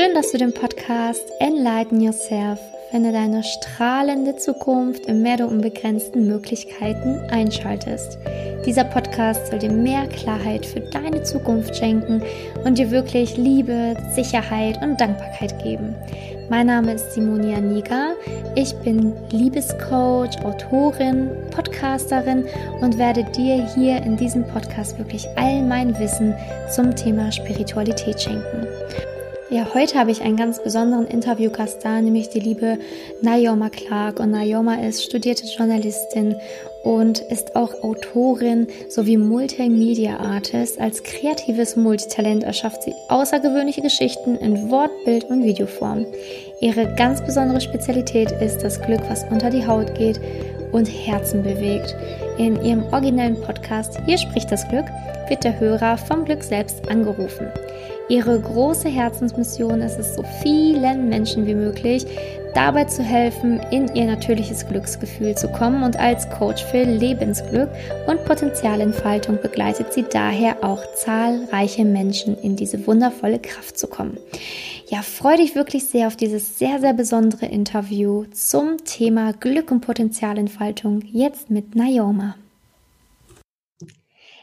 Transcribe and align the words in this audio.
Schön, 0.00 0.14
dass 0.14 0.32
du 0.32 0.38
den 0.38 0.54
Podcast 0.54 1.30
Enlighten 1.40 2.00
Yourself, 2.00 2.58
finde 2.90 3.12
deine 3.12 3.44
strahlende 3.44 4.34
Zukunft 4.34 5.04
im 5.04 5.20
Meer 5.20 5.36
der 5.36 5.48
unbegrenzten 5.48 6.26
Möglichkeiten 6.26 7.20
einschaltest. 7.30 8.16
Dieser 8.64 8.84
Podcast 8.84 9.48
soll 9.48 9.58
dir 9.58 9.70
mehr 9.70 10.06
Klarheit 10.06 10.64
für 10.64 10.80
deine 10.80 11.22
Zukunft 11.22 11.76
schenken 11.76 12.22
und 12.64 12.78
dir 12.78 12.90
wirklich 12.90 13.36
Liebe, 13.36 13.94
Sicherheit 14.14 14.82
und 14.82 14.98
Dankbarkeit 14.98 15.62
geben. 15.62 15.94
Mein 16.48 16.68
Name 16.68 16.94
ist 16.94 17.12
Simonia 17.12 17.60
Niga. 17.60 18.14
Ich 18.54 18.72
bin 18.76 19.12
Liebescoach, 19.32 20.42
Autorin, 20.42 21.28
Podcasterin 21.50 22.46
und 22.80 22.96
werde 22.96 23.24
dir 23.24 23.68
hier 23.74 23.98
in 23.98 24.16
diesem 24.16 24.46
Podcast 24.46 24.96
wirklich 24.96 25.26
all 25.36 25.60
mein 25.62 25.98
Wissen 25.98 26.34
zum 26.74 26.96
Thema 26.96 27.30
Spiritualität 27.30 28.18
schenken. 28.18 28.66
Ja, 29.52 29.66
heute 29.74 29.98
habe 29.98 30.12
ich 30.12 30.22
einen 30.22 30.36
ganz 30.36 30.62
besonderen 30.62 31.08
Interviewgast 31.08 31.84
da, 31.84 32.00
nämlich 32.00 32.28
die 32.28 32.38
liebe 32.38 32.78
Naoma 33.20 33.68
Clark. 33.68 34.20
Und 34.20 34.30
Naoma 34.30 34.76
ist 34.76 35.02
studierte 35.02 35.44
Journalistin 35.44 36.36
und 36.84 37.18
ist 37.18 37.56
auch 37.56 37.74
Autorin 37.82 38.68
sowie 38.88 39.16
Multimedia 39.16 40.18
Artist. 40.20 40.80
Als 40.80 41.02
kreatives 41.02 41.74
Multitalent 41.74 42.44
erschafft 42.44 42.84
sie 42.84 42.94
außergewöhnliche 43.08 43.82
Geschichten 43.82 44.36
in 44.36 44.70
Wort, 44.70 44.92
Bild 45.04 45.24
und 45.24 45.42
Videoform. 45.42 46.06
Ihre 46.60 46.94
ganz 46.94 47.20
besondere 47.20 47.60
Spezialität 47.60 48.30
ist 48.40 48.58
das 48.58 48.80
Glück, 48.80 49.00
was 49.08 49.24
unter 49.32 49.50
die 49.50 49.66
Haut 49.66 49.96
geht 49.96 50.20
und 50.70 50.86
Herzen 50.86 51.42
bewegt. 51.42 51.96
In 52.38 52.62
ihrem 52.62 52.84
originellen 52.92 53.40
Podcast 53.40 53.98
Hier 54.06 54.16
spricht 54.16 54.52
das 54.52 54.68
Glück 54.68 54.86
wird 55.30 55.44
der 55.44 55.58
Hörer 55.58 55.96
vom 55.96 56.24
Glück 56.24 56.42
selbst 56.42 56.88
angerufen. 56.88 57.48
Ihre 58.10 58.40
große 58.40 58.88
Herzensmission 58.88 59.82
ist 59.82 59.96
es, 59.96 60.16
so 60.16 60.24
vielen 60.42 61.08
Menschen 61.08 61.46
wie 61.46 61.54
möglich 61.54 62.04
dabei 62.56 62.82
zu 62.82 63.04
helfen, 63.04 63.60
in 63.70 63.86
ihr 63.94 64.06
natürliches 64.06 64.66
Glücksgefühl 64.66 65.36
zu 65.36 65.46
kommen 65.46 65.84
und 65.84 65.96
als 65.96 66.28
Coach 66.28 66.64
für 66.64 66.82
Lebensglück 66.82 67.68
und 68.08 68.24
Potenzialentfaltung 68.24 69.38
begleitet 69.40 69.92
sie 69.92 70.02
daher 70.02 70.56
auch 70.64 70.82
zahlreiche 70.96 71.84
Menschen 71.84 72.36
in 72.36 72.56
diese 72.56 72.84
wundervolle 72.88 73.38
Kraft 73.38 73.78
zu 73.78 73.86
kommen. 73.86 74.18
Ja, 74.88 75.02
freue 75.02 75.36
dich 75.36 75.54
wirklich 75.54 75.86
sehr 75.86 76.08
auf 76.08 76.16
dieses 76.16 76.58
sehr, 76.58 76.80
sehr 76.80 76.94
besondere 76.94 77.46
Interview 77.46 78.24
zum 78.32 78.78
Thema 78.84 79.34
Glück 79.34 79.70
und 79.70 79.82
Potenzialentfaltung 79.82 81.02
jetzt 81.12 81.48
mit 81.48 81.76
Naoma. 81.76 82.34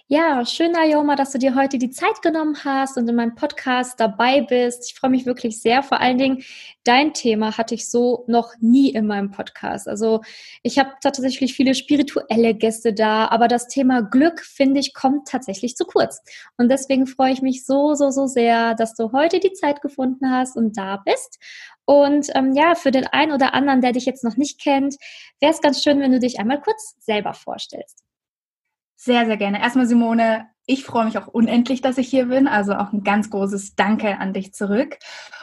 Ja, 0.10 0.46
schön, 0.46 0.74
Ayoma, 0.74 1.18
dass 1.18 1.34
du 1.34 1.38
dir 1.38 1.54
heute 1.54 1.78
die 1.78 1.90
Zeit 1.90 2.22
genommen 2.22 2.56
hast 2.64 2.96
und 2.98 3.10
in 3.10 3.16
meinem 3.18 3.36
Podcast 3.36 4.00
dabei 4.00 4.40
bist. 4.40 4.86
Ich 4.90 4.98
freue 4.98 5.12
mich 5.12 5.26
wirklich 5.26 5.62
sehr. 5.62 5.84
Vor 5.84 6.00
allen 6.00 6.18
Dingen, 6.18 6.46
dein 6.86 7.14
Thema 7.14 7.58
hatte 7.58 7.76
ich 7.76 7.90
so 7.90 8.24
noch 8.28 8.54
nie 8.62 8.92
in 8.92 9.06
meinem 9.06 9.32
Podcast. 9.32 9.86
Also 9.86 10.22
ich 10.64 10.80
habe 10.80 10.92
tatsächlich 11.02 11.56
viele 11.56 11.76
spirituelle 11.76 12.56
Gäste 12.56 12.94
da, 12.94 13.28
aber 13.28 13.50
das 13.50 13.68
Thema 13.68 14.02
Glück, 14.02 14.40
finde 14.46 14.80
ich, 14.80 14.94
kommt 14.94 15.28
tatsächlich 15.28 15.76
zu 15.76 15.84
kurz. 15.84 16.22
Und 16.56 16.70
deswegen 16.70 17.06
freue 17.06 17.34
ich 17.34 17.42
mich 17.42 17.66
so, 17.66 17.94
so, 17.94 18.10
so 18.10 18.28
sehr, 18.28 18.76
dass 18.76 18.94
du 18.94 19.12
heute 19.12 19.42
die 19.42 19.52
Zeit 19.52 19.82
gefunden 19.82 20.32
hast 20.32 20.56
und 20.56 20.78
da 20.78 21.04
bist. 21.04 21.38
Und 21.84 22.30
ähm, 22.34 22.54
ja, 22.54 22.76
für 22.76 22.92
den 22.92 23.08
einen 23.08 23.34
oder 23.34 23.54
anderen, 23.54 23.82
der 23.82 23.92
dich 23.92 24.06
jetzt 24.06 24.24
noch 24.24 24.38
nicht 24.38 24.62
kennt, 24.62 24.96
wäre 25.42 25.52
es 25.52 25.60
ganz 25.60 25.84
schön, 25.84 26.00
wenn 26.00 26.14
du 26.14 26.20
dich 26.20 26.40
einmal 26.40 26.62
kurz 26.62 26.96
selber 27.00 27.34
vorstellst. 27.34 28.07
Sehr, 29.00 29.28
sehr 29.28 29.38
gerne. 29.38 29.62
Erstmal, 29.62 29.86
Simone, 29.86 30.48
ich 30.66 30.84
freue 30.84 31.06
mich 31.06 31.18
auch 31.20 31.28
unendlich, 31.28 31.82
dass 31.82 32.00
ich 32.00 32.10
hier 32.10 32.26
bin. 32.26 32.48
Also 32.48 32.74
auch 32.74 32.92
ein 32.92 33.04
ganz 33.04 33.30
großes 33.30 33.76
Danke 33.76 34.18
an 34.20 34.34
dich 34.34 34.54
zurück. 34.54 34.98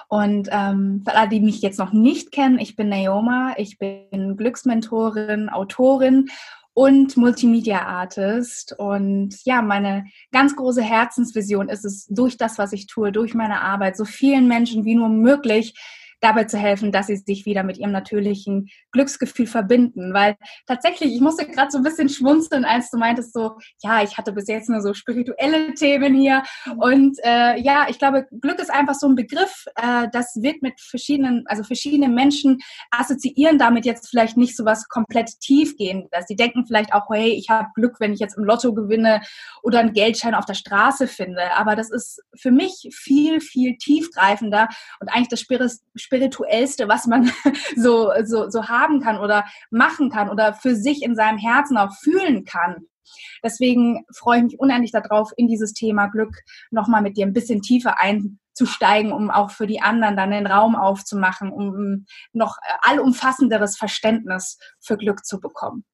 Und 0.08 0.48
ähm, 0.50 1.02
für 1.04 1.14
alle, 1.16 1.28
die 1.28 1.40
mich 1.40 1.62
jetzt 1.62 1.78
noch 1.78 1.92
nicht 1.92 2.32
kennen, 2.32 2.58
ich 2.58 2.74
bin 2.74 2.88
Naoma, 2.88 3.54
ich 3.56 3.78
bin 3.78 4.36
Glücksmentorin, 4.36 5.48
Autorin 5.48 6.26
und 6.74 7.16
Multimedia 7.16 7.86
Artist. 7.86 8.74
Und 8.76 9.36
ja, 9.44 9.62
meine 9.62 10.06
ganz 10.32 10.56
große 10.56 10.82
Herzensvision 10.82 11.68
ist 11.68 11.84
es, 11.84 12.06
durch 12.06 12.36
das, 12.36 12.58
was 12.58 12.72
ich 12.72 12.88
tue, 12.88 13.12
durch 13.12 13.34
meine 13.34 13.62
Arbeit, 13.62 13.96
so 13.96 14.04
vielen 14.04 14.48
Menschen 14.48 14.84
wie 14.84 14.96
nur 14.96 15.08
möglich 15.08 15.74
dabei 16.20 16.44
zu 16.44 16.58
helfen, 16.58 16.92
dass 16.92 17.06
sie 17.06 17.16
sich 17.16 17.46
wieder 17.46 17.62
mit 17.62 17.78
ihrem 17.78 17.92
natürlichen 17.92 18.68
Glücksgefühl 18.92 19.46
verbinden. 19.46 20.14
Weil 20.14 20.36
tatsächlich, 20.66 21.14
ich 21.14 21.20
musste 21.20 21.46
gerade 21.46 21.70
so 21.70 21.78
ein 21.78 21.84
bisschen 21.84 22.08
schmunzeln, 22.08 22.64
als 22.64 22.90
du 22.90 22.98
meintest 22.98 23.32
so, 23.32 23.56
ja, 23.82 24.02
ich 24.02 24.16
hatte 24.16 24.32
bis 24.32 24.48
jetzt 24.48 24.68
nur 24.68 24.80
so 24.80 24.94
spirituelle 24.94 25.74
Themen 25.74 26.14
hier. 26.14 26.42
Und 26.76 27.18
äh, 27.22 27.60
ja, 27.60 27.86
ich 27.88 27.98
glaube, 27.98 28.26
Glück 28.40 28.58
ist 28.58 28.70
einfach 28.70 28.94
so 28.94 29.08
ein 29.08 29.14
Begriff, 29.14 29.64
äh, 29.76 30.08
das 30.12 30.36
wird 30.36 30.62
mit 30.62 30.80
verschiedenen, 30.80 31.44
also 31.46 31.62
verschiedene 31.62 32.08
Menschen 32.08 32.58
assoziieren 32.90 33.58
damit 33.58 33.84
jetzt 33.84 34.08
vielleicht 34.08 34.36
nicht 34.36 34.56
so 34.56 34.64
was 34.64 34.88
komplett 34.88 35.40
tiefgehendes. 35.40 36.26
Sie 36.26 36.36
denken 36.36 36.66
vielleicht 36.66 36.92
auch, 36.92 37.08
hey, 37.10 37.30
ich 37.30 37.48
habe 37.50 37.68
Glück, 37.74 38.00
wenn 38.00 38.12
ich 38.12 38.20
jetzt 38.20 38.36
im 38.36 38.44
Lotto 38.44 38.74
gewinne 38.74 39.20
oder 39.62 39.80
einen 39.80 39.92
Geldschein 39.92 40.34
auf 40.34 40.44
der 40.44 40.54
Straße 40.54 41.06
finde. 41.06 41.54
Aber 41.56 41.76
das 41.76 41.90
ist 41.90 42.22
für 42.34 42.50
mich 42.50 42.88
viel, 42.92 43.40
viel 43.40 43.76
tiefgreifender 43.76 44.68
und 45.00 45.08
eigentlich 45.08 45.28
das 45.28 45.40
Spirit 45.40 45.72
spirituellste, 46.04 46.88
was 46.88 47.06
man 47.06 47.32
so, 47.76 48.10
so, 48.24 48.50
so 48.50 48.68
haben 48.68 49.00
kann 49.00 49.18
oder 49.18 49.44
machen 49.70 50.10
kann 50.10 50.28
oder 50.28 50.54
für 50.54 50.76
sich 50.76 51.02
in 51.02 51.16
seinem 51.16 51.38
Herzen 51.38 51.76
auch 51.76 51.92
fühlen 52.02 52.44
kann. 52.44 52.86
Deswegen 53.42 54.04
freue 54.16 54.38
ich 54.38 54.44
mich 54.44 54.58
unendlich 54.58 54.92
darauf, 54.92 55.32
in 55.36 55.46
dieses 55.46 55.72
Thema 55.72 56.06
Glück 56.06 56.34
nochmal 56.70 57.02
mit 57.02 57.16
dir 57.16 57.26
ein 57.26 57.32
bisschen 57.32 57.60
tiefer 57.60 58.00
einzusteigen, 58.00 59.12
um 59.12 59.30
auch 59.30 59.50
für 59.50 59.66
die 59.66 59.80
anderen 59.80 60.16
dann 60.16 60.30
den 60.30 60.46
Raum 60.46 60.74
aufzumachen, 60.74 61.52
um 61.52 62.06
noch 62.32 62.56
allumfassenderes 62.82 63.76
Verständnis 63.76 64.58
für 64.80 64.96
Glück 64.96 65.24
zu 65.24 65.40
bekommen. 65.40 65.84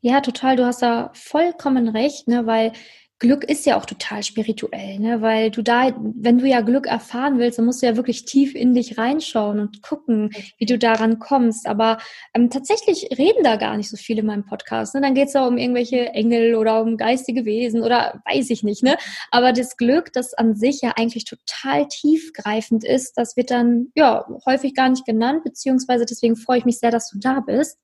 Ja, 0.00 0.20
total. 0.20 0.56
Du 0.56 0.64
hast 0.64 0.82
da 0.82 1.10
vollkommen 1.14 1.88
recht, 1.88 2.26
ne, 2.26 2.46
weil 2.46 2.72
Glück 3.20 3.44
ist 3.44 3.66
ja 3.66 3.76
auch 3.76 3.84
total 3.84 4.22
spirituell, 4.22 4.98
ne? 4.98 5.20
weil 5.20 5.50
du 5.50 5.62
da, 5.62 5.94
wenn 6.00 6.38
du 6.38 6.46
ja 6.46 6.62
Glück 6.62 6.86
erfahren 6.86 7.38
willst, 7.38 7.58
dann 7.58 7.66
musst 7.66 7.82
du 7.82 7.86
ja 7.86 7.96
wirklich 7.96 8.24
tief 8.24 8.54
in 8.54 8.72
dich 8.72 8.96
reinschauen 8.96 9.60
und 9.60 9.82
gucken, 9.82 10.30
wie 10.56 10.64
du 10.64 10.78
daran 10.78 11.18
kommst. 11.18 11.66
Aber 11.66 11.98
ähm, 12.32 12.48
tatsächlich 12.48 13.10
reden 13.18 13.44
da 13.44 13.56
gar 13.56 13.76
nicht 13.76 13.90
so 13.90 13.98
viele 13.98 14.20
in 14.20 14.26
meinem 14.26 14.46
Podcast. 14.46 14.94
Ne? 14.94 15.02
Dann 15.02 15.14
geht 15.14 15.28
es 15.28 15.34
ja 15.34 15.46
um 15.46 15.58
irgendwelche 15.58 16.08
Engel 16.14 16.54
oder 16.54 16.80
um 16.80 16.96
geistige 16.96 17.44
Wesen 17.44 17.82
oder 17.82 18.22
weiß 18.24 18.48
ich 18.48 18.62
nicht. 18.62 18.82
Ne? 18.82 18.96
Aber 19.30 19.52
das 19.52 19.76
Glück, 19.76 20.14
das 20.14 20.32
an 20.32 20.56
sich 20.56 20.80
ja 20.80 20.94
eigentlich 20.96 21.26
total 21.26 21.88
tiefgreifend 21.88 22.84
ist, 22.84 23.18
das 23.18 23.36
wird 23.36 23.50
dann 23.50 23.88
ja 23.94 24.26
häufig 24.46 24.74
gar 24.74 24.88
nicht 24.88 25.04
genannt, 25.04 25.44
beziehungsweise 25.44 26.06
deswegen 26.06 26.36
freue 26.36 26.60
ich 26.60 26.64
mich 26.64 26.78
sehr, 26.78 26.90
dass 26.90 27.10
du 27.10 27.18
da 27.18 27.40
bist. 27.40 27.78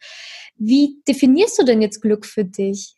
Wie 0.56 1.02
definierst 1.06 1.58
du 1.58 1.64
denn 1.64 1.82
jetzt 1.82 2.00
Glück 2.00 2.24
für 2.24 2.46
dich? 2.46 2.96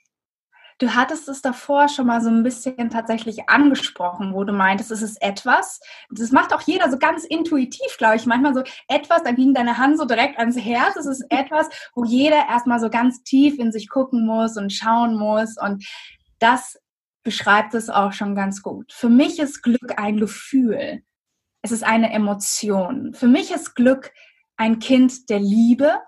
Du 0.78 0.94
hattest 0.94 1.28
es 1.28 1.42
davor 1.42 1.88
schon 1.88 2.06
mal 2.06 2.20
so 2.20 2.28
ein 2.28 2.44
bisschen 2.44 2.88
tatsächlich 2.88 3.48
angesprochen, 3.48 4.32
wo 4.32 4.44
du 4.44 4.52
meintest, 4.52 4.92
es 4.92 5.02
ist 5.02 5.20
etwas. 5.20 5.80
Das 6.08 6.30
macht 6.30 6.54
auch 6.54 6.60
jeder 6.62 6.88
so 6.88 6.98
ganz 6.98 7.24
intuitiv, 7.24 7.96
glaube 7.98 8.14
ich. 8.14 8.26
Manchmal 8.26 8.54
so 8.54 8.62
etwas, 8.86 9.24
da 9.24 9.32
ging 9.32 9.54
deine 9.54 9.78
Hand 9.78 9.98
so 9.98 10.04
direkt 10.04 10.38
ans 10.38 10.56
Herz. 10.56 10.94
Es 10.94 11.06
ist 11.06 11.24
etwas, 11.30 11.68
wo 11.94 12.04
jeder 12.04 12.48
erstmal 12.48 12.78
so 12.78 12.90
ganz 12.90 13.24
tief 13.24 13.58
in 13.58 13.72
sich 13.72 13.88
gucken 13.88 14.24
muss 14.24 14.56
und 14.56 14.72
schauen 14.72 15.16
muss. 15.16 15.56
Und 15.60 15.84
das 16.38 16.78
beschreibt 17.24 17.74
es 17.74 17.90
auch 17.90 18.12
schon 18.12 18.36
ganz 18.36 18.62
gut. 18.62 18.92
Für 18.92 19.08
mich 19.08 19.40
ist 19.40 19.62
Glück 19.62 19.94
ein 19.96 20.18
Gefühl. 20.18 21.02
Es 21.60 21.72
ist 21.72 21.82
eine 21.82 22.12
Emotion. 22.12 23.14
Für 23.14 23.26
mich 23.26 23.50
ist 23.50 23.74
Glück 23.74 24.12
ein 24.56 24.78
Kind 24.78 25.28
der 25.28 25.40
Liebe 25.40 25.98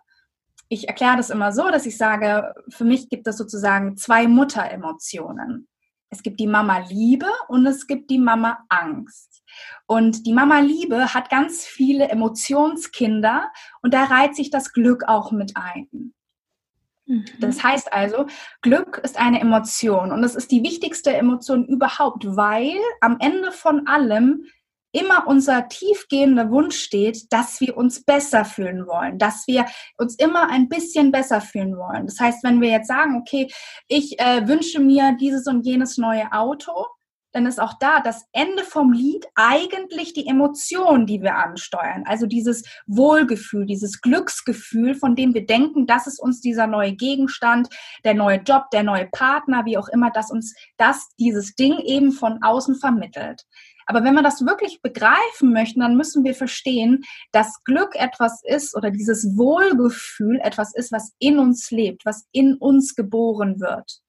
ich 0.71 0.87
erkläre 0.89 1.17
das 1.17 1.31
immer 1.31 1.53
so, 1.53 1.69
dass 1.69 1.85
ich 1.85 1.99
sage, 1.99 2.55
für 2.69 2.85
mich 2.85 3.09
gibt 3.09 3.27
es 3.27 3.37
sozusagen 3.37 3.97
zwei 3.97 4.29
Mutteremotionen. 4.29 5.69
Es 6.11 6.23
gibt 6.23 6.39
die 6.39 6.47
Mama 6.47 6.79
Liebe 6.89 7.27
und 7.49 7.67
es 7.67 7.89
gibt 7.89 8.09
die 8.09 8.19
Mama 8.19 8.65
Angst. 8.69 9.43
Und 9.87 10.27
die 10.27 10.33
Mama 10.33 10.61
Liebe 10.61 11.13
hat 11.13 11.29
ganz 11.29 11.65
viele 11.65 12.09
Emotionskinder 12.09 13.51
und 13.83 13.95
da 13.95 14.05
reiht 14.05 14.37
sich 14.37 14.51
das 14.51 14.73
Glück 14.73 15.05
auch 15.09 15.33
mit 15.33 15.57
ein. 15.57 16.15
Mhm. 17.07 17.25
Das 17.41 17.65
heißt 17.65 17.93
also, 17.93 18.27
Glück 18.63 18.99
ist 19.03 19.19
eine 19.19 19.41
Emotion 19.41 20.13
und 20.13 20.23
es 20.23 20.37
ist 20.37 20.53
die 20.53 20.63
wichtigste 20.63 21.13
Emotion 21.13 21.67
überhaupt, 21.67 22.25
weil 22.37 22.79
am 23.01 23.17
Ende 23.19 23.51
von 23.51 23.89
allem 23.89 24.45
immer 24.93 25.27
unser 25.27 25.69
tiefgehender 25.69 26.51
Wunsch 26.51 26.79
steht, 26.79 27.33
dass 27.33 27.61
wir 27.61 27.77
uns 27.77 28.05
besser 28.05 28.45
fühlen 28.45 28.87
wollen, 28.87 29.19
dass 29.19 29.47
wir 29.47 29.67
uns 29.99 30.17
immer 30.17 30.51
ein 30.51 30.69
bisschen 30.69 31.13
besser 31.13 31.41
fühlen 31.41 31.77
wollen. 31.77 32.07
Das 32.07 32.19
heißt, 32.19 32.43
wenn 32.43 32.61
wir 32.61 32.71
jetzt 32.71 32.89
sagen, 32.89 33.17
okay, 33.17 33.51
ich 33.89 34.19
äh, 34.19 34.47
wünsche 34.47 34.81
mir 34.81 35.17
dieses 35.21 35.47
und 35.47 35.65
jenes 35.65 35.99
neue 35.99 36.33
Auto, 36.33 36.87
dann 37.33 37.47
ist 37.47 37.61
auch 37.61 37.75
da 37.79 38.01
das 38.01 38.27
Ende 38.33 38.65
vom 38.65 38.93
Lied 38.93 39.27
eigentlich 39.35 40.13
die 40.13 40.27
Emotion, 40.27 41.07
die 41.07 41.23
wir 41.23 41.37
ansteuern. 41.37 42.05
Also 42.07 42.27
dieses 42.27 42.65
Wohlgefühl, 42.87 43.67
dieses 43.67 44.01
Glücksgefühl, 44.01 44.95
von 44.95 45.15
dem 45.15 45.35
wir 45.35 45.47
denken, 45.47 45.87
dass 45.87 46.07
es 46.07 46.19
uns 46.19 46.41
dieser 46.41 46.67
neue 46.67 46.93
Gegenstand, 46.93 47.69
der 48.05 48.15
neue 48.15 48.39
Job, 48.39 48.71
der 48.73 48.83
neue 48.83 49.07
Partner, 49.07 49.65
wie 49.65 49.79
auch 49.79 49.89
immer, 49.89 50.11
dass 50.11 50.31
uns 50.31 50.55
das, 50.77 51.09
dieses 51.19 51.55
Ding 51.55 51.79
eben 51.79 52.13
von 52.13 52.43
außen 52.43 52.77
vermittelt. 52.77 53.45
Aber 53.91 54.05
wenn 54.05 54.15
wir 54.15 54.23
das 54.23 54.47
wirklich 54.47 54.83
begreifen 54.83 55.53
möchten, 55.53 55.81
dann 55.81 55.97
müssen 55.97 56.23
wir 56.23 56.37
verstehen, 56.37 57.03
dass 57.33 57.65
Glück 57.65 57.97
etwas 57.97 58.41
ist 58.45 58.77
oder 58.77 58.93
dieses 58.93 59.37
Wohlgefühl 59.37 60.39
etwas 60.45 60.73
ist, 60.77 60.93
was 60.93 61.13
in 61.19 61.41
uns 61.41 61.73
lebt, 61.73 62.05
was 62.05 62.29
in 62.31 62.55
uns 62.55 62.95
geboren 62.95 63.59
wird. 63.59 64.01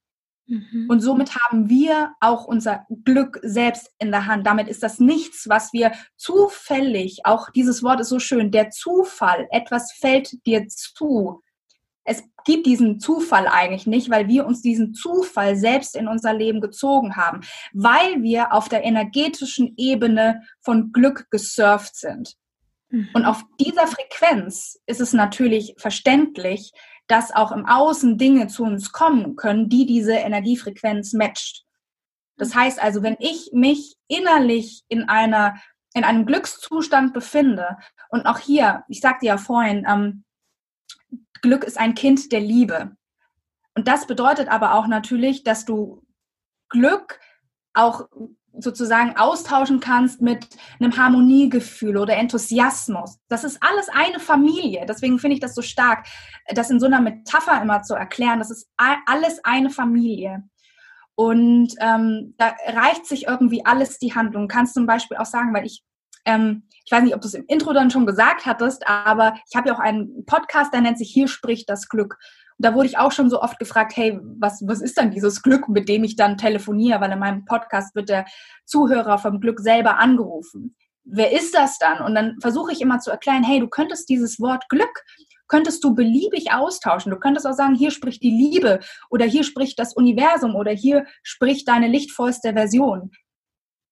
Mhm. 0.46 0.86
Und 0.88 1.00
somit 1.00 1.36
haben 1.36 1.68
wir 1.68 2.14
auch 2.20 2.46
unser 2.46 2.86
Glück 3.06 3.40
selbst 3.42 3.90
in 3.98 4.12
der 4.12 4.28
Hand. 4.28 4.46
Damit 4.46 4.68
ist 4.68 4.84
das 4.84 5.00
nichts, 5.00 5.50
was 5.50 5.74
wir 5.74 5.94
zufällig, 6.16 7.22
auch 7.24 7.50
dieses 7.50 7.82
Wort 7.82 8.02
ist 8.02 8.10
so 8.10 8.20
schön, 8.20 8.52
der 8.52 8.70
Zufall, 8.70 9.48
etwas 9.50 9.94
fällt 9.94 10.46
dir 10.46 10.68
zu. 10.68 11.42
Es 12.04 12.24
gibt 12.46 12.66
diesen 12.66 13.00
Zufall 13.00 13.48
eigentlich 13.48 13.86
nicht, 13.86 14.10
weil 14.10 14.28
wir 14.28 14.46
uns 14.46 14.62
diesen 14.62 14.94
Zufall 14.94 15.56
selbst 15.56 15.96
in 15.96 16.08
unser 16.08 16.34
Leben 16.34 16.62
gezogen 16.62 17.16
haben, 17.16 17.42
weil 17.74 18.24
wir 18.24 18.54
auf 18.54 18.70
der 18.70 18.84
energetischen 18.84 19.74
Ebene 19.78 20.42
von 20.62 20.92
Glück 20.92 21.30
gesurft 21.30 21.96
sind. 21.96 22.36
Mhm. 22.90 23.10
Und 23.14 23.26
auf 23.26 23.44
dieser 23.60 23.88
Frequenz 23.88 24.80
ist 24.86 25.02
es 25.02 25.14
natürlich 25.14 25.76
verständlich, 25.78 26.72
dass 27.08 27.34
auch 27.34 27.52
im 27.52 27.66
Außen 27.66 28.18
Dinge 28.18 28.48
zu 28.48 28.64
uns 28.64 28.92
kommen 28.92 29.36
können, 29.36 29.70
die 29.70 29.86
diese 29.86 30.14
Energiefrequenz 30.14 31.14
matcht. 31.14 31.66
Das 32.38 32.56
heißt 32.56 32.82
also, 32.82 33.04
wenn 33.04 33.18
ich 33.20 33.52
mich 33.54 33.96
innerlich 34.08 34.84
in 34.88 35.08
einer 35.08 35.56
in 35.94 36.04
einem 36.04 36.26
Glückszustand 36.26 37.14
befinde 37.14 37.78
und 38.10 38.26
auch 38.26 38.40
hier, 38.40 38.84
ich 38.88 39.02
sagte 39.02 39.26
ja 39.26 39.38
vorhin, 39.38 39.86
ähm, 39.88 40.24
Glück 41.42 41.64
ist 41.64 41.78
ein 41.78 41.96
Kind 41.96 42.32
der 42.32 42.40
Liebe. 42.40 42.96
Und 43.76 43.88
das 43.88 44.08
bedeutet 44.08 44.50
aber 44.50 44.76
auch 44.76 44.88
natürlich, 44.88 45.44
dass 45.44 45.66
du 45.66 46.04
Glück 46.70 47.20
auch 47.74 48.08
sozusagen 48.54 49.16
austauschen 49.16 49.80
kannst 49.80 50.22
mit 50.22 50.46
einem 50.80 50.98
Harmoniegefühl 50.98 51.98
oder 51.98 52.18
Enthusiasmus. 52.18 53.18
Das 53.30 53.44
ist 53.44 53.58
alles 53.62 53.88
eine 53.90 54.20
Familie. 54.20 54.86
Deswegen 54.88 55.20
finde 55.20 55.36
ich 55.36 55.40
das 55.40 55.56
so 55.56 55.62
stark, 55.62 56.06
das 56.48 56.70
in 56.70 56.80
so 56.80 56.86
einer 56.86 57.00
Metapher 57.00 57.62
immer 57.62 57.82
zu 57.82 57.96
erklären. 57.96 58.40
Das 58.40 58.52
ist 58.52 58.70
alles 58.78 59.40
eine 59.44 59.70
Familie. 59.70 60.44
Und 61.16 61.74
ähm, 61.80 62.36
da 62.38 62.56
reicht 62.68 63.06
sich 63.06 63.28
irgendwie 63.28 63.66
alles 63.66 64.00
die 64.00 64.14
Hand. 64.14 64.36
Und 64.36 64.48
kannst 64.48 64.74
zum 64.74 64.86
Beispiel 64.86 65.18
auch 65.18 65.26
sagen, 65.26 65.54
weil 65.54 65.66
ich, 65.66 65.84
ähm, 66.26 66.64
ich 66.86 66.92
weiß 66.92 67.04
nicht, 67.04 67.16
ob 67.16 67.22
du 67.22 67.28
es 67.28 67.34
im 67.34 67.46
Intro 67.48 67.74
dann 67.74 67.92
schon 67.92 68.06
gesagt 68.06 68.46
hattest, 68.46 68.88
aber 68.88 69.36
ich 69.50 69.56
habe 69.56 69.70
ja 69.70 69.76
auch 69.76 69.80
einen 69.80 70.26
Podcast, 70.26 70.74
der 70.74 70.82
nennt 70.82 70.98
sich 70.98 71.12
Hier 71.12 71.28
spricht 71.28 71.70
das 71.70 71.88
Glück 71.88 72.18
da 72.62 72.76
wurde 72.76 72.88
ich 72.88 72.98
auch 72.98 73.12
schon 73.12 73.30
so 73.30 73.42
oft 73.42 73.60
gefragt, 73.60 73.94
hey, 73.96 74.20
was, 74.40 74.62
was 74.66 74.82
ist 74.82 74.98
dann 74.98 75.12
dieses 75.12 75.42
Glück, 75.42 75.68
mit 75.68 75.90
dem 75.90 76.04
ich 76.04 76.16
dann 76.16 76.38
telefoniere? 76.38 77.02
Weil 77.02 77.12
in 77.12 77.20
meinem 77.20 77.46
Podcast 77.46 77.96
wird 77.96 78.10
der 78.10 78.26
Zuhörer 78.66 79.18
vom 79.18 79.40
Glück 79.40 79.60
selber 79.60 79.98
angerufen. 79.98 80.76
Wer 81.04 81.32
ist 81.32 81.56
das 81.56 81.80
dann? 81.80 82.04
Und 82.06 82.14
dann 82.14 82.38
versuche 82.40 82.72
ich 82.72 82.82
immer 82.82 83.00
zu 83.00 83.10
erklären, 83.10 83.44
hey, 83.44 83.60
du 83.60 83.68
könntest 83.68 84.08
dieses 84.10 84.40
Wort 84.40 84.70
Glück, 84.70 85.04
könntest 85.48 85.84
du 85.84 85.96
beliebig 85.96 86.54
austauschen. 86.54 87.12
Du 87.12 87.20
könntest 87.20 87.48
auch 87.48 87.54
sagen, 87.54 87.76
hier 87.76 87.92
spricht 87.92 88.22
die 88.22 88.30
Liebe 88.30 88.80
oder 89.10 89.26
hier 89.26 89.44
spricht 89.44 89.80
das 89.80 89.94
Universum 89.94 90.56
oder 90.56 90.72
hier 90.72 91.06
spricht 91.24 91.68
deine 91.68 91.88
lichtvollste 91.88 92.54
Version. 92.54 93.12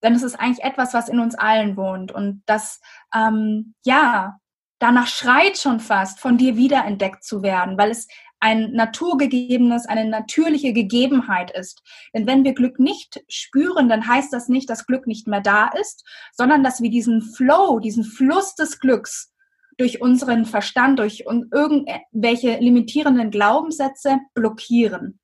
Denn 0.04 0.14
es 0.14 0.24
ist 0.24 0.36
eigentlich 0.36 0.64
etwas, 0.64 0.94
was 0.94 1.10
in 1.10 1.20
uns 1.20 1.36
allen 1.36 1.78
wohnt. 1.78 2.12
Und 2.12 2.44
das, 2.46 2.80
ähm, 3.14 3.74
ja, 3.86 4.40
danach 4.80 5.08
schreit 5.08 5.58
schon 5.58 5.80
fast, 5.80 6.20
von 6.20 6.38
dir 6.38 6.56
wiederentdeckt 6.56 7.24
zu 7.24 7.44
werden, 7.44 7.78
weil 7.78 7.92
es 7.92 8.08
ein 8.40 8.72
naturgegebenes, 8.72 9.86
eine 9.86 10.06
natürliche 10.06 10.72
Gegebenheit 10.72 11.52
ist. 11.52 11.82
Denn 12.14 12.26
wenn 12.26 12.44
wir 12.44 12.54
Glück 12.54 12.80
nicht 12.80 13.22
spüren, 13.28 13.90
dann 13.90 14.08
heißt 14.08 14.32
das 14.32 14.48
nicht, 14.48 14.70
dass 14.70 14.86
Glück 14.86 15.08
nicht 15.08 15.28
mehr 15.28 15.42
da 15.42 15.68
ist, 15.80 16.06
sondern 16.32 16.64
dass 16.64 16.82
wir 16.82 16.90
diesen 16.90 17.22
Flow, 17.22 17.80
diesen 17.80 18.06
Fluss 18.06 18.56
des 18.56 18.80
Glücks 18.80 19.34
durch 19.78 20.02
unseren 20.02 20.46
Verstand, 20.46 21.00
durch 21.00 21.26
irgendwelche 21.28 22.58
limitierenden 22.60 23.32
Glaubenssätze 23.32 24.20
blockieren. 24.34 25.20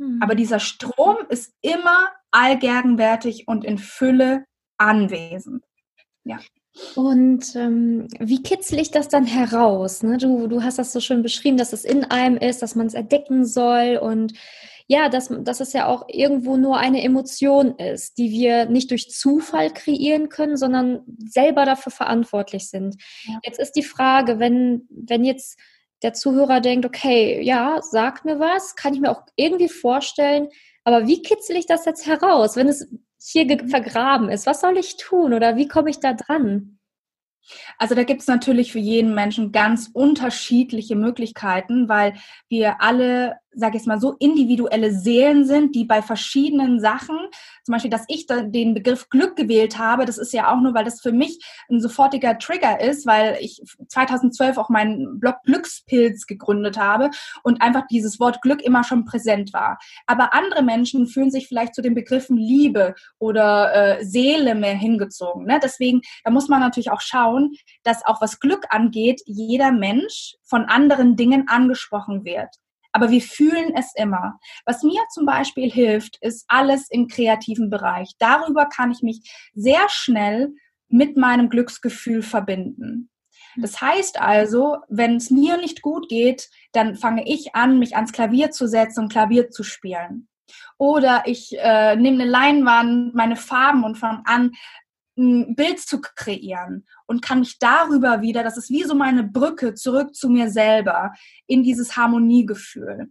Hm. 0.00 0.18
Aber 0.22 0.34
dieser 0.34 0.58
Strom 0.58 1.16
ist 1.28 1.52
immer 1.60 2.08
allgegenwärtig 2.30 3.46
und 3.46 3.64
in 3.64 3.78
Fülle 3.78 4.44
anwesend. 4.78 5.62
Ja. 6.24 6.38
Und 6.94 7.54
ähm, 7.56 8.08
wie 8.18 8.42
kitzel 8.42 8.78
ich 8.78 8.90
das 8.90 9.08
dann 9.08 9.26
heraus? 9.26 10.02
Ne? 10.02 10.16
Du, 10.16 10.46
du 10.46 10.62
hast 10.62 10.78
das 10.78 10.92
so 10.92 11.00
schön 11.00 11.22
beschrieben, 11.22 11.56
dass 11.56 11.72
es 11.72 11.84
in 11.84 12.04
einem 12.04 12.36
ist, 12.36 12.62
dass 12.62 12.74
man 12.74 12.86
es 12.86 12.94
erdecken 12.94 13.44
soll 13.44 13.98
und 14.00 14.32
ja, 14.86 15.08
dass, 15.08 15.30
dass 15.42 15.60
es 15.60 15.72
ja 15.72 15.86
auch 15.86 16.06
irgendwo 16.08 16.56
nur 16.56 16.78
eine 16.78 17.02
Emotion 17.02 17.76
ist, 17.76 18.18
die 18.18 18.30
wir 18.30 18.66
nicht 18.66 18.90
durch 18.90 19.10
Zufall 19.10 19.70
kreieren 19.72 20.28
können, 20.28 20.56
sondern 20.56 21.02
selber 21.18 21.64
dafür 21.64 21.92
verantwortlich 21.92 22.68
sind. 22.68 22.96
Ja. 23.24 23.38
Jetzt 23.44 23.60
ist 23.60 23.72
die 23.72 23.84
Frage, 23.84 24.40
wenn, 24.40 24.88
wenn 24.90 25.24
jetzt 25.24 25.60
der 26.02 26.14
Zuhörer 26.14 26.60
denkt, 26.60 26.86
okay, 26.86 27.40
ja, 27.42 27.80
sag 27.82 28.24
mir 28.24 28.38
was, 28.38 28.76
kann 28.76 28.94
ich 28.94 29.00
mir 29.00 29.10
auch 29.10 29.22
irgendwie 29.36 29.68
vorstellen, 29.68 30.48
aber 30.84 31.06
wie 31.06 31.22
kitzel 31.22 31.56
ich 31.56 31.66
das 31.66 31.84
jetzt 31.84 32.06
heraus, 32.06 32.56
wenn 32.56 32.68
es 32.68 32.88
hier 33.22 33.46
vergraben 33.68 34.30
ist? 34.30 34.46
Was 34.46 34.60
soll 34.60 34.78
ich 34.78 34.96
tun 34.96 35.34
oder 35.34 35.56
wie 35.56 35.68
komme 35.68 35.90
ich 35.90 36.00
da 36.00 36.14
dran? 36.14 36.78
Also 37.78 37.94
da 37.94 38.04
gibt 38.04 38.20
es 38.20 38.26
natürlich 38.26 38.72
für 38.72 38.78
jeden 38.78 39.14
Menschen 39.14 39.52
ganz 39.52 39.90
unterschiedliche 39.92 40.96
Möglichkeiten, 40.96 41.88
weil 41.88 42.14
wir 42.48 42.80
alle 42.80 43.36
sage 43.54 43.76
ich 43.76 43.86
mal 43.86 44.00
so, 44.00 44.14
individuelle 44.18 44.92
Seelen 44.92 45.44
sind, 45.44 45.74
die 45.74 45.84
bei 45.84 46.02
verschiedenen 46.02 46.80
Sachen, 46.80 47.18
zum 47.64 47.72
Beispiel, 47.72 47.90
dass 47.90 48.04
ich 48.08 48.26
den 48.26 48.74
Begriff 48.74 49.08
Glück 49.08 49.36
gewählt 49.36 49.78
habe, 49.78 50.04
das 50.04 50.18
ist 50.18 50.32
ja 50.32 50.52
auch 50.52 50.60
nur, 50.60 50.74
weil 50.74 50.84
das 50.84 51.00
für 51.00 51.12
mich 51.12 51.38
ein 51.68 51.80
sofortiger 51.80 52.38
Trigger 52.38 52.80
ist, 52.80 53.06
weil 53.06 53.38
ich 53.40 53.62
2012 53.88 54.56
auch 54.58 54.68
meinen 54.68 55.18
Blog 55.18 55.36
Glückspilz 55.44 56.26
gegründet 56.26 56.78
habe 56.78 57.10
und 57.42 57.60
einfach 57.62 57.86
dieses 57.88 58.20
Wort 58.20 58.40
Glück 58.42 58.62
immer 58.62 58.84
schon 58.84 59.04
präsent 59.04 59.52
war. 59.52 59.78
Aber 60.06 60.34
andere 60.34 60.62
Menschen 60.62 61.06
fühlen 61.06 61.30
sich 61.30 61.48
vielleicht 61.48 61.74
zu 61.74 61.82
den 61.82 61.94
Begriffen 61.94 62.36
Liebe 62.36 62.94
oder 63.18 63.98
äh, 63.98 64.04
Seele 64.04 64.54
mehr 64.54 64.74
hingezogen. 64.74 65.46
Ne? 65.46 65.60
Deswegen, 65.62 66.00
da 66.24 66.30
muss 66.30 66.48
man 66.48 66.60
natürlich 66.60 66.90
auch 66.90 67.00
schauen, 67.00 67.54
dass 67.82 68.04
auch 68.04 68.20
was 68.20 68.40
Glück 68.40 68.66
angeht, 68.70 69.22
jeder 69.26 69.72
Mensch 69.72 70.36
von 70.44 70.64
anderen 70.64 71.16
Dingen 71.16 71.48
angesprochen 71.48 72.24
wird 72.24 72.48
aber 72.92 73.10
wir 73.10 73.22
fühlen 73.22 73.72
es 73.76 73.92
immer. 73.94 74.38
Was 74.64 74.82
mir 74.82 75.00
zum 75.12 75.26
Beispiel 75.26 75.70
hilft, 75.70 76.18
ist 76.20 76.44
alles 76.48 76.90
im 76.90 77.08
kreativen 77.08 77.70
Bereich. 77.70 78.12
Darüber 78.18 78.66
kann 78.66 78.90
ich 78.90 79.02
mich 79.02 79.20
sehr 79.54 79.88
schnell 79.88 80.54
mit 80.88 81.16
meinem 81.16 81.48
Glücksgefühl 81.48 82.22
verbinden. 82.22 83.10
Das 83.56 83.80
heißt 83.80 84.20
also, 84.20 84.78
wenn 84.88 85.16
es 85.16 85.30
mir 85.30 85.56
nicht 85.56 85.82
gut 85.82 86.08
geht, 86.08 86.48
dann 86.72 86.94
fange 86.94 87.26
ich 87.26 87.54
an, 87.54 87.78
mich 87.78 87.96
ans 87.96 88.12
Klavier 88.12 88.50
zu 88.50 88.68
setzen 88.68 89.04
und 89.04 89.12
Klavier 89.12 89.50
zu 89.50 89.62
spielen. 89.62 90.28
Oder 90.78 91.24
ich 91.26 91.56
äh, 91.58 91.96
nehme 91.96 92.22
eine 92.22 92.30
Leinwand, 92.30 93.14
meine 93.14 93.36
Farben 93.36 93.84
und 93.84 93.96
fange 93.96 94.22
an, 94.24 94.52
ein 95.16 95.54
Bild 95.54 95.80
zu 95.80 96.00
kreieren 96.00 96.86
und 97.06 97.22
kann 97.22 97.40
mich 97.40 97.58
darüber 97.58 98.22
wieder, 98.22 98.42
das 98.42 98.56
ist 98.56 98.70
wie 98.70 98.84
so 98.84 98.94
meine 98.94 99.24
Brücke 99.24 99.74
zurück 99.74 100.14
zu 100.14 100.28
mir 100.28 100.50
selber, 100.50 101.12
in 101.46 101.62
dieses 101.62 101.96
Harmoniegefühl. 101.96 103.08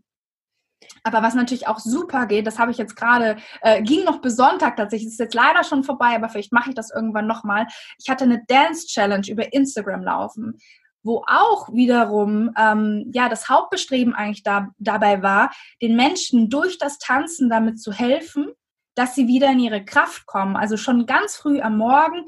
Aber 1.04 1.22
was 1.22 1.36
natürlich 1.36 1.68
auch 1.68 1.80
super 1.80 2.26
geht, 2.26 2.48
das 2.48 2.60
habe 2.60 2.72
ich 2.72 2.78
jetzt 2.78 2.96
gerade, 2.96 3.38
äh, 3.62 3.82
ging 3.82 4.04
noch 4.04 4.22
bis 4.22 4.36
Sonntag 4.36 4.76
tatsächlich, 4.78 5.10
ist 5.10 5.20
jetzt 5.20 5.34
leider 5.34 5.64
schon 5.64 5.84
vorbei, 5.84 6.16
aber 6.16 6.30
vielleicht 6.30 6.54
mache 6.54 6.70
ich 6.70 6.76
das 6.76 6.92
irgendwann 6.92 7.28
nochmal. 7.28 7.68
Ich 7.98 8.10
hatte 8.10 8.24
eine 8.24 8.44
Dance 8.48 8.88
Challenge 8.88 9.28
über 9.30 9.54
Instagram 9.54 10.04
laufen, 10.04 10.58
wo 11.04 11.24
auch 11.28 11.70
wiederum 11.74 12.52
ähm, 12.58 13.10
ja 13.14 13.30
das 13.30 13.50
Hauptbestreben 13.50 14.14
eigentlich 14.14 14.44
da, 14.44 14.70
dabei 14.78 15.22
war, 15.22 15.52
den 15.82 15.96
Menschen 15.96 16.50
durch 16.50 16.78
das 16.78 16.98
Tanzen 16.98 17.50
damit 17.50 17.82
zu 17.82 17.92
helfen, 17.92 18.52
dass 19.00 19.16
sie 19.16 19.28
wieder 19.28 19.50
in 19.50 19.60
ihre 19.60 19.86
Kraft 19.86 20.26
kommen. 20.26 20.58
Also 20.58 20.76
schon 20.76 21.06
ganz 21.06 21.38
früh 21.38 21.62
am 21.62 21.78
Morgen 21.78 22.26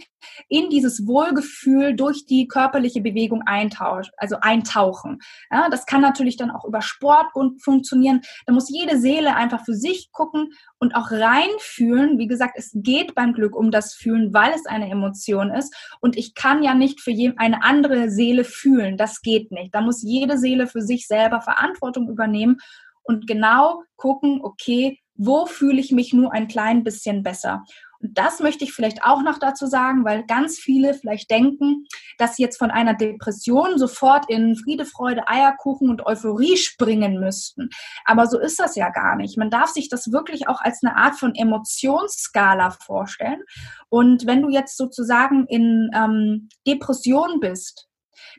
in 0.47 0.69
dieses 0.69 1.05
Wohlgefühl 1.05 1.97
durch 1.97 2.25
die 2.25 2.47
körperliche 2.47 3.01
Bewegung 3.01 3.41
eintauschen, 3.45 4.13
also 4.15 4.37
eintauchen. 4.39 5.19
Ja, 5.51 5.67
das 5.69 5.85
kann 5.85 5.99
natürlich 5.99 6.37
dann 6.37 6.49
auch 6.49 6.63
über 6.63 6.81
Sport 6.81 7.25
funktionieren. 7.59 8.21
Da 8.45 8.53
muss 8.53 8.69
jede 8.69 8.97
Seele 8.99 9.35
einfach 9.35 9.65
für 9.65 9.73
sich 9.73 10.13
gucken 10.13 10.53
und 10.79 10.95
auch 10.95 11.11
reinfühlen. 11.11 12.17
Wie 12.17 12.27
gesagt, 12.27 12.53
es 12.55 12.71
geht 12.73 13.15
beim 13.15 13.33
Glück 13.33 13.53
um 13.53 13.69
das 13.69 13.93
Fühlen, 13.93 14.33
weil 14.33 14.53
es 14.53 14.65
eine 14.65 14.89
Emotion 14.89 15.51
ist. 15.51 15.75
Und 15.99 16.15
ich 16.15 16.35
kann 16.35 16.63
ja 16.63 16.73
nicht 16.73 17.01
für 17.01 17.11
eine 17.35 17.63
andere 17.63 18.09
Seele 18.09 18.45
fühlen. 18.45 18.95
Das 18.95 19.21
geht 19.21 19.51
nicht. 19.51 19.75
Da 19.75 19.81
muss 19.81 20.01
jede 20.01 20.37
Seele 20.37 20.67
für 20.67 20.81
sich 20.81 21.05
selber 21.05 21.41
Verantwortung 21.41 22.07
übernehmen 22.07 22.59
und 23.03 23.27
genau 23.27 23.83
gucken, 23.97 24.39
okay, 24.41 25.00
wo 25.23 25.45
fühle 25.45 25.79
ich 25.79 25.91
mich 25.91 26.13
nur 26.13 26.33
ein 26.33 26.47
klein 26.47 26.83
bisschen 26.83 27.21
besser. 27.21 27.63
das 28.03 28.39
möchte 28.39 28.63
ich 28.63 28.73
vielleicht 28.73 29.03
auch 29.03 29.21
noch 29.21 29.37
dazu 29.37 29.67
sagen, 29.67 30.03
weil 30.03 30.25
ganz 30.25 30.57
viele 30.57 30.95
vielleicht 30.95 31.29
denken, 31.29 31.85
dass 32.17 32.35
sie 32.35 32.41
jetzt 32.41 32.57
von 32.57 32.71
einer 32.71 32.95
Depression 32.95 33.77
sofort 33.77 34.27
in 34.27 34.55
Friede, 34.55 34.85
Freude, 34.85 35.27
Eierkuchen 35.27 35.87
und 35.87 36.03
Euphorie 36.07 36.57
springen 36.57 37.19
müssten. 37.19 37.69
Aber 38.03 38.25
so 38.25 38.39
ist 38.39 38.59
das 38.59 38.75
ja 38.75 38.89
gar 38.89 39.15
nicht. 39.15 39.37
Man 39.37 39.51
darf 39.51 39.69
sich 39.69 39.87
das 39.87 40.11
wirklich 40.11 40.47
auch 40.47 40.61
als 40.61 40.79
eine 40.81 40.97
Art 40.97 41.13
von 41.13 41.35
Emotionsskala 41.35 42.71
vorstellen. 42.71 43.43
Und 43.89 44.25
wenn 44.25 44.41
du 44.41 44.49
jetzt 44.49 44.75
sozusagen 44.75 45.45
in 45.45 45.91
ähm, 45.93 46.49
Depression 46.65 47.39
bist, 47.39 47.90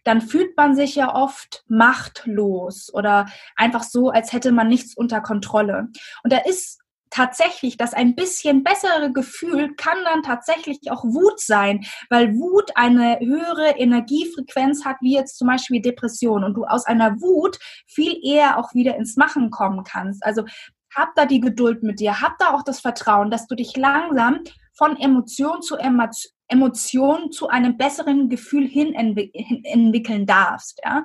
dann 0.05 0.21
fühlt 0.21 0.57
man 0.57 0.75
sich 0.75 0.95
ja 0.95 1.15
oft 1.15 1.65
machtlos 1.69 2.93
oder 2.93 3.27
einfach 3.57 3.83
so, 3.83 4.11
als 4.11 4.33
hätte 4.33 4.53
man 4.53 4.69
nichts 4.69 4.97
unter 4.97 5.21
Kontrolle. 5.21 5.89
Und 6.23 6.33
da 6.33 6.39
ist 6.39 6.83
tatsächlich 7.13 7.77
das 7.77 7.93
ein 7.95 8.15
bisschen 8.15 8.65
bessere 8.65 9.13
Gefühl 9.13 9.75
kann 9.77 9.99
dann 10.05 10.23
tatsächlich 10.23 10.91
auch 10.91 11.05
Wut 11.05 11.41
sein, 11.41 11.85
weil 12.09 12.35
Wut 12.35 12.71
eine 12.75 13.21
höhere 13.21 13.77
Energiefrequenz 13.79 14.85
hat, 14.85 14.97
wie 15.01 15.15
jetzt 15.15 15.37
zum 15.37 15.47
Beispiel 15.49 15.83
Depression 15.83 16.43
und 16.43 16.55
du 16.55 16.65
aus 16.65 16.87
einer 16.87 17.21
Wut 17.21 17.59
viel 17.87 18.19
eher 18.25 18.59
auch 18.59 18.73
wieder 18.75 18.97
ins 18.97 19.17
Machen 19.17 19.51
kommen 19.51 19.85
kannst. 19.85 20.25
Also 20.25 20.45
hab 20.95 21.15
da 21.15 21.27
die 21.27 21.41
Geduld 21.41 21.83
mit 21.83 22.01
dir, 22.01 22.21
hab 22.21 22.39
da 22.39 22.55
auch 22.55 22.63
das 22.63 22.81
Vertrauen, 22.81 23.31
dass 23.31 23.47
du 23.47 23.55
dich 23.55 23.77
langsam 23.77 24.41
von 24.75 24.99
Emotion 24.99 25.63
zu 25.63 25.77
Emotion 26.53 27.33
zu 27.33 27.49
einem 27.49 27.77
besseren 27.77 28.29
Gefühl 28.29 28.69
hin 28.69 28.95
entwickeln 28.95 30.27
darfst. 30.27 30.81
Ja? 30.85 31.05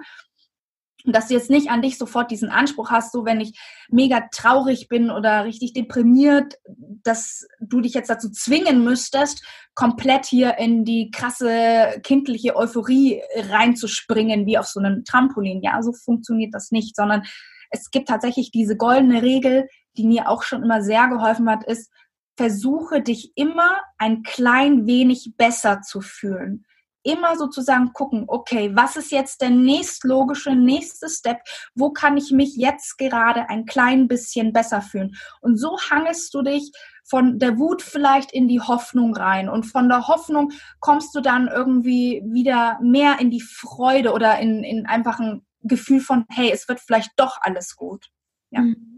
Und 1.08 1.16
dass 1.16 1.30
du 1.30 1.36
jetzt 1.36 1.50
nicht 1.50 1.70
an 1.70 1.82
dich 1.82 1.98
sofort 1.98 2.32
diesen 2.32 2.50
Anspruch 2.50 2.92
hast, 2.92 3.14
so 3.14 3.24
wenn 3.24 3.40
ich 3.40 3.58
mega 3.90 4.28
traurig 4.30 4.90
bin 4.90 5.10
oder 5.10 5.46
richtig 5.46 5.72
deprimiert, 5.72 6.56
dass 7.04 7.48
du 7.62 7.80
dich 7.80 7.94
jetzt 7.94 8.10
dazu 8.10 8.30
zwingen 8.30 8.84
müsstest, 8.84 9.42
komplett 9.74 10.26
hier 10.26 10.58
in 10.58 10.84
die 10.84 11.10
krasse 11.10 12.02
kindliche 12.04 12.58
Euphorie 12.58 13.22
reinzuspringen, 13.36 14.46
wie 14.46 14.58
auf 14.58 14.68
so 14.68 14.82
einem 14.82 15.06
Trampolin. 15.06 15.62
Ja, 15.62 15.82
so 15.82 15.94
funktioniert 15.94 16.54
das 16.54 16.72
nicht, 16.72 16.96
sondern 16.96 17.24
es 17.70 17.90
gibt 17.90 18.10
tatsächlich 18.10 18.52
diese 18.52 18.76
goldene 18.76 19.22
Regel, 19.22 19.70
die 19.96 20.06
mir 20.06 20.30
auch 20.30 20.44
schon 20.44 20.62
immer 20.64 20.82
sehr 20.82 21.08
geholfen 21.08 21.50
hat, 21.50 21.64
ist, 21.66 21.90
versuche 22.38 23.02
dich 23.02 23.34
immer 23.36 23.82
ein 23.98 24.24
klein 24.24 24.88
wenig 24.88 25.34
besser 25.36 25.82
zu 25.82 26.02
fühlen 26.02 26.66
immer 27.08 27.38
sozusagen 27.38 27.94
gucken, 27.94 28.26
okay, 28.28 28.72
was 28.76 28.98
ist 28.98 29.12
jetzt 29.12 29.42
der 29.42 29.50
nächstlogische 29.50 30.56
nächste 30.56 31.10
Step? 31.10 31.40
Wo 31.74 31.92
kann 31.92 32.18
ich 32.18 32.32
mich 32.32 32.56
jetzt 32.58 32.98
gerade 32.98 33.50
ein 33.50 33.66
klein 33.66 34.08
bisschen 34.08 34.52
besser 34.52 34.82
fühlen? 34.82 35.16
Und 35.40 35.58
so 35.58 35.78
hangest 35.90 36.34
du 36.34 36.42
dich 36.42 36.72
von 37.06 37.40
der 37.40 37.58
Wut 37.58 37.82
vielleicht 37.82 38.34
in 38.34 38.50
die 38.50 38.60
Hoffnung 38.60 39.16
rein 39.16 39.48
und 39.48 39.64
von 39.64 39.88
der 39.88 40.08
Hoffnung 40.08 40.52
kommst 40.82 41.16
du 41.16 41.22
dann 41.22 41.48
irgendwie 41.48 42.22
wieder 42.26 42.78
mehr 42.82 43.20
in 43.20 43.32
die 43.32 43.42
Freude 43.42 44.12
oder 44.12 44.40
in, 44.40 44.64
in 44.66 44.86
einfach 44.86 45.20
ein 45.20 45.46
Gefühl 45.62 46.02
von, 46.02 46.26
hey, 46.30 46.52
es 46.52 46.68
wird 46.68 46.82
vielleicht 46.82 47.12
doch 47.16 47.38
alles 47.40 47.78
gut. 47.78 48.08
Ja. 48.52 48.62
Mhm. 48.62 48.97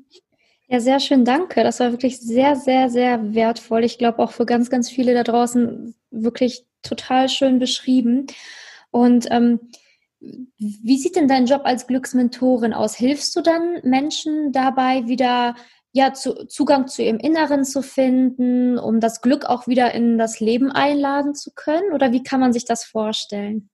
Ja, 0.71 0.79
sehr 0.79 0.99
schön, 0.99 1.25
danke. 1.25 1.63
Das 1.63 1.79
war 1.79 1.91
wirklich 1.91 2.19
sehr, 2.19 2.55
sehr, 2.55 2.89
sehr 2.91 3.33
wertvoll. 3.33 3.83
Ich 3.83 3.97
glaube 3.97 4.19
auch 4.19 4.31
für 4.31 4.45
ganz, 4.45 4.69
ganz 4.69 4.89
viele 4.89 5.15
da 5.15 5.23
draußen 5.23 5.95
wirklich 6.11 6.63
total 6.83 7.27
schön 7.27 7.57
beschrieben. 7.57 8.27
Und 8.91 9.27
ähm, 9.31 9.59
wie 10.19 10.97
sieht 10.97 11.15
denn 11.15 11.27
dein 11.27 11.47
Job 11.47 11.61
als 11.63 11.88
Glücksmentorin 11.88 12.73
aus? 12.73 12.95
Hilfst 12.95 13.35
du 13.35 13.41
dann 13.41 13.79
Menschen 13.83 14.51
dabei, 14.51 15.07
wieder 15.07 15.55
ja, 15.91 16.13
zu, 16.13 16.45
Zugang 16.45 16.88
zu 16.88 17.01
ihrem 17.01 17.17
Inneren 17.17 17.65
zu 17.65 17.81
finden, 17.81 18.77
um 18.77 18.99
das 18.99 19.21
Glück 19.21 19.45
auch 19.45 19.65
wieder 19.67 19.91
in 19.95 20.19
das 20.19 20.39
Leben 20.39 20.71
einladen 20.71 21.33
zu 21.33 21.51
können? 21.55 21.93
Oder 21.93 22.11
wie 22.11 22.21
kann 22.21 22.39
man 22.39 22.53
sich 22.53 22.65
das 22.65 22.83
vorstellen? 22.83 23.69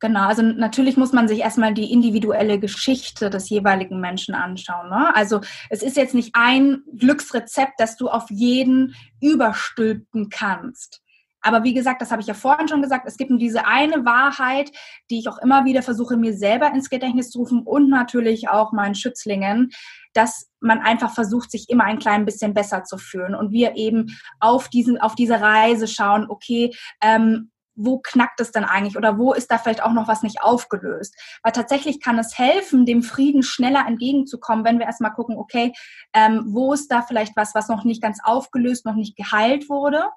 Genau, 0.00 0.26
also 0.26 0.42
natürlich 0.42 0.96
muss 0.96 1.12
man 1.12 1.28
sich 1.28 1.40
erstmal 1.40 1.72
die 1.72 1.92
individuelle 1.92 2.58
Geschichte 2.58 3.30
des 3.30 3.48
jeweiligen 3.48 4.00
Menschen 4.00 4.34
anschauen. 4.34 4.90
Ne? 4.90 5.14
Also 5.14 5.40
es 5.70 5.82
ist 5.82 5.96
jetzt 5.96 6.14
nicht 6.14 6.34
ein 6.34 6.82
Glücksrezept, 6.96 7.74
das 7.78 7.96
du 7.96 8.08
auf 8.08 8.30
jeden 8.30 8.94
überstülpen 9.20 10.28
kannst. 10.28 11.00
Aber 11.46 11.62
wie 11.62 11.74
gesagt, 11.74 12.00
das 12.00 12.10
habe 12.10 12.22
ich 12.22 12.26
ja 12.26 12.34
vorhin 12.34 12.68
schon 12.68 12.80
gesagt, 12.80 13.06
es 13.06 13.18
gibt 13.18 13.30
nur 13.30 13.38
diese 13.38 13.66
eine 13.66 14.06
Wahrheit, 14.06 14.70
die 15.10 15.18
ich 15.18 15.28
auch 15.28 15.38
immer 15.38 15.66
wieder 15.66 15.82
versuche, 15.82 16.16
mir 16.16 16.34
selber 16.34 16.72
ins 16.72 16.88
Gedächtnis 16.88 17.30
zu 17.30 17.40
rufen 17.40 17.62
und 17.62 17.90
natürlich 17.90 18.48
auch 18.48 18.72
meinen 18.72 18.94
Schützlingen, 18.94 19.70
dass 20.14 20.50
man 20.60 20.80
einfach 20.80 21.12
versucht, 21.12 21.50
sich 21.50 21.68
immer 21.68 21.84
ein 21.84 21.98
klein 21.98 22.24
bisschen 22.24 22.54
besser 22.54 22.84
zu 22.84 22.96
fühlen 22.96 23.34
und 23.34 23.52
wir 23.52 23.76
eben 23.76 24.16
auf 24.40 24.68
diesen, 24.68 24.98
auf 24.98 25.14
diese 25.14 25.38
Reise 25.38 25.86
schauen, 25.86 26.26
okay, 26.30 26.74
ähm, 27.02 27.50
wo 27.74 27.98
knackt 27.98 28.40
es 28.40 28.52
denn 28.52 28.64
eigentlich 28.64 28.96
oder 28.96 29.18
wo 29.18 29.32
ist 29.32 29.50
da 29.50 29.58
vielleicht 29.58 29.82
auch 29.82 29.92
noch 29.92 30.08
was 30.08 30.22
nicht 30.22 30.42
aufgelöst? 30.42 31.16
Weil 31.42 31.52
tatsächlich 31.52 32.00
kann 32.00 32.18
es 32.18 32.38
helfen, 32.38 32.86
dem 32.86 33.02
Frieden 33.02 33.42
schneller 33.42 33.84
entgegenzukommen, 33.86 34.64
wenn 34.64 34.78
wir 34.78 34.86
erstmal 34.86 35.12
gucken, 35.12 35.36
okay, 35.36 35.72
ähm, 36.12 36.44
wo 36.46 36.72
ist 36.72 36.88
da 36.88 37.02
vielleicht 37.02 37.36
was, 37.36 37.54
was 37.54 37.68
noch 37.68 37.84
nicht 37.84 38.02
ganz 38.02 38.18
aufgelöst, 38.22 38.86
noch 38.86 38.94
nicht 38.94 39.16
geheilt 39.16 39.68
wurde 39.68 40.10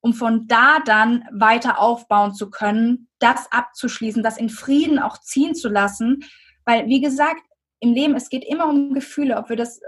um 0.00 0.12
von 0.14 0.46
da 0.46 0.78
dann 0.84 1.24
weiter 1.32 1.80
aufbauen 1.80 2.34
zu 2.34 2.50
können, 2.50 3.08
das 3.18 3.50
abzuschließen, 3.50 4.22
das 4.22 4.38
in 4.38 4.48
Frieden 4.48 4.98
auch 4.98 5.18
ziehen 5.18 5.54
zu 5.54 5.68
lassen. 5.68 6.20
Weil, 6.64 6.86
wie 6.86 7.00
gesagt, 7.00 7.42
im 7.80 7.92
Leben, 7.92 8.14
es 8.14 8.28
geht 8.28 8.44
immer 8.44 8.68
um 8.68 8.94
Gefühle, 8.94 9.36
ob 9.36 9.48
wir 9.48 9.56
das 9.56 9.80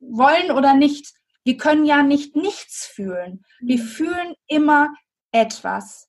wollen 0.00 0.50
oder 0.50 0.74
nicht. 0.74 1.12
Wir 1.44 1.56
können 1.56 1.84
ja 1.84 2.02
nicht 2.02 2.36
nichts 2.36 2.86
fühlen. 2.86 3.44
Wir 3.60 3.78
mhm. 3.78 3.82
fühlen 3.82 4.34
immer 4.46 4.94
etwas. 5.32 6.08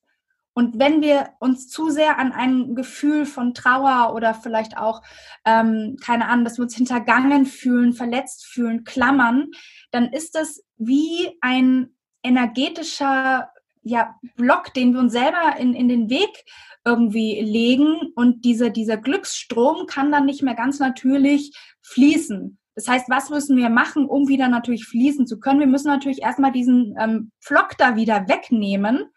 Und 0.54 0.78
wenn 0.78 1.00
wir 1.00 1.30
uns 1.40 1.68
zu 1.68 1.90
sehr 1.90 2.18
an 2.18 2.32
ein 2.32 2.74
Gefühl 2.74 3.24
von 3.24 3.54
Trauer 3.54 4.14
oder 4.14 4.34
vielleicht 4.34 4.76
auch, 4.76 5.02
ähm, 5.44 5.96
keine 6.04 6.26
Ahnung, 6.26 6.44
dass 6.44 6.58
wir 6.58 6.64
uns 6.64 6.76
hintergangen 6.76 7.46
fühlen, 7.46 7.94
verletzt 7.94 8.46
fühlen, 8.46 8.84
klammern, 8.84 9.48
dann 9.90 10.12
ist 10.12 10.34
das 10.34 10.62
wie 10.76 11.38
ein 11.40 11.94
energetischer 12.22 13.50
ja, 13.82 14.14
Block, 14.36 14.74
den 14.74 14.92
wir 14.92 15.00
uns 15.00 15.12
selber 15.12 15.56
in, 15.58 15.74
in 15.74 15.88
den 15.88 16.10
Weg 16.10 16.44
irgendwie 16.84 17.40
legen 17.40 18.12
und 18.14 18.44
dieser, 18.44 18.70
dieser 18.70 18.96
Glücksstrom 18.96 19.86
kann 19.86 20.12
dann 20.12 20.26
nicht 20.26 20.42
mehr 20.42 20.54
ganz 20.54 20.78
natürlich 20.78 21.52
fließen. 21.82 22.58
Das 22.74 22.88
heißt, 22.88 23.10
was 23.10 23.30
müssen 23.30 23.56
wir 23.56 23.68
machen, 23.68 24.06
um 24.06 24.28
wieder 24.28 24.48
natürlich 24.48 24.86
fließen 24.86 25.26
zu 25.26 25.38
können? 25.38 25.60
Wir 25.60 25.66
müssen 25.66 25.88
natürlich 25.88 26.22
erstmal 26.22 26.52
diesen 26.52 26.94
ähm, 26.98 27.30
Flock 27.40 27.76
da 27.76 27.96
wieder 27.96 28.28
wegnehmen 28.28 29.10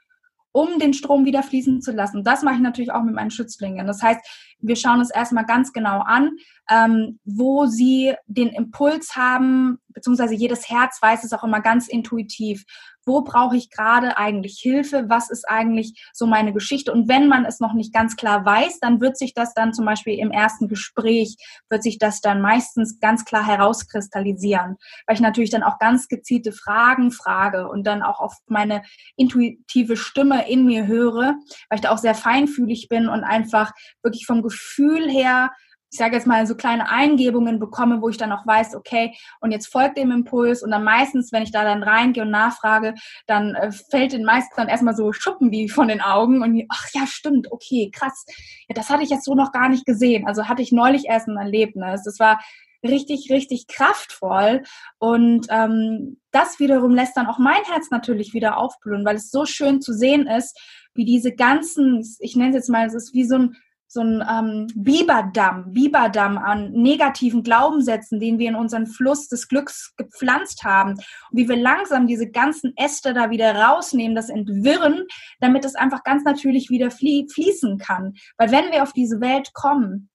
um 0.56 0.80
den 0.80 0.94
Strom 0.94 1.26
wieder 1.26 1.44
fließen 1.44 1.82
zu 1.82 1.92
lassen. 1.92 2.24
Das 2.24 2.42
mache 2.42 2.56
ich 2.56 2.62
natürlich 2.62 2.94
auch 2.94 3.04
mit 3.04 3.14
meinen 3.14 3.30
Schützlingen. 3.30 3.86
Das 3.86 4.02
heißt, 4.02 4.22
wir 4.62 4.78
schauen 4.78 5.00
uns 5.00 5.12
erstmal 5.12 5.46
ganz 5.46 5.74
genau 5.74 6.00
an, 6.00 6.32
ähm, 6.70 7.20
wo 7.26 7.66
sie 7.66 8.14
den 8.28 8.48
Impuls 8.48 9.18
haben, 9.18 9.80
beziehungsweise 9.90 10.34
jedes 10.34 10.70
Herz 10.70 11.02
weiß 11.02 11.26
es 11.26 11.34
auch 11.34 11.44
immer 11.44 11.60
ganz 11.60 11.90
intuitiv. 11.90 12.64
Wo 13.06 13.22
brauche 13.22 13.56
ich 13.56 13.70
gerade 13.70 14.18
eigentlich 14.18 14.60
Hilfe? 14.60 15.06
Was 15.08 15.30
ist 15.30 15.48
eigentlich 15.48 16.10
so 16.14 16.26
meine 16.26 16.54
Geschichte? 16.54 16.92
Und 16.92 17.08
wenn 17.08 17.28
man 17.28 17.46
es 17.46 17.60
noch 17.60 17.74
nicht 17.74 17.94
ganz 17.94 18.16
klar 18.16 18.46
weiß, 18.46 18.80
dann 18.80 19.00
wird 19.02 19.18
sich 19.18 19.34
das 19.34 19.54
dann 19.54 19.74
zum 19.74 19.86
Beispiel 19.86 20.18
im 20.18 20.32
ersten 20.32 20.68
Gespräch, 20.68 21.36
wird 21.70 21.84
sich 21.84 22.00
das 22.00 22.22
dann 22.22 22.42
meistens 22.42 23.00
ganz 23.00 23.26
klar 23.26 23.46
herauskristallisieren, 23.46 24.78
weil 25.06 25.16
ich 25.16 25.22
natürlich 25.22 25.52
dann 25.52 25.64
auch 25.64 25.78
ganz 25.80 26.08
gezielte 26.08 26.52
Fragen 26.52 27.12
frage 27.12 27.70
und 27.70 27.86
dann 27.86 28.02
auch 28.02 28.20
auf 28.20 28.34
meine 28.48 28.82
intuitive 29.16 29.98
Stimme 29.98 30.50
in 30.50 30.66
mir 30.66 30.88
höre, 30.88 31.36
weil 31.70 31.76
ich 31.76 31.82
da 31.82 31.92
auch 31.92 31.98
sehr 31.98 32.16
feinfühlig 32.16 32.88
bin 32.90 33.08
und 33.08 33.24
einfach 33.24 33.72
wirklich 34.02 34.26
vom 34.26 34.42
Gefühl 34.42 35.10
her 35.10 35.52
ich 35.92 35.98
sage 35.98 36.16
jetzt 36.16 36.28
mal, 36.28 36.46
so 36.46 36.56
kleine 36.56 36.90
Eingebungen 36.90 37.60
bekomme, 37.60 38.02
wo 38.02 38.10
ich 38.10 38.18
dann 38.18 38.32
auch 38.32 38.46
weiß, 38.46 38.76
okay, 38.76 39.16
und 39.40 39.52
jetzt 39.52 39.68
folgt 39.68 39.98
dem 39.98 40.12
Impuls 40.12 40.64
und 40.64 40.72
dann 40.72 40.84
meistens, 40.84 41.32
wenn 41.32 41.44
ich 41.44 41.52
da 41.52 41.64
dann 41.64 41.84
reingehe 41.84 42.24
und 42.24 42.32
nachfrage, 42.32 42.96
dann 43.28 43.56
äh, 43.56 43.72
fällt 43.72 44.14
den 44.14 44.26
meisten 44.26 44.54
dann 44.58 44.68
erstmal 44.68 44.96
so 44.96 45.14
Schuppen 45.14 45.52
wie 45.52 45.70
von 45.70 45.88
den 45.88 46.02
Augen 46.02 46.42
und 46.42 46.64
ach 46.70 46.88
ja, 46.94 47.08
stimmt, 47.08 47.52
okay, 47.52 47.92
krass. 47.94 48.26
Ja, 48.68 48.76
das 48.76 48.90
hatte 48.90 49.04
ich 49.04 49.10
jetzt 49.10 49.26
so 49.26 49.36
noch 49.36 49.52
gar 49.52 49.70
nicht 49.70 49.86
gesehen. 49.86 50.28
Also 50.28 50.48
hatte 50.48 50.62
ich 50.62 50.72
neulich 50.72 51.06
erst 51.06 51.28
ein 51.28 51.38
Erlebnis. 51.38 52.04
Das 52.04 52.20
war 52.20 52.40
richtig, 52.84 53.30
richtig 53.32 53.68
kraftvoll. 53.68 54.64
Und 55.00 55.48
ähm, 55.50 56.18
das 56.32 56.60
wiederum 56.60 56.94
lässt 56.94 57.18
dann 57.18 57.28
auch 57.28 57.40
mein 57.40 57.64
Herz 57.64 57.90
natürlich 57.92 58.34
wieder 58.34 58.58
aufblühen, 58.58 59.06
weil 59.06 59.16
es 59.16 59.32
so 59.32 59.46
schön 59.46 59.82
zu 59.82 59.94
sehen 59.94 60.28
ist, 60.28 60.58
wie 60.94 61.06
diese 61.06 61.34
ganzen, 61.34 62.06
ich 62.20 62.36
nenne 62.36 62.50
es 62.50 62.56
jetzt 62.56 62.70
mal, 62.70 62.86
es 62.86 62.94
ist 62.94 63.14
wie 63.14 63.26
so 63.26 63.36
ein 63.36 63.58
so 63.96 64.02
ein 64.02 64.24
ähm, 64.30 64.68
Biberdamm, 64.76 65.72
Biberdamm 65.72 66.38
an 66.38 66.72
negativen 66.72 67.44
Glaubenssätzen, 67.44 68.20
den 68.20 68.38
wir 68.38 68.50
in 68.50 68.56
unseren 68.56 68.88
Fluss 68.88 69.30
des 69.30 69.48
Glücks 69.48 69.94
gepflanzt 69.96 70.64
haben. 70.64 70.92
Und 70.92 71.00
wie 71.32 71.48
wir 71.48 71.56
langsam 71.56 72.06
diese 72.06 72.30
ganzen 72.30 72.74
Äste 72.76 73.14
da 73.14 73.30
wieder 73.30 73.56
rausnehmen, 73.56 74.14
das 74.14 74.30
entwirren, 74.30 75.06
damit 75.40 75.64
es 75.64 75.76
einfach 75.76 76.04
ganz 76.04 76.24
natürlich 76.26 76.70
wieder 76.70 76.92
flie 76.92 77.26
fließen 77.34 77.78
kann. 77.78 78.14
Weil 78.38 78.52
wenn 78.52 78.72
wir 78.72 78.84
auf 78.84 78.92
diese 78.92 79.22
Welt 79.22 79.54
kommen, 79.54 80.10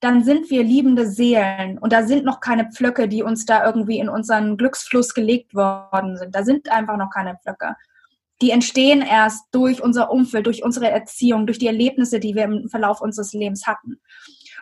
dann 0.00 0.22
sind 0.22 0.48
wir 0.50 0.62
liebende 0.62 1.06
Seelen 1.06 1.78
und 1.78 1.92
da 1.92 2.04
sind 2.04 2.24
noch 2.24 2.38
keine 2.40 2.70
Pflöcke, 2.70 3.08
die 3.08 3.24
uns 3.24 3.44
da 3.44 3.66
irgendwie 3.66 3.98
in 3.98 4.08
unseren 4.08 4.56
Glücksfluss 4.56 5.14
gelegt 5.14 5.54
worden 5.54 6.16
sind. 6.16 6.34
Da 6.34 6.44
sind 6.44 6.70
einfach 6.70 6.96
noch 6.96 7.10
keine 7.10 7.36
Pflöcke. 7.42 7.74
Die 8.42 8.50
entstehen 8.50 9.02
erst 9.02 9.44
durch 9.52 9.82
unser 9.82 10.10
Umfeld, 10.10 10.46
durch 10.46 10.62
unsere 10.62 10.90
Erziehung, 10.90 11.46
durch 11.46 11.58
die 11.58 11.66
Erlebnisse, 11.66 12.20
die 12.20 12.34
wir 12.34 12.44
im 12.44 12.68
Verlauf 12.68 13.00
unseres 13.00 13.32
Lebens 13.32 13.66
hatten. 13.66 14.00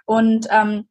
Und 0.06 0.46
ähm, 0.50 0.88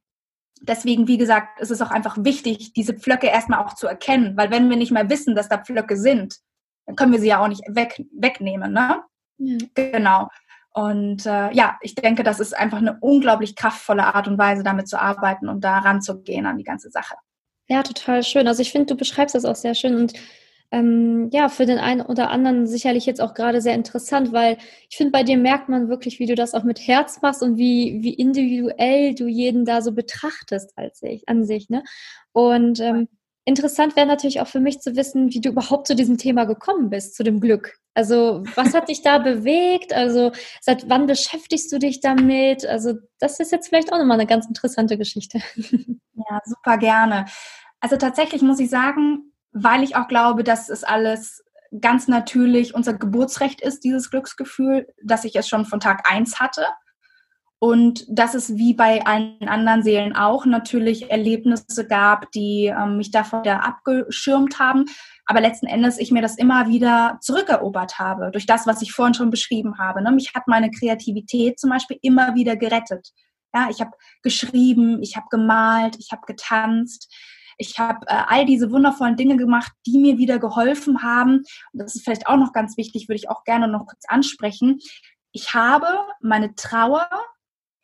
deswegen, 0.62 1.08
wie 1.08 1.18
gesagt, 1.18 1.60
ist 1.62 1.72
es 1.72 1.82
auch 1.82 1.92
einfach 1.92 2.18
wichtig, 2.20 2.74
diese 2.74 2.94
Pflöcke 2.94 3.28
erstmal 3.28 3.64
auch 3.64 3.76
zu 3.76 3.88
erkennen, 3.88 4.36
weil 4.36 4.52
wenn 4.52 4.70
wir 4.70 4.78
nicht 4.78 4.92
mehr 4.92 5.10
wissen, 5.10 5.36
dass 5.36 5.50
da 5.50 5.58
Pflöcke 5.58 5.98
sind, 5.98 6.40
dann 6.86 6.96
können 6.96 7.12
wir 7.12 7.20
sie 7.20 7.28
ja 7.28 7.42
auch 7.42 7.48
nicht 7.48 7.64
weg, 7.70 8.04
wegnehmen. 8.12 8.74
Ne? 8.74 9.02
Ja. 9.38 9.58
Genau. 9.76 10.30
Und 10.74 11.26
äh, 11.26 11.54
ja, 11.54 11.78
ich 11.82 11.94
denke, 11.96 12.24
das 12.24 12.40
ist 12.40 12.58
einfach 12.58 12.80
eine 12.80 12.98
unglaublich 13.00 13.56
kraftvolle 13.56 14.16
Art 14.16 14.28
und 14.28 14.38
Weise, 14.40 14.64
damit 14.64 14.88
zu 14.88 15.00
arbeiten 15.00 15.48
und 15.48 15.64
da 15.64 15.78
ranzugehen 15.80 16.48
an 16.48 16.58
die 16.58 16.64
ganze 16.64 16.90
Sache. 16.90 17.16
Ja, 17.68 17.84
total 17.84 18.24
schön. 18.24 18.48
Also 18.48 18.62
ich 18.62 18.72
finde, 18.72 18.88
du 18.88 18.98
beschreibst 18.98 19.36
das 19.36 19.46
auch 19.46 19.56
sehr 19.56 19.76
schön 19.76 19.96
und 19.96 20.14
ähm, 20.74 21.30
ja, 21.32 21.50
für 21.50 21.68
den 21.68 21.78
einen 21.78 22.02
oder 22.02 22.32
anderen 22.32 22.66
sicherlich 22.66 23.06
jetzt 23.06 23.22
auch 23.22 23.36
gerade 23.36 23.62
sehr 23.62 23.76
interessant, 23.76 24.34
weil 24.34 24.58
ich 24.90 24.98
finde, 24.98 25.12
bei 25.12 25.22
dir 25.22 25.38
merkt 25.38 25.70
man 25.70 25.88
wirklich, 25.88 26.18
wie 26.18 26.26
du 26.26 26.34
das 26.34 26.56
auch 26.56 26.64
mit 26.64 26.88
Herz 26.88 27.22
machst 27.22 27.44
und 27.44 27.58
wie, 27.58 28.00
wie 28.02 28.16
individuell 28.16 29.14
du 29.14 29.28
jeden 29.28 29.66
da 29.66 29.84
so 29.84 29.92
betrachtest 29.92 30.74
als 30.76 31.04
ich, 31.04 31.30
an 31.30 31.46
sich. 31.46 31.70
Ne? 31.70 31.84
Und 32.32 32.80
ähm, 32.80 33.08
interessant 33.46 33.96
wäre 33.96 34.08
natürlich 34.08 34.42
auch 34.42 34.48
für 34.48 34.60
mich 34.60 34.80
zu 34.80 34.96
wissen, 34.96 35.32
wie 35.32 35.42
du 35.42 35.50
überhaupt 35.50 35.86
zu 35.86 35.96
diesem 35.96 36.18
Thema 36.18 36.46
gekommen 36.46 36.90
bist, 36.90 37.16
zu 37.16 37.24
dem 37.24 37.40
Glück. 37.40 37.78
Also, 37.94 38.44
was 38.56 38.74
hat 38.74 38.90
dich 38.90 39.04
da 39.04 39.18
bewegt? 39.20 39.94
Also, 39.94 40.32
seit 40.60 40.90
wann 40.90 41.06
beschäftigst 41.06 41.72
du 41.72 41.78
dich 41.78 42.00
damit? 42.00 42.66
Also, 42.66 42.96
das 43.20 43.40
ist 43.40 43.52
jetzt 43.52 43.68
vielleicht 43.68 43.94
auch 43.94 44.00
nochmal 44.00 44.20
eine 44.20 44.28
ganz 44.28 44.48
interessante 44.48 44.98
Geschichte. 44.98 45.40
Ja, 46.16 46.40
super 46.46 46.78
gerne. 46.78 47.26
Also, 47.80 47.98
tatsächlich 47.98 48.42
muss 48.42 48.60
ich 48.60 48.70
sagen, 48.70 49.33
weil 49.54 49.84
ich 49.84 49.96
auch 49.96 50.08
glaube, 50.08 50.44
dass 50.44 50.70
es 50.70 50.84
alles 50.84 51.44
ganz 51.82 52.08
natürlich 52.08 52.76
unser 52.76 52.94
Geburtsrecht 52.94 53.62
ist, 53.62 53.84
dieses 53.84 54.12
Glücksgefühl, 54.12 54.88
dass 55.04 55.24
ich 55.24 55.36
es 55.36 55.48
schon 55.48 55.66
von 55.66 55.80
Tag 55.80 56.10
eins 56.12 56.40
hatte. 56.40 56.66
Und 57.60 58.06
dass 58.10 58.34
es 58.34 58.58
wie 58.58 58.74
bei 58.74 59.06
allen 59.06 59.48
anderen 59.48 59.84
Seelen 59.84 60.18
auch 60.18 60.46
natürlich 60.46 61.10
Erlebnisse 61.10 61.88
gab, 61.88 62.30
die 62.34 62.66
ähm, 62.66 62.98
mich 62.98 63.10
davon 63.10 63.40
wieder 63.40 63.64
abgeschirmt 63.64 64.60
haben. 64.60 64.84
Aber 65.26 65.40
letzten 65.40 65.68
Endes 65.68 65.98
ich 65.98 66.12
mir 66.12 66.22
das 66.22 66.38
immer 66.38 66.68
wieder 66.68 67.20
zurückerobert 67.22 68.00
habe, 68.00 68.32
durch 68.32 68.46
das, 68.46 68.68
was 68.68 68.82
ich 68.82 68.92
vorhin 68.92 69.14
schon 69.14 69.30
beschrieben 69.30 69.78
habe. 69.78 70.04
Ne? 70.04 70.12
Mich 70.12 70.34
hat 70.36 70.46
meine 70.48 70.72
Kreativität 70.72 71.58
zum 71.58 71.70
Beispiel 71.70 71.98
immer 72.02 72.36
wieder 72.36 72.58
gerettet. 72.58 73.14
Ja, 73.56 73.70
ich 73.70 73.80
habe 73.80 73.92
geschrieben, 74.24 75.02
ich 75.02 75.16
habe 75.16 75.28
gemalt, 75.30 75.96
ich 76.00 76.12
habe 76.12 76.24
getanzt. 76.26 77.14
Ich 77.58 77.80
habe 77.80 78.06
äh, 78.08 78.24
all 78.28 78.46
diese 78.46 78.72
wundervollen 78.72 79.16
Dinge 79.16 79.38
gemacht, 79.38 79.72
die 79.86 79.98
mir 80.00 80.18
wieder 80.18 80.40
geholfen 80.40 81.04
haben. 81.04 81.44
Und 81.72 81.82
das 81.82 81.96
ist 81.96 82.04
vielleicht 82.04 82.28
auch 82.28 82.38
noch 82.38 82.54
ganz 82.54 82.78
wichtig, 82.78 83.08
würde 83.08 83.18
ich 83.18 83.30
auch 83.30 83.44
gerne 83.44 83.68
noch 83.68 83.86
kurz 83.86 84.04
ansprechen. 84.08 84.80
Ich 85.32 85.54
habe 85.54 85.88
meine 86.22 86.56
Trauer 86.56 87.08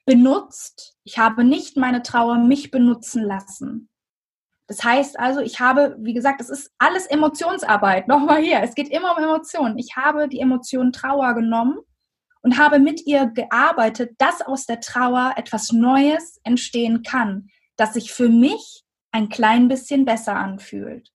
benutzt. 0.06 0.96
Ich 1.04 1.18
habe 1.20 1.44
nicht 1.44 1.78
meine 1.78 2.02
Trauer 2.02 2.38
mich 2.38 2.72
benutzen 2.72 3.24
lassen. 3.24 3.90
Das 4.70 4.84
heißt 4.84 5.20
also, 5.20 5.40
ich 5.40 5.60
habe, 5.60 5.98
wie 6.00 6.14
gesagt, 6.14 6.42
es 6.42 6.50
ist 6.50 6.72
alles 6.78 7.08
Emotionsarbeit. 7.08 8.08
Nochmal 8.08 8.42
hier, 8.42 8.62
es 8.62 8.76
geht 8.76 8.90
immer 8.90 9.18
um 9.18 9.24
Emotionen. 9.24 9.78
Ich 9.78 9.96
habe 9.96 10.28
die 10.28 10.40
Emotion 10.40 10.92
Trauer 10.92 11.34
genommen 11.34 11.80
und 12.42 12.58
habe 12.58 12.80
mit 12.80 13.06
ihr 13.06 13.28
gearbeitet, 13.28 14.14
dass 14.20 14.42
aus 14.42 14.66
der 14.66 14.80
Trauer 14.80 15.34
etwas 15.38 15.72
Neues 15.72 16.40
entstehen 16.44 17.04
kann, 17.04 17.48
das 17.78 17.94
sich 17.94 18.14
für 18.14 18.30
mich 18.30 18.84
ein 19.12 19.30
klein 19.30 19.68
bisschen 19.68 20.06
besser 20.06 20.36
anfühlt. 20.36 21.12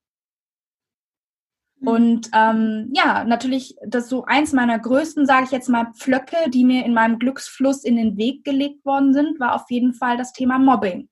Mhm. 1.81 1.89
Und 1.89 2.31
ähm, 2.35 2.91
ja, 2.95 3.25
natürlich, 3.25 3.77
das 3.87 4.05
ist 4.05 4.11
so 4.11 4.25
eins 4.25 4.53
meiner 4.53 4.79
größten, 4.79 5.27
sage 5.27 5.45
ich 5.45 5.51
jetzt 5.51 5.69
mal, 5.69 5.93
Pflöcke, 5.95 6.51
die 6.51 6.65
mir 6.65 6.85
in 6.85 6.95
meinem 6.95 7.19
Glücksfluss 7.19 7.85
in 7.85 7.97
den 7.97 8.17
Weg 8.17 8.45
gelegt 8.45 8.85
worden 8.85 9.13
sind, 9.13 9.39
war 9.41 9.55
auf 9.55 9.71
jeden 9.71 9.95
Fall 9.95 10.17
das 10.17 10.33
Thema 10.33 10.59
Mobbing. 10.59 11.09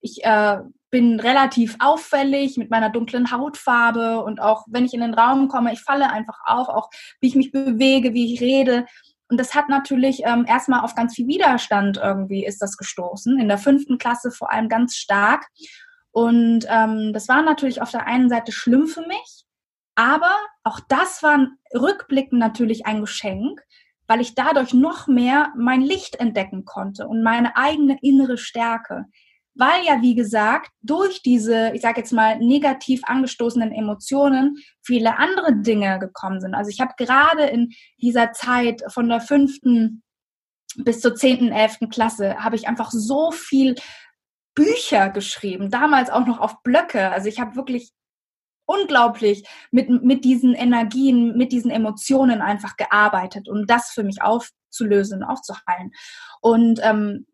Ich 0.00 0.24
äh, 0.24 0.58
bin 0.90 1.20
relativ 1.20 1.76
auffällig 1.78 2.56
mit 2.56 2.70
meiner 2.70 2.90
dunklen 2.90 3.30
Hautfarbe 3.30 4.22
und 4.24 4.40
auch 4.40 4.64
wenn 4.68 4.84
ich 4.84 4.94
in 4.94 5.00
den 5.00 5.14
Raum 5.14 5.48
komme, 5.48 5.72
ich 5.72 5.80
falle 5.80 6.10
einfach 6.10 6.38
auf, 6.44 6.68
auch 6.68 6.90
wie 7.20 7.28
ich 7.28 7.36
mich 7.36 7.52
bewege, 7.52 8.12
wie 8.12 8.32
ich 8.34 8.40
rede. 8.40 8.86
Und 9.28 9.38
das 9.38 9.54
hat 9.54 9.68
natürlich 9.68 10.22
ähm, 10.24 10.44
erstmal 10.48 10.80
auf 10.80 10.96
ganz 10.96 11.14
viel 11.14 11.28
Widerstand 11.28 11.98
irgendwie 11.98 12.44
ist 12.44 12.60
das 12.60 12.76
gestoßen. 12.76 13.38
In 13.38 13.46
der 13.46 13.58
fünften 13.58 13.96
Klasse 13.98 14.32
vor 14.32 14.50
allem 14.50 14.68
ganz 14.68 14.96
stark. 14.96 15.46
Und 16.12 16.66
ähm, 16.68 17.12
das 17.12 17.28
war 17.28 17.42
natürlich 17.42 17.82
auf 17.82 17.90
der 17.90 18.06
einen 18.06 18.28
Seite 18.28 18.52
schlimm 18.52 18.86
für 18.88 19.06
mich, 19.06 19.44
aber 19.94 20.34
auch 20.64 20.80
das 20.88 21.22
war 21.22 21.48
rückblickend 21.74 22.40
natürlich 22.40 22.86
ein 22.86 23.00
Geschenk, 23.00 23.60
weil 24.06 24.20
ich 24.20 24.34
dadurch 24.34 24.74
noch 24.74 25.06
mehr 25.06 25.52
mein 25.56 25.82
Licht 25.82 26.16
entdecken 26.16 26.64
konnte 26.64 27.06
und 27.06 27.22
meine 27.22 27.56
eigene 27.56 27.98
innere 28.02 28.38
Stärke. 28.38 29.04
Weil 29.54 29.84
ja, 29.84 30.00
wie 30.00 30.14
gesagt, 30.14 30.70
durch 30.80 31.22
diese, 31.22 31.72
ich 31.74 31.82
sage 31.82 32.00
jetzt 32.00 32.12
mal, 32.12 32.38
negativ 32.38 33.02
angestoßenen 33.04 33.72
Emotionen 33.72 34.56
viele 34.80 35.18
andere 35.18 35.54
Dinge 35.54 35.98
gekommen 35.98 36.40
sind. 36.40 36.54
Also 36.54 36.70
ich 36.70 36.80
habe 36.80 36.94
gerade 36.96 37.44
in 37.44 37.70
dieser 38.00 38.32
Zeit 38.32 38.82
von 38.88 39.08
der 39.08 39.20
fünften 39.20 40.02
bis 40.76 41.00
zur 41.00 41.14
zehnten, 41.14 41.52
elften 41.52 41.88
Klasse, 41.88 42.36
habe 42.42 42.56
ich 42.56 42.68
einfach 42.68 42.90
so 42.90 43.32
viel 43.32 43.74
Bücher 44.54 45.10
geschrieben, 45.10 45.70
damals 45.70 46.10
auch 46.10 46.26
noch 46.26 46.40
auf 46.40 46.62
Blöcke. 46.62 47.10
Also 47.10 47.28
ich 47.28 47.40
habe 47.40 47.56
wirklich 47.56 47.92
unglaublich 48.66 49.46
mit, 49.70 49.88
mit 49.88 50.24
diesen 50.24 50.54
Energien, 50.54 51.36
mit 51.36 51.52
diesen 51.52 51.70
Emotionen 51.70 52.40
einfach 52.40 52.76
gearbeitet, 52.76 53.48
um 53.48 53.66
das 53.66 53.90
für 53.90 54.04
mich 54.04 54.22
aufzulösen, 54.22 55.24
aufzuheilen. 55.24 55.92
Und 56.40 56.80
ähm, 56.82 57.26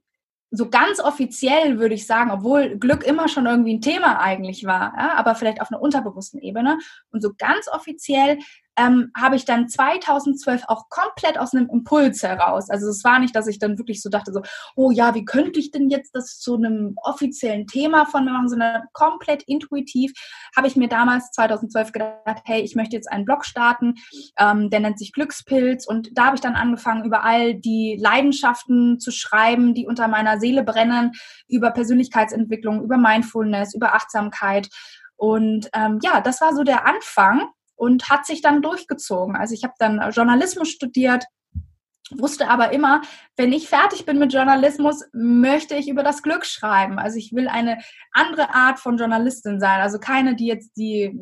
so 0.51 0.71
ganz 0.71 1.01
offiziell 1.01 1.79
würde 1.79 1.95
ich 1.95 2.07
sagen, 2.07 2.31
obwohl 2.31 2.79
Glück 2.79 3.05
immer 3.05 3.29
schon 3.29 3.47
irgendwie 3.47 3.75
ein 3.75 3.81
Thema 3.83 4.21
eigentlich 4.21 4.65
war, 4.65 4.95
ja, 4.97 5.15
aber 5.17 5.35
vielleicht 5.35 5.61
auf 5.61 5.71
einer 5.71 5.83
unterbewussten 5.83 6.41
Ebene. 6.41 6.79
Und 7.11 7.23
so 7.23 7.33
ganz 7.37 7.69
offiziell 7.69 8.39
ähm, 8.77 9.11
habe 9.17 9.37
ich 9.37 9.45
dann 9.45 9.69
2012 9.69 10.65
auch 10.69 10.89
komplett 10.89 11.39
aus 11.39 11.55
einem 11.55 11.69
Impuls 11.71 12.23
heraus. 12.23 12.71
Also 12.71 12.89
es 12.89 13.05
war 13.05 13.19
nicht, 13.19 13.35
dass 13.35 13.47
ich 13.47 13.59
dann 13.59 13.79
wirklich 13.79 14.03
so 14.03 14.11
dachte, 14.11 14.33
so, 14.33 14.43
oh 14.75 14.91
ja, 14.91 15.15
wie 15.15 15.25
könnte 15.25 15.59
ich 15.59 15.71
denn 15.71 15.89
jetzt 15.89 16.15
das 16.15 16.39
zu 16.39 16.57
einem 16.57 16.95
offiziellen 17.03 17.67
Thema 17.67 18.07
von 18.07 18.25
mir 18.25 18.33
machen, 18.33 18.49
sondern 18.49 18.83
komplett 18.93 19.43
intuitiv 19.45 20.13
habe 20.57 20.67
ich 20.67 20.77
mir 20.77 20.89
damals 20.89 21.31
2012 21.33 21.93
gedacht, 21.93 22.43
hey, 22.45 22.61
ich 22.61 22.75
möchte 22.75 22.97
jetzt 22.97 23.11
einen 23.11 23.25
Blog 23.25 23.45
starten, 23.45 23.95
ähm, 24.39 24.71
der 24.71 24.81
nennt 24.81 24.99
sich 24.99 25.13
Glückspilz 25.13 25.87
und 25.87 26.11
da 26.13 26.27
habe 26.27 26.37
ich 26.37 26.43
dann 26.43 26.55
angefangen, 26.55 27.05
über 27.05 27.25
all 27.25 27.55
die 27.55 27.97
Leidenschaften 28.01 29.01
zu 29.01 29.11
schreiben, 29.11 29.75
die 29.75 29.87
unter 29.87 30.09
meiner 30.09 30.39
Seele 30.39 30.63
brennen, 30.63 31.13
über 31.49 31.71
Persönlichkeitsentwicklung, 31.71 32.83
über 32.83 32.99
Mindfulness, 32.99 33.75
über 33.75 33.95
Achtsamkeit. 33.95 34.69
Und 35.17 35.71
ähm, 35.73 35.99
ja, 36.03 36.21
das 36.21 36.41
war 36.41 36.55
so 36.55 36.63
der 36.63 36.87
Anfang 36.87 37.49
und 37.77 38.09
hat 38.09 38.27
sich 38.27 38.43
dann 38.43 38.63
durchgezogen. 38.63 39.37
Also 39.37 39.55
ich 39.55 39.63
habe 39.63 39.75
dann 39.79 40.11
Journalismus 40.11 40.69
studiert, 40.69 41.25
wusste 42.11 42.49
aber 42.49 42.73
immer, 42.73 43.03
wenn 43.37 43.53
ich 43.53 43.69
fertig 43.69 44.07
bin 44.07 44.19
mit 44.19 44.33
Journalismus, 44.33 45.05
möchte 45.13 45.75
ich 45.75 45.89
über 45.89 46.03
das 46.03 46.23
Glück 46.23 46.47
schreiben. 46.47 46.99
Also 46.99 47.19
ich 47.19 47.33
will 47.33 47.49
eine 47.49 47.79
andere 48.13 48.55
Art 48.55 48.79
von 48.79 48.97
Journalistin 48.97 49.61
sein. 49.61 49.81
Also 49.81 49.99
keine, 49.99 50.37
die 50.37 50.47
jetzt 50.47 50.77
die, 50.77 51.13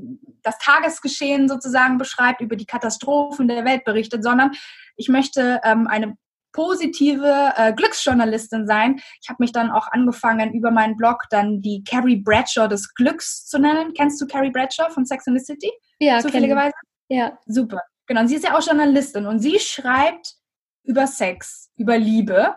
das 0.42 0.58
Tagesgeschehen 0.58 1.48
sozusagen 1.48 1.98
beschreibt, 1.98 2.40
über 2.40 2.56
die 2.56 2.66
Katastrophen 2.66 3.48
der 3.48 3.64
Welt 3.64 3.84
berichtet, 3.84 4.22
sondern 4.22 4.52
ich 4.96 5.08
möchte 5.08 5.60
ähm, 5.64 5.86
eine 5.86 6.16
positive 6.52 7.52
äh, 7.56 7.72
Glücksjournalistin 7.72 8.66
sein. 8.66 9.00
Ich 9.20 9.28
habe 9.28 9.42
mich 9.42 9.52
dann 9.52 9.70
auch 9.70 9.88
angefangen, 9.90 10.54
über 10.54 10.70
meinen 10.70 10.96
Blog 10.96 11.24
dann 11.30 11.60
die 11.60 11.82
Carrie 11.82 12.22
Bradshaw 12.22 12.68
des 12.68 12.94
Glücks 12.94 13.44
zu 13.46 13.58
nennen. 13.58 13.92
Kennst 13.94 14.20
du 14.20 14.26
Carrie 14.26 14.50
Bradshaw 14.50 14.88
von 14.90 15.04
Sex 15.04 15.26
and 15.26 15.38
the 15.38 15.44
City? 15.44 15.70
Ja, 15.98 16.20
zufälligerweise. 16.20 16.74
Ja. 17.08 17.38
Super. 17.46 17.80
Genau. 18.06 18.22
Und 18.22 18.28
sie 18.28 18.36
ist 18.36 18.44
ja 18.44 18.56
auch 18.56 18.64
Journalistin 18.64 19.26
und 19.26 19.40
sie 19.40 19.58
schreibt 19.58 20.34
über 20.82 21.06
Sex, 21.06 21.70
über 21.76 21.96
Liebe. 21.96 22.54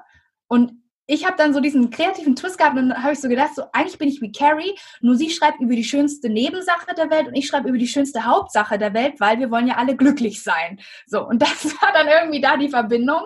Und 0.47 0.73
ich 1.07 1.25
habe 1.25 1.37
dann 1.37 1.53
so 1.53 1.61
diesen 1.61 1.89
kreativen 1.89 2.35
Twist 2.35 2.57
gehabt 2.57 2.77
und 2.77 2.89
dann 2.89 3.01
habe 3.01 3.13
ich 3.13 3.21
so 3.21 3.29
gedacht, 3.29 3.55
so 3.55 3.63
eigentlich 3.71 3.97
bin 3.97 4.09
ich 4.09 4.21
wie 4.21 4.31
Carrie, 4.31 4.77
nur 4.99 5.15
sie 5.15 5.29
schreibt 5.29 5.61
über 5.61 5.73
die 5.73 5.85
schönste 5.85 6.29
Nebensache 6.29 6.93
der 6.95 7.09
Welt 7.09 7.27
und 7.27 7.35
ich 7.35 7.47
schreibe 7.47 7.69
über 7.69 7.77
die 7.77 7.87
schönste 7.87 8.25
Hauptsache 8.25 8.77
der 8.77 8.93
Welt, 8.93 9.19
weil 9.19 9.39
wir 9.39 9.49
wollen 9.49 9.67
ja 9.67 9.75
alle 9.75 9.95
glücklich 9.95 10.43
sein. 10.43 10.79
So, 11.05 11.25
und 11.25 11.41
das 11.41 11.65
war 11.81 11.93
dann 11.93 12.07
irgendwie 12.07 12.41
da 12.41 12.57
die 12.57 12.69
Verbindung. 12.69 13.21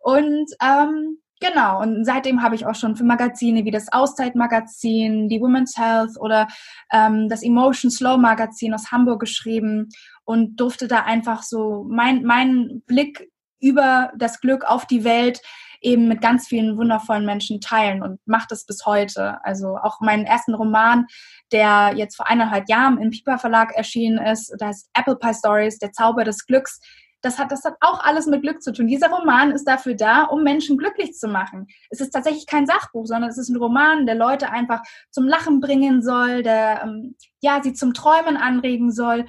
Und 0.00 0.50
ähm, 0.60 1.18
Genau, 1.38 1.82
und 1.82 2.06
seitdem 2.06 2.42
habe 2.42 2.54
ich 2.54 2.64
auch 2.64 2.74
schon 2.74 2.96
für 2.96 3.04
Magazine 3.04 3.66
wie 3.66 3.70
das 3.70 3.92
Auszeit-Magazin, 3.92 5.28
die 5.28 5.40
Women's 5.40 5.76
Health 5.76 6.18
oder 6.18 6.48
ähm, 6.90 7.28
das 7.28 7.42
Emotion 7.42 7.90
Slow 7.90 8.16
Magazin 8.16 8.72
aus 8.72 8.90
Hamburg 8.90 9.20
geschrieben 9.20 9.90
und 10.24 10.56
durfte 10.56 10.88
da 10.88 11.00
einfach 11.02 11.42
so 11.42 11.84
mein, 11.90 12.22
meinen 12.22 12.80
Blick 12.86 13.30
über 13.60 14.12
das 14.16 14.40
Glück 14.40 14.64
auf 14.64 14.86
die 14.86 15.04
Welt 15.04 15.42
eben 15.82 16.08
mit 16.08 16.22
ganz 16.22 16.48
vielen 16.48 16.78
wundervollen 16.78 17.26
Menschen 17.26 17.60
teilen 17.60 18.02
und 18.02 18.18
macht 18.26 18.50
es 18.50 18.64
bis 18.64 18.86
heute. 18.86 19.44
Also 19.44 19.76
auch 19.76 20.00
meinen 20.00 20.24
ersten 20.24 20.54
Roman, 20.54 21.06
der 21.52 21.92
jetzt 21.96 22.16
vor 22.16 22.26
eineinhalb 22.26 22.68
Jahren 22.68 22.98
im 22.98 23.10
Piper 23.10 23.38
Verlag 23.38 23.74
erschienen 23.76 24.18
ist, 24.18 24.54
das 24.58 24.68
heißt 24.68 24.90
Apple 24.94 25.16
Pie 25.16 25.34
Stories, 25.34 25.78
der 25.78 25.92
Zauber 25.92 26.24
des 26.24 26.46
Glücks, 26.46 26.80
das 27.26 27.38
hat, 27.38 27.52
das 27.52 27.64
hat 27.64 27.74
auch 27.80 28.02
alles 28.02 28.26
mit 28.26 28.42
Glück 28.42 28.62
zu 28.62 28.72
tun. 28.72 28.86
Dieser 28.86 29.10
Roman 29.10 29.50
ist 29.50 29.64
dafür 29.64 29.94
da, 29.94 30.24
um 30.24 30.42
Menschen 30.42 30.78
glücklich 30.78 31.12
zu 31.14 31.28
machen. 31.28 31.66
Es 31.90 32.00
ist 32.00 32.10
tatsächlich 32.10 32.46
kein 32.46 32.66
Sachbuch, 32.66 33.06
sondern 33.06 33.30
es 33.30 33.38
ist 33.38 33.48
ein 33.48 33.56
Roman, 33.56 34.06
der 34.06 34.14
Leute 34.14 34.50
einfach 34.50 34.82
zum 35.10 35.26
Lachen 35.26 35.60
bringen 35.60 36.02
soll, 36.02 36.42
der 36.42 36.82
ähm, 36.84 37.16
ja 37.40 37.60
sie 37.62 37.74
zum 37.74 37.92
Träumen 37.92 38.36
anregen 38.36 38.92
soll. 38.92 39.26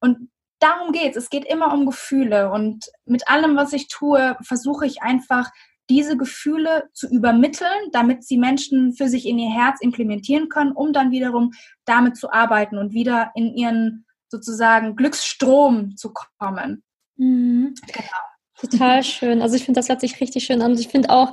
Und 0.00 0.30
darum 0.60 0.92
geht's. 0.92 1.16
Es 1.16 1.28
geht 1.28 1.44
immer 1.44 1.72
um 1.72 1.86
Gefühle. 1.86 2.50
Und 2.50 2.86
mit 3.04 3.28
allem, 3.28 3.56
was 3.56 3.72
ich 3.72 3.88
tue, 3.88 4.36
versuche 4.42 4.86
ich 4.86 5.02
einfach 5.02 5.50
diese 5.90 6.16
Gefühle 6.16 6.88
zu 6.92 7.08
übermitteln, 7.08 7.90
damit 7.90 8.22
sie 8.24 8.38
Menschen 8.38 8.92
für 8.92 9.08
sich 9.08 9.26
in 9.26 9.40
ihr 9.40 9.50
Herz 9.50 9.80
implementieren 9.80 10.48
können, 10.48 10.70
um 10.72 10.92
dann 10.92 11.10
wiederum 11.10 11.50
damit 11.84 12.16
zu 12.16 12.32
arbeiten 12.32 12.78
und 12.78 12.92
wieder 12.92 13.32
in 13.34 13.54
ihren 13.56 14.06
sozusagen 14.28 14.94
Glücksstrom 14.94 15.96
zu 15.96 16.12
kommen. 16.38 16.84
Mhm. 17.20 17.74
Genau. 17.86 18.08
Total 18.58 19.02
schön. 19.04 19.42
Also 19.42 19.56
ich 19.56 19.64
finde, 19.64 19.78
das 19.78 19.88
hört 19.88 20.00
sich 20.00 20.20
richtig 20.20 20.44
schön 20.44 20.62
an. 20.62 20.72
Und 20.72 20.80
ich 20.80 20.88
finde 20.88 21.10
auch, 21.10 21.32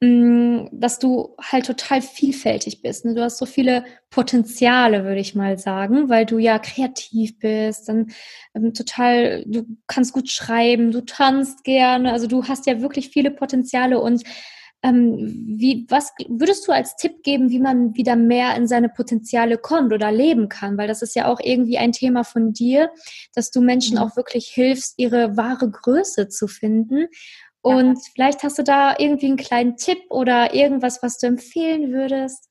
mm, 0.00 0.66
dass 0.72 0.98
du 0.98 1.36
halt 1.40 1.66
total 1.66 2.02
vielfältig 2.02 2.82
bist. 2.82 3.04
Ne? 3.04 3.14
Du 3.14 3.22
hast 3.22 3.38
so 3.38 3.46
viele 3.46 3.84
Potenziale, 4.10 5.04
würde 5.04 5.20
ich 5.20 5.34
mal 5.34 5.58
sagen, 5.58 6.08
weil 6.10 6.26
du 6.26 6.38
ja 6.38 6.58
kreativ 6.58 7.38
bist, 7.38 7.88
dann 7.88 8.12
ähm, 8.54 8.74
total, 8.74 9.44
du 9.46 9.64
kannst 9.86 10.12
gut 10.12 10.30
schreiben, 10.30 10.92
du 10.92 11.00
tanzt 11.04 11.64
gerne, 11.64 12.12
also 12.12 12.26
du 12.26 12.46
hast 12.46 12.66
ja 12.66 12.80
wirklich 12.82 13.08
viele 13.08 13.30
Potenziale 13.30 14.00
und 14.00 14.22
ähm, 14.82 15.16
wie, 15.46 15.86
was 15.88 16.12
würdest 16.28 16.66
du 16.66 16.72
als 16.72 16.96
Tipp 16.96 17.22
geben, 17.22 17.50
wie 17.50 17.60
man 17.60 17.94
wieder 17.94 18.16
mehr 18.16 18.56
in 18.56 18.66
seine 18.66 18.88
Potenziale 18.88 19.56
kommt 19.56 19.92
oder 19.92 20.10
leben 20.10 20.48
kann? 20.48 20.76
Weil 20.76 20.88
das 20.88 21.02
ist 21.02 21.14
ja 21.14 21.26
auch 21.26 21.38
irgendwie 21.40 21.78
ein 21.78 21.92
Thema 21.92 22.24
von 22.24 22.52
dir, 22.52 22.90
dass 23.34 23.50
du 23.50 23.60
Menschen 23.60 23.96
mhm. 23.96 24.02
auch 24.02 24.16
wirklich 24.16 24.48
hilfst, 24.48 24.94
ihre 24.98 25.36
wahre 25.36 25.70
Größe 25.70 26.28
zu 26.28 26.48
finden. 26.48 27.06
Und 27.60 27.94
ja. 27.94 28.10
vielleicht 28.14 28.42
hast 28.42 28.58
du 28.58 28.64
da 28.64 28.96
irgendwie 28.98 29.26
einen 29.26 29.36
kleinen 29.36 29.76
Tipp 29.76 30.00
oder 30.10 30.52
irgendwas, 30.52 31.00
was 31.02 31.18
du 31.18 31.28
empfehlen 31.28 31.92
würdest. 31.92 32.48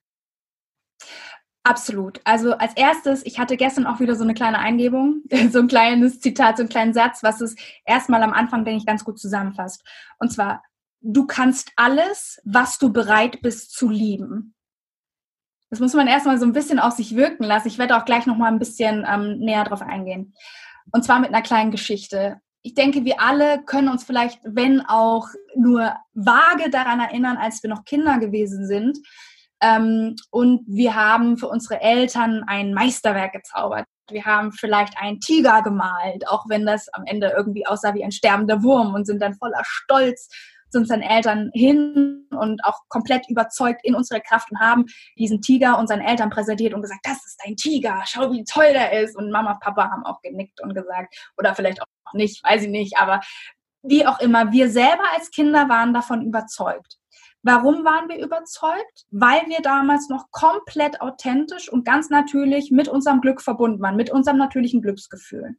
Absolut. 1.63 2.22
Also 2.24 2.54
als 2.54 2.74
erstes, 2.76 3.24
ich 3.24 3.38
hatte 3.38 3.56
gestern 3.56 3.86
auch 3.86 4.00
wieder 4.00 4.15
so 4.15 4.24
eine 4.24 4.34
kleine 4.34 4.58
Eingebung, 4.58 5.22
so 5.52 5.60
ein 5.60 5.67
kleines 5.67 6.20
Zitat, 6.20 6.58
so 6.58 6.63
einen 6.63 6.70
kleinen 6.70 6.94
Satz, 6.94 7.22
was 7.24 7.41
es 7.41 7.56
erstmal 7.86 8.24
am 8.24 8.34
Anfang, 8.34 8.65
denke 8.65 8.80
ich, 8.80 8.86
ganz 8.86 9.04
gut 9.04 9.20
zusammenfasst. 9.20 9.84
Und 10.17 10.32
zwar, 10.32 10.63
du 11.02 11.26
kannst 11.26 11.72
alles, 11.76 12.40
was 12.46 12.78
du 12.78 12.94
bereit 12.94 13.42
bist 13.42 13.74
zu 13.74 13.90
lieben. 13.90 14.56
Das 15.70 15.80
muss 15.80 15.94
man 15.94 16.08
erstmal 16.08 16.38
so 16.38 16.46
ein 16.46 16.54
bisschen 16.54 16.80
auf 16.80 16.94
sich 16.94 17.16
wirken 17.16 17.44
lassen. 17.44 17.68
Ich 17.68 17.78
werde 17.78 17.98
auch 17.98 18.06
gleich 18.06 18.26
nochmal 18.26 18.52
ein 18.52 18.60
bisschen 18.60 19.06
ähm, 19.10 19.40
näher 19.40 19.64
drauf 19.64 19.82
eingehen. 19.82 20.34
Und 20.92 21.04
zwar 21.04 21.20
mit 21.20 21.30
einer 21.30 21.42
kleinen 21.42 21.72
Geschichte. 21.72 22.42
Ich 22.62 22.74
denke, 22.74 23.06
wir 23.06 23.22
alle 23.22 23.64
können 23.64 23.88
uns 23.88 24.04
vielleicht, 24.04 24.40
wenn 24.44 24.82
auch 24.82 25.28
nur 25.56 25.96
vage 26.14 26.70
daran 26.70 27.00
erinnern, 27.00 27.38
als 27.38 27.64
wir 27.64 27.70
noch 27.70 27.86
Kinder 27.86 28.20
gewesen 28.20 28.68
sind. 28.68 29.00
Ähm, 29.62 30.16
und 30.30 30.64
wir 30.68 30.96
haben 30.96 31.38
für 31.38 31.48
unsere 31.48 31.80
Eltern 31.80 32.44
ein 32.48 32.74
Meisterwerk 32.74 33.32
gezaubert. 33.32 33.86
Wir 34.10 34.26
haben 34.26 34.52
vielleicht 34.52 34.98
einen 34.98 35.22
Tiger 35.22 35.62
gemalt, 35.62 36.28
auch 36.28 36.50
wenn 36.50 36.66
das 36.66 36.90
am 36.90 37.06
Ende 37.06 37.34
irgendwie 37.36 37.66
aussah 37.66 37.94
wie 37.94 38.04
ein 38.04 38.12
sterbender 38.12 38.62
Wurm 38.62 38.94
und 38.94 39.06
sind 39.06 39.22
dann 39.22 39.36
voller 39.36 39.64
Stolz 39.64 40.28
zu 40.71 40.79
unseren 40.79 41.01
Eltern 41.01 41.51
hin 41.53 42.27
und 42.31 42.63
auch 42.63 42.79
komplett 42.88 43.29
überzeugt 43.29 43.81
in 43.84 43.95
unsere 43.95 44.21
Kraft 44.21 44.51
und 44.51 44.60
haben 44.60 44.86
diesen 45.17 45.41
Tiger 45.41 45.77
unseren 45.77 46.01
Eltern 46.01 46.29
präsentiert 46.29 46.73
und 46.73 46.81
gesagt, 46.81 47.01
das 47.03 47.25
ist 47.25 47.39
dein 47.45 47.55
Tiger, 47.55 48.01
schau, 48.05 48.31
wie 48.31 48.43
toll 48.43 48.71
der 48.73 49.01
ist. 49.01 49.15
Und 49.15 49.31
Mama, 49.31 49.57
Papa 49.62 49.89
haben 49.89 50.05
auch 50.05 50.21
genickt 50.21 50.62
und 50.62 50.73
gesagt, 50.73 51.15
oder 51.38 51.55
vielleicht 51.55 51.81
auch 51.81 52.13
nicht, 52.13 52.43
weiß 52.43 52.63
ich 52.63 52.69
nicht, 52.69 52.97
aber 52.97 53.21
wie 53.84 54.05
auch 54.05 54.19
immer, 54.19 54.51
wir 54.51 54.69
selber 54.69 55.03
als 55.13 55.31
Kinder 55.31 55.67
waren 55.69 55.93
davon 55.93 56.21
überzeugt. 56.21 56.97
Warum 57.43 57.84
waren 57.84 58.07
wir 58.07 58.23
überzeugt? 58.23 59.05
Weil 59.10 59.41
wir 59.47 59.62
damals 59.62 60.10
noch 60.10 60.29
komplett 60.29 61.01
authentisch 61.01 61.71
und 61.71 61.86
ganz 61.86 62.10
natürlich 62.10 62.69
mit 62.69 62.88
unserem 62.88 63.19
Glück 63.19 63.41
verbunden 63.41 63.81
waren, 63.81 63.95
mit 63.95 64.12
unserem 64.12 64.38
natürlichen 64.38 64.84
Glücksgefühl. 64.84 65.55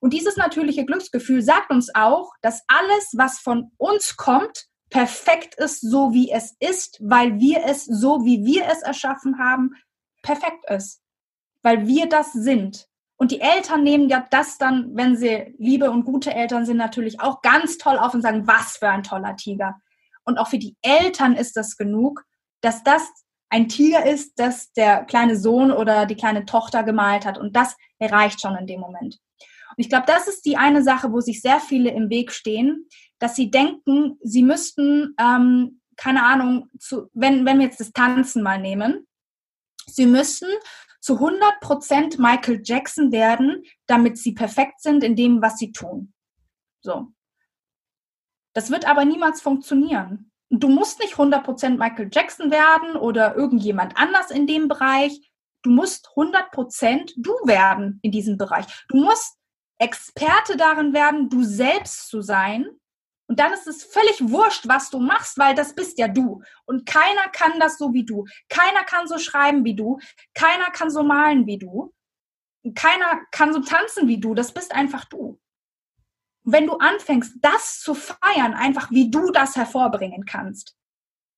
Und 0.00 0.12
dieses 0.14 0.36
natürliche 0.36 0.84
Glücksgefühl 0.84 1.42
sagt 1.42 1.70
uns 1.70 1.94
auch, 1.94 2.32
dass 2.40 2.62
alles, 2.66 3.12
was 3.16 3.38
von 3.38 3.70
uns 3.76 4.16
kommt, 4.16 4.66
perfekt 4.88 5.54
ist, 5.56 5.80
so 5.80 6.12
wie 6.12 6.30
es 6.30 6.56
ist, 6.58 6.98
weil 7.00 7.38
wir 7.38 7.64
es 7.64 7.84
so, 7.84 8.24
wie 8.24 8.44
wir 8.44 8.66
es 8.66 8.82
erschaffen 8.82 9.38
haben, 9.38 9.74
perfekt 10.22 10.68
ist. 10.68 11.00
Weil 11.62 11.86
wir 11.86 12.08
das 12.08 12.32
sind. 12.32 12.88
Und 13.16 13.30
die 13.30 13.40
Eltern 13.40 13.82
nehmen 13.82 14.08
ja 14.08 14.26
das 14.30 14.56
dann, 14.56 14.96
wenn 14.96 15.16
sie 15.16 15.54
liebe 15.58 15.90
und 15.90 16.04
gute 16.04 16.34
Eltern 16.34 16.64
sind, 16.64 16.78
natürlich 16.78 17.20
auch 17.20 17.42
ganz 17.42 17.76
toll 17.76 17.98
auf 17.98 18.14
und 18.14 18.22
sagen, 18.22 18.46
was 18.46 18.78
für 18.78 18.88
ein 18.88 19.02
toller 19.02 19.36
Tiger. 19.36 19.76
Und 20.24 20.38
auch 20.38 20.48
für 20.48 20.58
die 20.58 20.76
Eltern 20.80 21.36
ist 21.36 21.56
das 21.56 21.76
genug, 21.76 22.24
dass 22.62 22.82
das 22.82 23.06
ein 23.50 23.68
Tiger 23.68 24.06
ist, 24.06 24.38
das 24.38 24.72
der 24.72 25.04
kleine 25.04 25.36
Sohn 25.36 25.70
oder 25.70 26.06
die 26.06 26.16
kleine 26.16 26.46
Tochter 26.46 26.82
gemalt 26.82 27.26
hat. 27.26 27.36
Und 27.36 27.54
das 27.54 27.76
erreicht 27.98 28.40
schon 28.40 28.56
in 28.56 28.66
dem 28.66 28.80
Moment. 28.80 29.18
Ich 29.80 29.88
glaube, 29.88 30.04
das 30.06 30.28
ist 30.28 30.44
die 30.44 30.58
eine 30.58 30.82
Sache, 30.82 31.10
wo 31.10 31.20
sich 31.20 31.40
sehr 31.40 31.58
viele 31.58 31.90
im 31.90 32.10
Weg 32.10 32.32
stehen, 32.32 32.86
dass 33.18 33.34
sie 33.34 33.50
denken, 33.50 34.18
sie 34.22 34.42
müssten, 34.42 35.14
ähm, 35.18 35.80
keine 35.96 36.22
Ahnung, 36.22 36.68
zu, 36.78 37.08
wenn, 37.14 37.46
wenn 37.46 37.58
wir 37.58 37.66
jetzt 37.66 37.80
das 37.80 37.92
Tanzen 37.92 38.42
mal 38.42 38.60
nehmen, 38.60 39.06
sie 39.86 40.04
müssten 40.04 40.48
zu 41.00 41.14
100% 41.14 42.20
Michael 42.20 42.60
Jackson 42.62 43.10
werden, 43.10 43.62
damit 43.86 44.18
sie 44.18 44.32
perfekt 44.32 44.82
sind 44.82 45.02
in 45.02 45.16
dem, 45.16 45.40
was 45.40 45.56
sie 45.56 45.72
tun. 45.72 46.12
So. 46.82 47.08
Das 48.52 48.70
wird 48.70 48.86
aber 48.86 49.06
niemals 49.06 49.40
funktionieren. 49.40 50.30
Du 50.50 50.68
musst 50.68 50.98
nicht 50.98 51.14
100% 51.14 51.78
Michael 51.78 52.10
Jackson 52.12 52.50
werden 52.50 52.96
oder 52.96 53.34
irgendjemand 53.34 53.96
anders 53.96 54.30
in 54.30 54.46
dem 54.46 54.68
Bereich. 54.68 55.32
Du 55.62 55.70
musst 55.70 56.08
100% 56.16 57.12
du 57.16 57.30
werden 57.44 57.98
in 58.02 58.12
diesem 58.12 58.36
Bereich. 58.36 58.66
Du 58.88 58.98
musst 58.98 59.39
Experte 59.80 60.56
darin 60.56 60.92
werden, 60.92 61.28
du 61.30 61.42
selbst 61.42 62.08
zu 62.08 62.22
sein. 62.22 62.66
Und 63.28 63.40
dann 63.40 63.52
ist 63.52 63.66
es 63.66 63.84
völlig 63.84 64.30
wurscht, 64.30 64.68
was 64.68 64.90
du 64.90 64.98
machst, 65.00 65.38
weil 65.38 65.54
das 65.54 65.74
bist 65.74 65.98
ja 65.98 66.08
du. 66.08 66.42
Und 66.66 66.86
keiner 66.86 67.28
kann 67.32 67.60
das 67.60 67.78
so 67.78 67.92
wie 67.92 68.04
du. 68.04 68.26
Keiner 68.48 68.84
kann 68.84 69.06
so 69.08 69.18
schreiben 69.18 69.64
wie 69.64 69.76
du. 69.76 69.98
Keiner 70.34 70.70
kann 70.72 70.90
so 70.90 71.02
malen 71.02 71.46
wie 71.46 71.58
du. 71.58 71.92
Keiner 72.74 73.20
kann 73.30 73.52
so 73.52 73.60
tanzen 73.60 74.08
wie 74.08 74.20
du. 74.20 74.34
Das 74.34 74.52
bist 74.52 74.72
einfach 74.74 75.04
du. 75.06 75.38
wenn 76.44 76.66
du 76.66 76.76
anfängst, 76.78 77.34
das 77.40 77.80
zu 77.80 77.94
feiern, 77.94 78.54
einfach 78.54 78.90
wie 78.90 79.10
du 79.10 79.30
das 79.30 79.56
hervorbringen 79.56 80.24
kannst, 80.24 80.76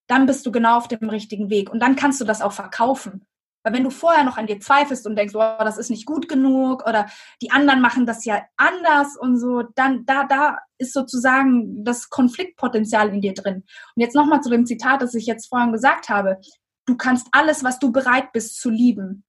dann 0.07 0.25
bist 0.25 0.45
du 0.45 0.51
genau 0.51 0.77
auf 0.77 0.87
dem 0.87 1.09
richtigen 1.09 1.49
Weg. 1.49 1.69
Und 1.69 1.79
dann 1.79 1.95
kannst 1.95 2.21
du 2.21 2.25
das 2.25 2.41
auch 2.41 2.53
verkaufen. 2.53 3.25
Weil 3.63 3.73
wenn 3.73 3.83
du 3.83 3.89
vorher 3.89 4.23
noch 4.23 4.37
an 4.37 4.47
dir 4.47 4.59
zweifelst 4.59 5.07
und 5.07 5.15
denkst, 5.15 5.35
oh, 5.35 5.63
das 5.63 5.77
ist 5.77 5.89
nicht 5.89 6.05
gut 6.05 6.27
genug 6.27 6.85
oder 6.87 7.07
die 7.41 7.51
anderen 7.51 7.81
machen 7.81 8.05
das 8.05 8.25
ja 8.25 8.43
anders 8.57 9.17
und 9.17 9.37
so, 9.37 9.63
dann 9.75 10.05
da, 10.05 10.25
da 10.25 10.59
ist 10.77 10.93
sozusagen 10.93 11.83
das 11.83 12.09
Konfliktpotenzial 12.09 13.09
in 13.09 13.21
dir 13.21 13.33
drin. 13.33 13.63
Und 13.95 14.01
jetzt 14.01 14.15
nochmal 14.15 14.41
zu 14.41 14.49
dem 14.49 14.65
Zitat, 14.65 15.01
das 15.01 15.15
ich 15.15 15.25
jetzt 15.25 15.47
vorhin 15.47 15.71
gesagt 15.71 16.09
habe. 16.09 16.39
Du 16.85 16.97
kannst 16.97 17.27
alles, 17.31 17.63
was 17.63 17.79
du 17.79 17.93
bereit 17.93 18.33
bist 18.33 18.59
zu 18.59 18.69
lieben. 18.69 19.23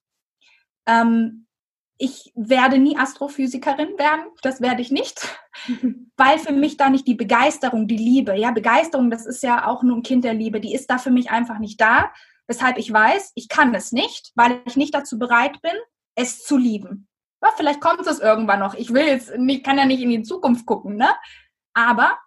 Ähm, 0.87 1.44
ich 1.97 2.33
werde 2.35 2.79
nie 2.79 2.97
Astrophysikerin 2.97 3.97
werden, 3.99 4.25
das 4.42 4.61
werde 4.61 4.83
ich 4.83 4.90
nicht, 4.90 5.38
weil 6.16 6.38
für 6.38 6.53
mich 6.53 6.77
da 6.77 6.90
nicht 6.90 7.07
die 7.07 7.14
Begeisterung, 7.14 7.87
die 7.87 7.97
Liebe, 7.97 8.37
ja, 8.37 8.51
Begeisterung, 8.51 9.11
das 9.11 9.27
ist 9.27 9.42
ja 9.44 9.66
auch 9.68 9.85
nur 9.85 9.97
ein 9.97 10.03
Kind 10.03 10.25
der 10.25 10.35
Liebe, 10.35 10.61
die 10.61 10.75
ist 10.75 10.90
da 10.90 10.99
für 10.99 11.12
mich 11.12 11.31
einfach 11.31 11.61
nicht 11.61 11.81
da, 11.81 12.11
weshalb 12.46 12.78
ich 12.78 12.92
weiß, 12.92 13.33
ich 13.35 13.48
kann 13.48 13.74
es 13.74 13.92
nicht, 13.92 14.33
weil 14.35 14.61
ich 14.66 14.76
nicht 14.76 14.94
dazu 14.94 15.18
bereit 15.18 15.61
bin, 15.62 15.72
es 16.14 16.44
zu 16.44 16.57
lieben. 16.57 17.09
Ja, 17.42 17.50
vielleicht 17.57 17.80
kommt 17.80 18.07
es 18.07 18.20
irgendwann 18.20 18.61
noch. 18.61 18.74
Ich 18.74 18.92
will 18.92 19.04
jetzt 19.04 19.37
nicht, 19.37 19.64
kann 19.64 19.78
ja 19.78 19.85
nicht 19.85 20.02
in 20.02 20.11
die 20.11 20.22
Zukunft 20.22 20.64
gucken, 20.66 20.96
ne? 20.96 21.09
Aber 21.74 22.18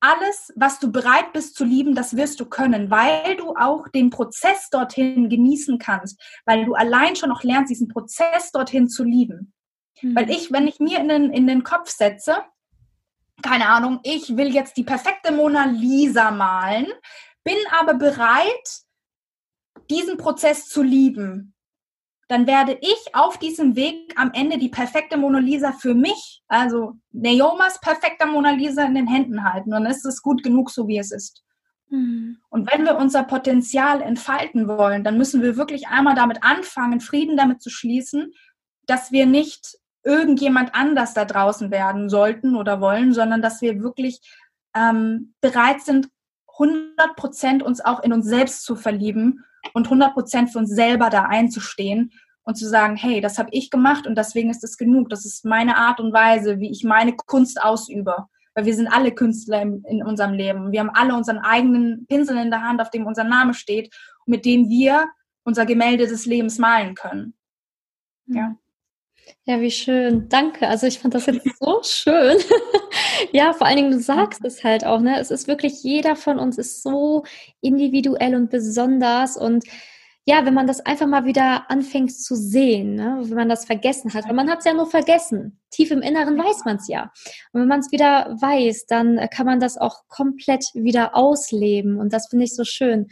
alles, 0.00 0.52
was 0.56 0.78
du 0.78 0.92
bereit 0.92 1.32
bist 1.32 1.56
zu 1.56 1.64
lieben, 1.64 1.94
das 1.94 2.16
wirst 2.16 2.38
du 2.40 2.46
können, 2.46 2.90
weil 2.90 3.36
du 3.36 3.54
auch 3.56 3.88
den 3.88 4.10
Prozess 4.10 4.70
dorthin 4.70 5.28
genießen 5.28 5.78
kannst, 5.78 6.20
weil 6.46 6.64
du 6.64 6.74
allein 6.74 7.16
schon 7.16 7.28
noch 7.28 7.42
lernst, 7.42 7.70
diesen 7.70 7.88
Prozess 7.88 8.52
dorthin 8.52 8.88
zu 8.88 9.02
lieben. 9.04 9.52
Mhm. 10.00 10.16
Weil 10.16 10.30
ich, 10.30 10.52
wenn 10.52 10.68
ich 10.68 10.78
mir 10.78 11.00
in 11.00 11.08
den, 11.08 11.32
in 11.32 11.46
den 11.46 11.64
Kopf 11.64 11.90
setze, 11.90 12.44
keine 13.42 13.68
Ahnung, 13.68 14.00
ich 14.02 14.36
will 14.36 14.52
jetzt 14.54 14.76
die 14.76 14.84
perfekte 14.84 15.32
Mona 15.32 15.64
Lisa 15.64 16.30
malen, 16.30 16.86
bin 17.44 17.56
aber 17.78 17.94
bereit, 17.94 18.82
diesen 19.86 20.16
Prozess 20.16 20.68
zu 20.68 20.82
lieben, 20.82 21.54
dann 22.28 22.46
werde 22.46 22.78
ich 22.80 23.14
auf 23.14 23.38
diesem 23.38 23.74
Weg 23.74 24.12
am 24.16 24.30
Ende 24.34 24.58
die 24.58 24.68
perfekte 24.68 25.16
Mona 25.16 25.38
Lisa 25.38 25.72
für 25.72 25.94
mich, 25.94 26.42
also 26.46 26.94
Naomas 27.10 27.80
perfekter 27.80 28.26
Mona 28.26 28.50
Lisa 28.50 28.84
in 28.84 28.94
den 28.94 29.06
Händen 29.06 29.44
halten. 29.44 29.70
dann 29.70 29.86
ist 29.86 30.04
es 30.04 30.22
gut 30.22 30.42
genug, 30.42 30.70
so 30.70 30.86
wie 30.86 30.98
es 30.98 31.10
ist. 31.10 31.42
Mhm. 31.88 32.36
Und 32.50 32.70
wenn 32.70 32.84
wir 32.84 32.98
unser 32.98 33.24
Potenzial 33.24 34.02
entfalten 34.02 34.68
wollen, 34.68 35.04
dann 35.04 35.16
müssen 35.16 35.40
wir 35.40 35.56
wirklich 35.56 35.88
einmal 35.88 36.14
damit 36.14 36.42
anfangen, 36.42 37.00
Frieden 37.00 37.38
damit 37.38 37.62
zu 37.62 37.70
schließen, 37.70 38.32
dass 38.86 39.10
wir 39.10 39.24
nicht 39.24 39.78
irgendjemand 40.04 40.74
anders 40.74 41.14
da 41.14 41.24
draußen 41.24 41.70
werden 41.70 42.10
sollten 42.10 42.56
oder 42.56 42.82
wollen, 42.82 43.14
sondern 43.14 43.40
dass 43.40 43.62
wir 43.62 43.82
wirklich 43.82 44.20
ähm, 44.74 45.34
bereit 45.40 45.80
sind, 45.80 46.08
100 46.58 47.16
Prozent 47.16 47.62
uns 47.62 47.80
auch 47.82 48.02
in 48.02 48.12
uns 48.12 48.26
selbst 48.26 48.64
zu 48.64 48.76
verlieben 48.76 49.44
und 49.74 49.86
100 49.86 50.14
Prozent 50.14 50.50
für 50.50 50.58
uns 50.58 50.70
selber 50.70 51.10
da 51.10 51.24
einzustehen 51.24 52.12
und 52.42 52.56
zu 52.56 52.66
sagen, 52.66 52.96
hey, 52.96 53.20
das 53.20 53.38
habe 53.38 53.50
ich 53.52 53.70
gemacht 53.70 54.06
und 54.06 54.16
deswegen 54.16 54.50
ist 54.50 54.64
es 54.64 54.78
genug. 54.78 55.10
Das 55.10 55.24
ist 55.24 55.44
meine 55.44 55.76
Art 55.76 56.00
und 56.00 56.12
Weise, 56.12 56.60
wie 56.60 56.70
ich 56.70 56.82
meine 56.84 57.14
Kunst 57.14 57.62
ausübe. 57.62 58.26
Weil 58.54 58.64
wir 58.64 58.74
sind 58.74 58.88
alle 58.88 59.12
Künstler 59.12 59.62
in, 59.62 59.84
in 59.84 60.02
unserem 60.02 60.32
Leben. 60.32 60.72
Wir 60.72 60.80
haben 60.80 60.90
alle 60.90 61.14
unseren 61.14 61.38
eigenen 61.38 62.06
Pinsel 62.06 62.38
in 62.38 62.50
der 62.50 62.62
Hand, 62.62 62.80
auf 62.80 62.90
dem 62.90 63.06
unser 63.06 63.24
Name 63.24 63.54
steht, 63.54 63.94
mit 64.26 64.44
dem 64.44 64.68
wir 64.68 65.08
unser 65.44 65.66
Gemälde 65.66 66.06
des 66.06 66.26
Lebens 66.26 66.58
malen 66.58 66.94
können. 66.94 67.34
Ja. 68.26 68.56
Ja, 69.44 69.60
wie 69.60 69.70
schön. 69.70 70.28
Danke. 70.28 70.68
Also 70.68 70.86
ich 70.86 70.98
fand 70.98 71.14
das 71.14 71.26
jetzt 71.26 71.46
so 71.58 71.80
schön. 71.82 72.38
ja, 73.32 73.52
vor 73.52 73.66
allen 73.66 73.76
Dingen, 73.76 73.90
du 73.90 74.00
sagst 74.00 74.44
es 74.44 74.64
halt 74.64 74.84
auch, 74.84 75.00
ne? 75.00 75.18
Es 75.18 75.30
ist 75.30 75.48
wirklich, 75.48 75.82
jeder 75.82 76.16
von 76.16 76.38
uns 76.38 76.58
ist 76.58 76.82
so 76.82 77.24
individuell 77.60 78.34
und 78.34 78.50
besonders 78.50 79.36
und 79.36 79.64
ja, 80.28 80.44
wenn 80.44 80.52
man 80.52 80.66
das 80.66 80.84
einfach 80.84 81.06
mal 81.06 81.24
wieder 81.24 81.70
anfängt 81.70 82.14
zu 82.14 82.36
sehen, 82.36 82.96
ne? 82.96 83.16
wenn 83.22 83.34
man 83.34 83.48
das 83.48 83.64
vergessen 83.64 84.12
hat, 84.12 84.26
weil 84.26 84.34
man 84.34 84.50
hat 84.50 84.58
es 84.58 84.66
ja 84.66 84.74
nur 84.74 84.84
vergessen. 84.84 85.58
Tief 85.70 85.90
im 85.90 86.02
Inneren 86.02 86.36
weiß 86.36 86.66
man 86.66 86.76
es 86.76 86.86
ja. 86.86 87.10
Und 87.52 87.62
wenn 87.62 87.68
man 87.68 87.80
es 87.80 87.90
wieder 87.92 88.36
weiß, 88.38 88.84
dann 88.84 89.26
kann 89.30 89.46
man 89.46 89.58
das 89.58 89.78
auch 89.78 90.06
komplett 90.08 90.66
wieder 90.74 91.16
ausleben. 91.16 91.98
Und 91.98 92.12
das 92.12 92.28
finde 92.28 92.44
ich 92.44 92.54
so 92.54 92.64
schön. 92.64 93.08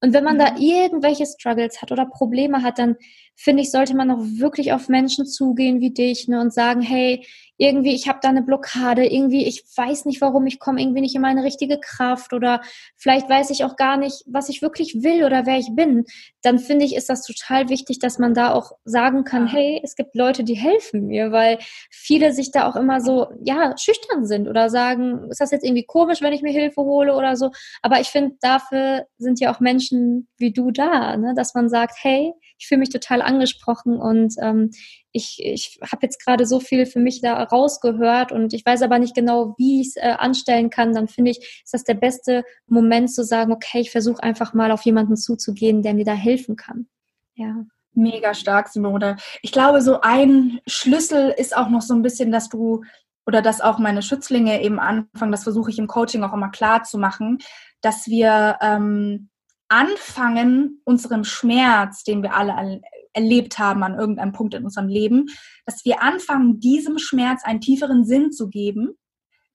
Und 0.00 0.14
wenn 0.14 0.22
man 0.22 0.38
da 0.38 0.52
mhm. 0.52 0.58
irgendwelche 0.58 1.26
Struggles 1.26 1.82
hat 1.82 1.90
oder 1.90 2.06
Probleme 2.06 2.62
hat, 2.62 2.78
dann 2.78 2.94
finde 3.42 3.62
ich, 3.62 3.70
sollte 3.70 3.96
man 3.96 4.10
auch 4.10 4.20
wirklich 4.20 4.74
auf 4.74 4.90
Menschen 4.90 5.24
zugehen 5.24 5.80
wie 5.80 5.92
dich 5.92 6.28
ne, 6.28 6.42
und 6.42 6.52
sagen, 6.52 6.82
hey, 6.82 7.24
irgendwie, 7.56 7.94
ich 7.94 8.06
habe 8.06 8.18
da 8.22 8.28
eine 8.28 8.42
Blockade, 8.42 9.06
irgendwie, 9.06 9.46
ich 9.46 9.64
weiß 9.76 10.04
nicht 10.04 10.20
warum, 10.20 10.46
ich 10.46 10.58
komme 10.58 10.80
irgendwie 10.80 11.00
nicht 11.00 11.14
in 11.14 11.22
meine 11.22 11.42
richtige 11.42 11.78
Kraft 11.78 12.34
oder 12.34 12.60
vielleicht 12.96 13.30
weiß 13.30 13.48
ich 13.50 13.64
auch 13.64 13.76
gar 13.76 13.96
nicht, 13.96 14.24
was 14.26 14.50
ich 14.50 14.60
wirklich 14.60 15.02
will 15.02 15.24
oder 15.24 15.46
wer 15.46 15.58
ich 15.58 15.70
bin, 15.74 16.04
dann 16.42 16.58
finde 16.58 16.84
ich, 16.84 16.94
ist 16.94 17.08
das 17.08 17.22
total 17.22 17.70
wichtig, 17.70 17.98
dass 17.98 18.18
man 18.18 18.34
da 18.34 18.52
auch 18.52 18.72
sagen 18.84 19.24
kann, 19.24 19.46
hey, 19.46 19.80
es 19.82 19.94
gibt 19.94 20.14
Leute, 20.14 20.44
die 20.44 20.54
helfen 20.54 21.06
mir, 21.06 21.32
weil 21.32 21.58
viele 21.90 22.34
sich 22.34 22.50
da 22.50 22.68
auch 22.68 22.76
immer 22.76 23.00
so, 23.00 23.28
ja, 23.42 23.74
schüchtern 23.78 24.26
sind 24.26 24.48
oder 24.48 24.68
sagen, 24.68 25.30
ist 25.30 25.40
das 25.40 25.50
jetzt 25.50 25.64
irgendwie 25.64 25.84
komisch, 25.84 26.20
wenn 26.20 26.34
ich 26.34 26.42
mir 26.42 26.52
Hilfe 26.52 26.82
hole 26.82 27.14
oder 27.14 27.36
so. 27.36 27.52
Aber 27.80 28.00
ich 28.00 28.08
finde, 28.08 28.36
dafür 28.42 29.06
sind 29.16 29.40
ja 29.40 29.54
auch 29.54 29.60
Menschen 29.60 30.28
wie 30.36 30.52
du 30.52 30.70
da, 30.70 31.16
ne? 31.16 31.32
dass 31.34 31.54
man 31.54 31.70
sagt, 31.70 31.94
hey, 32.02 32.32
ich 32.60 32.68
fühle 32.68 32.80
mich 32.80 32.90
total 32.90 33.22
angesprochen 33.22 33.98
und 33.98 34.34
ähm, 34.40 34.70
ich, 35.12 35.38
ich 35.42 35.78
habe 35.82 36.00
jetzt 36.02 36.22
gerade 36.24 36.46
so 36.46 36.60
viel 36.60 36.84
für 36.84 37.00
mich 37.00 37.22
da 37.22 37.42
rausgehört 37.42 38.32
und 38.32 38.52
ich 38.52 38.64
weiß 38.64 38.82
aber 38.82 38.98
nicht 38.98 39.14
genau, 39.14 39.54
wie 39.56 39.80
ich 39.80 39.88
es 39.88 39.96
äh, 39.96 40.14
anstellen 40.18 40.68
kann, 40.68 40.92
dann 40.92 41.08
finde 41.08 41.30
ich, 41.30 41.62
ist 41.64 41.72
das 41.72 41.84
der 41.84 41.94
beste 41.94 42.44
Moment 42.66 43.10
zu 43.10 43.24
sagen, 43.24 43.50
okay, 43.50 43.80
ich 43.80 43.90
versuche 43.90 44.22
einfach 44.22 44.52
mal 44.52 44.70
auf 44.70 44.82
jemanden 44.82 45.16
zuzugehen, 45.16 45.82
der 45.82 45.94
mir 45.94 46.04
da 46.04 46.12
helfen 46.12 46.56
kann. 46.56 46.86
Ja. 47.34 47.64
Mega 47.94 48.34
stark, 48.34 48.68
Simone. 48.68 49.16
Ich 49.42 49.52
glaube, 49.52 49.80
so 49.80 50.00
ein 50.02 50.60
Schlüssel 50.66 51.34
ist 51.36 51.56
auch 51.56 51.70
noch 51.70 51.82
so 51.82 51.94
ein 51.94 52.02
bisschen, 52.02 52.30
dass 52.30 52.48
du 52.48 52.82
oder 53.26 53.42
dass 53.42 53.60
auch 53.60 53.78
meine 53.78 54.02
Schützlinge 54.02 54.62
eben 54.62 54.78
anfangen, 54.78 55.32
das 55.32 55.44
versuche 55.44 55.70
ich 55.70 55.78
im 55.78 55.86
Coaching 55.86 56.22
auch 56.24 56.32
immer 56.32 56.50
klar 56.50 56.82
zu 56.82 56.98
machen, 56.98 57.38
dass 57.80 58.06
wir 58.06 58.58
ähm, 58.60 59.29
anfangen, 59.70 60.82
unserem 60.84 61.24
Schmerz, 61.24 62.04
den 62.04 62.22
wir 62.22 62.34
alle 62.34 62.82
erlebt 63.12 63.58
haben 63.58 63.82
an 63.82 63.98
irgendeinem 63.98 64.32
Punkt 64.32 64.54
in 64.54 64.64
unserem 64.64 64.88
Leben, 64.88 65.26
dass 65.64 65.84
wir 65.84 66.02
anfangen, 66.02 66.60
diesem 66.60 66.98
Schmerz 66.98 67.42
einen 67.44 67.60
tieferen 67.60 68.04
Sinn 68.04 68.32
zu 68.32 68.48
geben, 68.48 68.98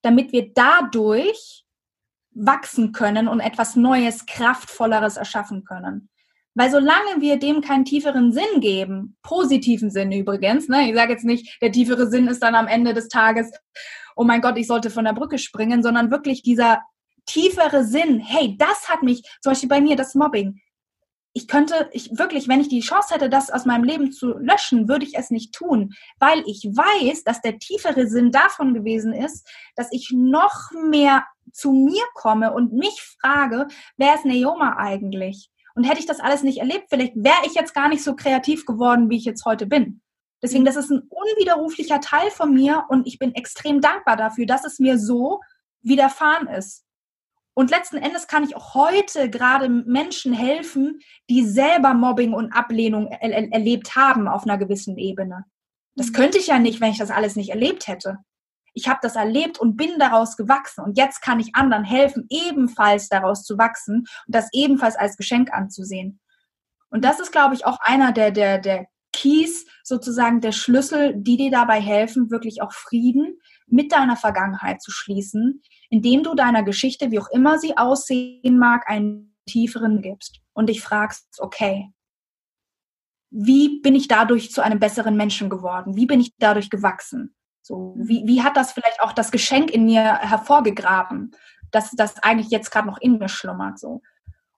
damit 0.02 0.32
wir 0.32 0.52
dadurch 0.54 1.64
wachsen 2.32 2.92
können 2.92 3.28
und 3.28 3.40
etwas 3.40 3.76
Neues, 3.76 4.26
Kraftvolleres 4.26 5.16
erschaffen 5.16 5.64
können. 5.64 6.10
Weil 6.54 6.70
solange 6.70 7.20
wir 7.20 7.38
dem 7.38 7.60
keinen 7.60 7.84
tieferen 7.84 8.32
Sinn 8.32 8.60
geben, 8.60 9.16
positiven 9.22 9.90
Sinn 9.90 10.12
übrigens, 10.12 10.68
ne, 10.68 10.88
ich 10.88 10.96
sage 10.96 11.12
jetzt 11.12 11.24
nicht, 11.24 11.58
der 11.60 11.72
tiefere 11.72 12.08
Sinn 12.08 12.28
ist 12.28 12.42
dann 12.42 12.54
am 12.54 12.66
Ende 12.66 12.94
des 12.94 13.08
Tages, 13.08 13.50
oh 14.16 14.24
mein 14.24 14.40
Gott, 14.40 14.56
ich 14.56 14.66
sollte 14.66 14.90
von 14.90 15.04
der 15.04 15.12
Brücke 15.12 15.38
springen, 15.38 15.82
sondern 15.82 16.10
wirklich 16.10 16.42
dieser 16.42 16.80
tiefere 17.26 17.84
Sinn, 17.84 18.20
hey, 18.20 18.56
das 18.58 18.88
hat 18.88 19.02
mich, 19.02 19.22
zum 19.42 19.52
Beispiel 19.52 19.68
bei 19.68 19.80
mir 19.80 19.96
das 19.96 20.14
Mobbing, 20.14 20.60
ich 21.36 21.48
könnte, 21.48 21.90
ich 21.92 22.16
wirklich, 22.18 22.48
wenn 22.48 22.62
ich 22.62 22.68
die 22.68 22.80
Chance 22.80 23.12
hätte, 23.12 23.28
das 23.28 23.50
aus 23.50 23.66
meinem 23.66 23.84
Leben 23.84 24.10
zu 24.10 24.38
löschen, 24.38 24.88
würde 24.88 25.04
ich 25.04 25.18
es 25.18 25.30
nicht 25.30 25.54
tun, 25.54 25.92
weil 26.18 26.42
ich 26.46 26.64
weiß, 26.64 27.24
dass 27.24 27.42
der 27.42 27.58
tiefere 27.58 28.06
Sinn 28.06 28.32
davon 28.32 28.72
gewesen 28.72 29.12
ist, 29.12 29.46
dass 29.74 29.92
ich 29.92 30.12
noch 30.14 30.70
mehr 30.88 31.26
zu 31.52 31.72
mir 31.72 32.02
komme 32.14 32.54
und 32.54 32.72
mich 32.72 33.02
frage, 33.20 33.68
wer 33.98 34.14
ist 34.14 34.24
Neoma 34.24 34.76
eigentlich? 34.78 35.50
Und 35.74 35.84
hätte 35.84 36.00
ich 36.00 36.06
das 36.06 36.20
alles 36.20 36.42
nicht 36.42 36.60
erlebt, 36.60 36.86
vielleicht 36.88 37.16
wäre 37.16 37.44
ich 37.44 37.52
jetzt 37.52 37.74
gar 37.74 37.90
nicht 37.90 38.02
so 38.02 38.16
kreativ 38.16 38.64
geworden, 38.64 39.10
wie 39.10 39.18
ich 39.18 39.26
jetzt 39.26 39.44
heute 39.44 39.66
bin. 39.66 40.00
Deswegen, 40.42 40.64
das 40.64 40.76
ist 40.76 40.90
ein 40.90 41.02
unwiderruflicher 41.10 42.00
Teil 42.00 42.30
von 42.30 42.54
mir 42.54 42.86
und 42.88 43.06
ich 43.06 43.18
bin 43.18 43.34
extrem 43.34 43.82
dankbar 43.82 44.16
dafür, 44.16 44.46
dass 44.46 44.64
es 44.64 44.78
mir 44.78 44.98
so 44.98 45.40
widerfahren 45.82 46.48
ist. 46.48 46.85
Und 47.58 47.70
letzten 47.70 47.96
Endes 47.96 48.26
kann 48.26 48.44
ich 48.44 48.54
auch 48.54 48.74
heute 48.74 49.30
gerade 49.30 49.70
Menschen 49.70 50.34
helfen, 50.34 51.00
die 51.30 51.42
selber 51.42 51.94
Mobbing 51.94 52.34
und 52.34 52.52
Ablehnung 52.52 53.06
er 53.06 53.22
er 53.22 53.50
erlebt 53.50 53.96
haben 53.96 54.28
auf 54.28 54.42
einer 54.42 54.58
gewissen 54.58 54.98
Ebene. 54.98 55.46
Das 55.94 56.08
mhm. 56.08 56.12
könnte 56.12 56.36
ich 56.36 56.48
ja 56.48 56.58
nicht, 56.58 56.82
wenn 56.82 56.90
ich 56.90 56.98
das 56.98 57.10
alles 57.10 57.34
nicht 57.34 57.48
erlebt 57.48 57.88
hätte. 57.88 58.18
Ich 58.74 58.88
habe 58.88 58.98
das 59.00 59.16
erlebt 59.16 59.58
und 59.58 59.78
bin 59.78 59.98
daraus 59.98 60.36
gewachsen. 60.36 60.84
Und 60.84 60.98
jetzt 60.98 61.22
kann 61.22 61.40
ich 61.40 61.54
anderen 61.54 61.84
helfen, 61.84 62.26
ebenfalls 62.28 63.08
daraus 63.08 63.42
zu 63.42 63.56
wachsen 63.56 64.00
und 64.26 64.34
das 64.34 64.50
ebenfalls 64.52 64.96
als 64.96 65.16
Geschenk 65.16 65.50
anzusehen. 65.50 66.20
Und 66.90 67.06
das 67.06 67.20
ist, 67.20 67.32
glaube 67.32 67.54
ich, 67.54 67.64
auch 67.64 67.78
einer 67.80 68.12
der, 68.12 68.32
der, 68.32 68.58
der 68.58 68.86
Keys, 69.16 69.64
sozusagen 69.82 70.42
der 70.42 70.52
Schlüssel, 70.52 71.14
die 71.16 71.38
dir 71.38 71.50
dabei 71.50 71.80
helfen, 71.80 72.30
wirklich 72.30 72.60
auch 72.60 72.72
Frieden 72.72 73.38
mit 73.66 73.90
deiner 73.90 74.16
Vergangenheit 74.16 74.82
zu 74.82 74.90
schließen, 74.90 75.62
indem 75.88 76.22
du 76.22 76.34
deiner 76.34 76.62
Geschichte, 76.62 77.10
wie 77.10 77.18
auch 77.18 77.30
immer 77.30 77.58
sie 77.58 77.78
aussehen 77.78 78.58
mag, 78.58 78.88
einen 78.88 79.34
tieferen 79.46 80.02
gibst 80.02 80.40
und 80.52 80.68
dich 80.68 80.82
fragst, 80.82 81.40
okay, 81.40 81.90
wie 83.30 83.80
bin 83.80 83.94
ich 83.94 84.06
dadurch 84.06 84.52
zu 84.52 84.62
einem 84.62 84.78
besseren 84.78 85.16
Menschen 85.16 85.48
geworden? 85.48 85.96
Wie 85.96 86.06
bin 86.06 86.20
ich 86.20 86.36
dadurch 86.38 86.68
gewachsen? 86.68 87.34
So, 87.62 87.94
wie, 87.96 88.22
wie 88.26 88.42
hat 88.42 88.56
das 88.56 88.72
vielleicht 88.72 89.00
auch 89.00 89.12
das 89.12 89.30
Geschenk 89.30 89.70
in 89.70 89.86
mir 89.86 90.18
hervorgegraben, 90.18 91.32
dass 91.70 91.90
das 91.92 92.22
eigentlich 92.22 92.50
jetzt 92.50 92.70
gerade 92.70 92.86
noch 92.86 93.00
in 93.00 93.18
mir 93.18 93.28
schlummert? 93.28 93.78
So. 93.78 94.02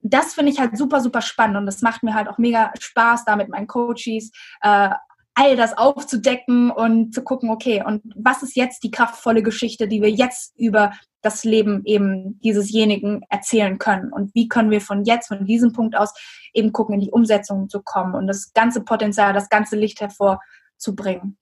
Das 0.01 0.35
finde 0.35 0.53
ich 0.53 0.61
halt 0.61 0.77
super, 0.77 1.01
super 1.01 1.23
spannend 1.23 1.57
und 1.57 1.67
das 1.67 1.83
macht 1.83 2.03
mir 2.03 2.15
halt 2.15 2.29
auch 2.29 2.39
mega 2.39 2.73
Spaß, 2.79 3.25
da 3.25 3.37
mit 3.37 3.49
meinen 3.49 3.67
Coaches 3.67 4.31
äh, 4.63 4.91
all 5.35 5.57
das 5.57 5.77
aufzudecken 5.79 6.71
und 6.71 7.15
zu 7.15 7.23
gucken, 7.23 7.51
okay, 7.51 7.83
und 7.87 8.03
was 8.17 8.43
ist 8.43 8.57
jetzt 8.57 8.83
die 8.83 8.91
kraftvolle 8.91 9.43
Geschichte, 9.43 9.87
die 9.87 10.03
wir 10.03 10.11
jetzt 10.11 10.59
über 10.59 10.93
das 11.23 11.45
Leben 11.45 11.83
eben 11.85 12.41
diesesjenigen 12.41 13.23
erzählen 13.29 13.79
können 13.79 14.13
und 14.13 14.35
wie 14.35 14.49
können 14.49 14.71
wir 14.71 14.81
von 14.81 15.05
jetzt, 15.05 15.29
von 15.29 15.47
diesem 15.47 15.73
Punkt 15.73 15.97
aus 15.97 16.13
eben 16.55 16.73
gucken, 16.73 16.95
in 16.95 17.01
die 17.01 17.11
Umsetzung 17.11 17.69
zu 17.69 17.83
kommen 17.83 18.15
und 18.15 18.27
das 18.27 18.53
ganze 18.53 18.83
Potenzial, 18.83 19.33
das 19.33 19.49
ganze 19.49 19.77
Licht 19.77 20.01
hervorzubringen. 20.01 21.39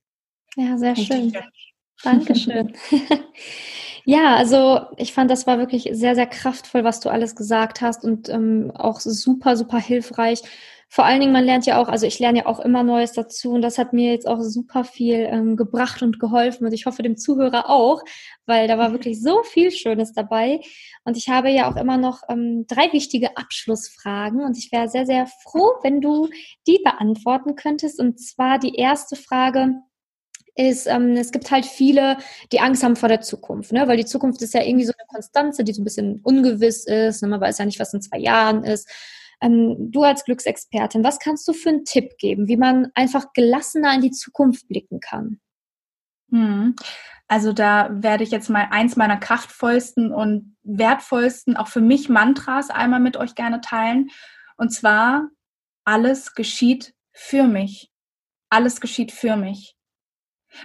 Ja, 0.56 0.76
sehr 0.76 0.96
schön. 0.96 1.32
Dankeschön. 2.02 2.74
ja, 4.04 4.36
also 4.36 4.80
ich 4.96 5.12
fand, 5.12 5.30
das 5.30 5.46
war 5.46 5.58
wirklich 5.58 5.88
sehr, 5.92 6.14
sehr 6.14 6.26
kraftvoll, 6.26 6.84
was 6.84 7.00
du 7.00 7.08
alles 7.08 7.36
gesagt 7.36 7.80
hast 7.80 8.04
und 8.04 8.28
ähm, 8.28 8.70
auch 8.74 9.00
super, 9.00 9.56
super 9.56 9.78
hilfreich. 9.78 10.42
Vor 10.88 11.04
allen 11.04 11.20
Dingen, 11.20 11.32
man 11.32 11.44
lernt 11.44 11.66
ja 11.66 11.80
auch, 11.80 11.88
also 11.88 12.06
ich 12.06 12.20
lerne 12.20 12.38
ja 12.38 12.46
auch 12.46 12.60
immer 12.60 12.84
Neues 12.84 13.12
dazu 13.12 13.50
und 13.50 13.62
das 13.62 13.76
hat 13.76 13.92
mir 13.92 14.12
jetzt 14.12 14.28
auch 14.28 14.40
super 14.40 14.84
viel 14.84 15.26
ähm, 15.30 15.56
gebracht 15.56 16.00
und 16.00 16.20
geholfen 16.20 16.64
und 16.64 16.72
ich 16.72 16.86
hoffe 16.86 17.02
dem 17.02 17.16
Zuhörer 17.16 17.68
auch, 17.68 18.02
weil 18.46 18.68
da 18.68 18.78
war 18.78 18.92
wirklich 18.92 19.20
so 19.20 19.42
viel 19.42 19.72
Schönes 19.72 20.12
dabei. 20.12 20.60
Und 21.04 21.16
ich 21.16 21.28
habe 21.28 21.50
ja 21.50 21.68
auch 21.68 21.76
immer 21.76 21.96
noch 21.96 22.22
ähm, 22.28 22.66
drei 22.68 22.92
wichtige 22.92 23.36
Abschlussfragen 23.36 24.42
und 24.44 24.56
ich 24.56 24.70
wäre 24.70 24.88
sehr, 24.88 25.06
sehr 25.06 25.26
froh, 25.42 25.72
wenn 25.82 26.00
du 26.00 26.28
die 26.68 26.80
beantworten 26.84 27.56
könntest. 27.56 27.98
Und 27.98 28.20
zwar 28.20 28.60
die 28.60 28.76
erste 28.76 29.16
Frage, 29.16 29.74
ist, 30.56 30.86
ähm, 30.86 31.12
es 31.12 31.32
gibt 31.32 31.50
halt 31.50 31.66
viele, 31.66 32.16
die 32.50 32.60
Angst 32.60 32.82
haben 32.82 32.96
vor 32.96 33.08
der 33.08 33.20
Zukunft, 33.20 33.72
ne? 33.72 33.86
weil 33.86 33.98
die 33.98 34.06
Zukunft 34.06 34.40
ist 34.42 34.54
ja 34.54 34.62
irgendwie 34.62 34.86
so 34.86 34.92
eine 34.98 35.06
Konstanze, 35.06 35.64
die 35.64 35.72
so 35.72 35.82
ein 35.82 35.84
bisschen 35.84 36.20
ungewiss 36.22 36.86
ist. 36.86 37.22
Ne? 37.22 37.28
Man 37.28 37.40
weiß 37.40 37.58
ja 37.58 37.66
nicht, 37.66 37.78
was 37.78 37.94
in 37.94 38.00
zwei 38.00 38.18
Jahren 38.18 38.64
ist. 38.64 38.88
Ähm, 39.42 39.90
du 39.90 40.02
als 40.02 40.24
Glücksexpertin, 40.24 41.04
was 41.04 41.18
kannst 41.18 41.46
du 41.46 41.52
für 41.52 41.68
einen 41.68 41.84
Tipp 41.84 42.16
geben, 42.18 42.48
wie 42.48 42.56
man 42.56 42.90
einfach 42.94 43.32
gelassener 43.34 43.94
in 43.94 44.00
die 44.00 44.10
Zukunft 44.10 44.66
blicken 44.68 45.00
kann? 45.00 45.40
Hm. 46.30 46.74
Also 47.28 47.52
da 47.52 47.90
werde 47.92 48.24
ich 48.24 48.30
jetzt 48.30 48.48
mal 48.48 48.68
eins 48.70 48.96
meiner 48.96 49.16
kraftvollsten 49.16 50.12
und 50.12 50.56
wertvollsten, 50.62 51.56
auch 51.56 51.68
für 51.68 51.80
mich 51.80 52.08
Mantras 52.08 52.70
einmal 52.70 53.00
mit 53.00 53.16
euch 53.16 53.34
gerne 53.34 53.60
teilen. 53.60 54.10
Und 54.56 54.70
zwar, 54.70 55.28
alles 55.84 56.34
geschieht 56.34 56.94
für 57.12 57.44
mich. 57.44 57.90
Alles 58.48 58.80
geschieht 58.80 59.12
für 59.12 59.36
mich. 59.36 59.75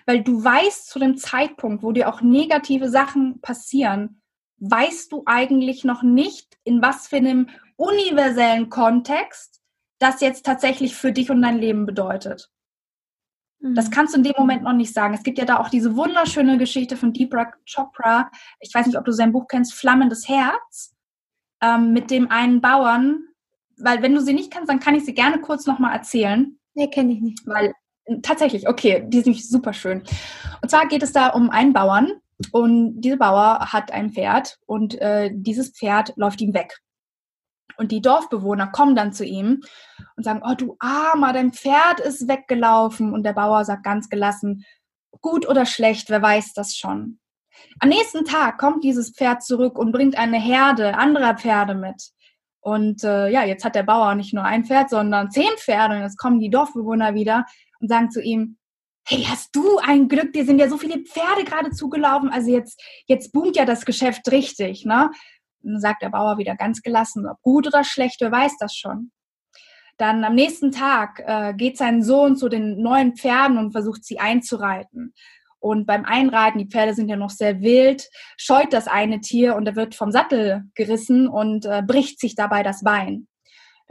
Weil 0.05 0.23
du 0.23 0.43
weißt 0.43 0.89
zu 0.89 0.99
dem 0.99 1.17
Zeitpunkt, 1.17 1.83
wo 1.83 1.91
dir 1.91 2.09
auch 2.09 2.21
negative 2.21 2.89
Sachen 2.89 3.41
passieren, 3.41 4.21
weißt 4.57 5.11
du 5.11 5.23
eigentlich 5.25 5.83
noch 5.83 6.03
nicht, 6.03 6.57
in 6.63 6.81
was 6.81 7.07
für 7.07 7.17
einem 7.17 7.49
universellen 7.75 8.69
Kontext 8.69 9.61
das 9.99 10.21
jetzt 10.21 10.45
tatsächlich 10.45 10.95
für 10.95 11.11
dich 11.11 11.29
und 11.29 11.41
dein 11.41 11.57
Leben 11.57 11.85
bedeutet. 11.85 12.51
Das 13.61 13.89
mhm. 13.89 13.91
kannst 13.91 14.13
du 14.13 14.17
in 14.17 14.23
dem 14.23 14.33
Moment 14.37 14.63
noch 14.63 14.73
nicht 14.73 14.93
sagen. 14.93 15.13
Es 15.13 15.23
gibt 15.23 15.37
ja 15.37 15.45
da 15.45 15.59
auch 15.59 15.69
diese 15.69 15.95
wunderschöne 15.95 16.57
Geschichte 16.57 16.97
von 16.97 17.13
Deepak 17.13 17.59
Chopra. 17.71 18.31
Ich 18.59 18.73
weiß 18.73 18.87
nicht, 18.87 18.97
ob 18.97 19.05
du 19.05 19.11
sein 19.11 19.31
Buch 19.31 19.47
kennst, 19.47 19.73
Flammendes 19.73 20.27
Herz, 20.27 20.95
ähm, 21.61 21.93
mit 21.93 22.09
dem 22.09 22.31
einen 22.31 22.61
Bauern. 22.61 23.27
Weil 23.77 24.01
wenn 24.01 24.15
du 24.15 24.21
sie 24.21 24.33
nicht 24.33 24.51
kennst, 24.51 24.69
dann 24.69 24.79
kann 24.79 24.95
ich 24.95 25.05
sie 25.05 25.13
gerne 25.13 25.39
kurz 25.39 25.67
nochmal 25.67 25.93
erzählen. 25.93 26.59
Nee, 26.73 26.89
kenne 26.89 27.13
ich 27.13 27.21
nicht. 27.21 27.45
Weil 27.45 27.73
tatsächlich, 28.21 28.67
okay, 28.67 29.03
die 29.07 29.19
nämlich 29.19 29.47
super 29.47 29.73
schön. 29.73 30.03
Und 30.61 30.69
zwar 30.69 30.87
geht 30.87 31.03
es 31.03 31.13
da 31.13 31.29
um 31.29 31.49
einen 31.49 31.73
Bauern 31.73 32.11
und 32.51 33.01
dieser 33.01 33.17
Bauer 33.17 33.59
hat 33.71 33.91
ein 33.91 34.11
Pferd 34.11 34.57
und 34.65 34.99
äh, 34.99 35.29
dieses 35.33 35.71
Pferd 35.71 36.13
läuft 36.15 36.41
ihm 36.41 36.53
weg. 36.53 36.79
Und 37.77 37.91
die 37.91 38.01
Dorfbewohner 38.01 38.67
kommen 38.67 38.95
dann 38.95 39.13
zu 39.13 39.25
ihm 39.25 39.61
und 40.15 40.23
sagen, 40.23 40.41
oh 40.45 40.53
du 40.55 40.75
Armer, 40.79 41.33
dein 41.33 41.53
Pferd 41.53 41.99
ist 41.99 42.27
weggelaufen. 42.27 43.13
Und 43.13 43.23
der 43.23 43.33
Bauer 43.33 43.65
sagt 43.65 43.83
ganz 43.83 44.09
gelassen, 44.09 44.65
gut 45.21 45.47
oder 45.47 45.65
schlecht, 45.65 46.09
wer 46.09 46.21
weiß 46.21 46.53
das 46.53 46.75
schon. 46.75 47.19
Am 47.79 47.89
nächsten 47.89 48.25
Tag 48.25 48.57
kommt 48.57 48.83
dieses 48.83 49.11
Pferd 49.11 49.43
zurück 49.43 49.77
und 49.77 49.91
bringt 49.91 50.17
eine 50.17 50.39
Herde 50.39 50.95
anderer 50.95 51.35
Pferde 51.35 51.75
mit. 51.75 52.11
Und 52.59 53.03
äh, 53.03 53.29
ja, 53.29 53.43
jetzt 53.43 53.65
hat 53.65 53.75
der 53.75 53.83
Bauer 53.83 54.13
nicht 54.13 54.33
nur 54.33 54.43
ein 54.43 54.65
Pferd, 54.65 54.89
sondern 54.89 55.31
zehn 55.31 55.49
Pferde. 55.57 55.95
Und 55.95 56.01
jetzt 56.03 56.17
kommen 56.17 56.39
die 56.39 56.49
Dorfbewohner 56.49 57.15
wieder 57.15 57.45
und 57.81 57.89
sagen 57.89 58.11
zu 58.11 58.21
ihm, 58.21 58.57
hey, 59.03 59.23
hast 59.23 59.55
du 59.55 59.79
ein 59.79 60.07
Glück, 60.07 60.31
dir 60.33 60.45
sind 60.45 60.59
ja 60.59 60.69
so 60.69 60.77
viele 60.77 60.99
Pferde 60.99 61.43
gerade 61.43 61.71
zugelaufen. 61.71 62.29
Also 62.29 62.51
jetzt, 62.51 62.81
jetzt 63.07 63.31
boomt 63.31 63.55
ja 63.55 63.65
das 63.65 63.85
Geschäft 63.85 64.31
richtig, 64.31 64.85
ne? 64.85 65.11
dann 65.63 65.79
sagt 65.79 66.01
der 66.01 66.09
Bauer 66.09 66.37
wieder 66.37 66.55
ganz 66.55 66.81
gelassen, 66.81 67.27
ob 67.27 67.41
gut 67.41 67.67
oder 67.67 67.83
schlecht, 67.83 68.21
wer 68.21 68.31
weiß 68.31 68.57
das 68.59 68.75
schon. 68.75 69.11
Dann 69.97 70.23
am 70.23 70.33
nächsten 70.33 70.71
Tag 70.71 71.21
äh, 71.25 71.53
geht 71.53 71.77
sein 71.77 72.01
Sohn 72.01 72.35
zu 72.35 72.49
den 72.49 72.81
neuen 72.81 73.15
Pferden 73.15 73.57
und 73.57 73.71
versucht 73.71 74.03
sie 74.03 74.19
einzureiten. 74.19 75.13
Und 75.59 75.85
beim 75.85 76.05
Einreiten, 76.05 76.57
die 76.57 76.67
Pferde 76.67 76.95
sind 76.95 77.07
ja 77.07 77.15
noch 77.15 77.29
sehr 77.29 77.61
wild, 77.61 78.09
scheut 78.35 78.73
das 78.73 78.87
eine 78.87 79.19
Tier 79.19 79.55
und 79.55 79.67
er 79.67 79.75
wird 79.75 79.93
vom 79.93 80.11
Sattel 80.11 80.63
gerissen 80.73 81.27
und 81.27 81.65
äh, 81.65 81.83
bricht 81.85 82.19
sich 82.19 82.33
dabei 82.33 82.63
das 82.63 82.81
Bein. 82.81 83.27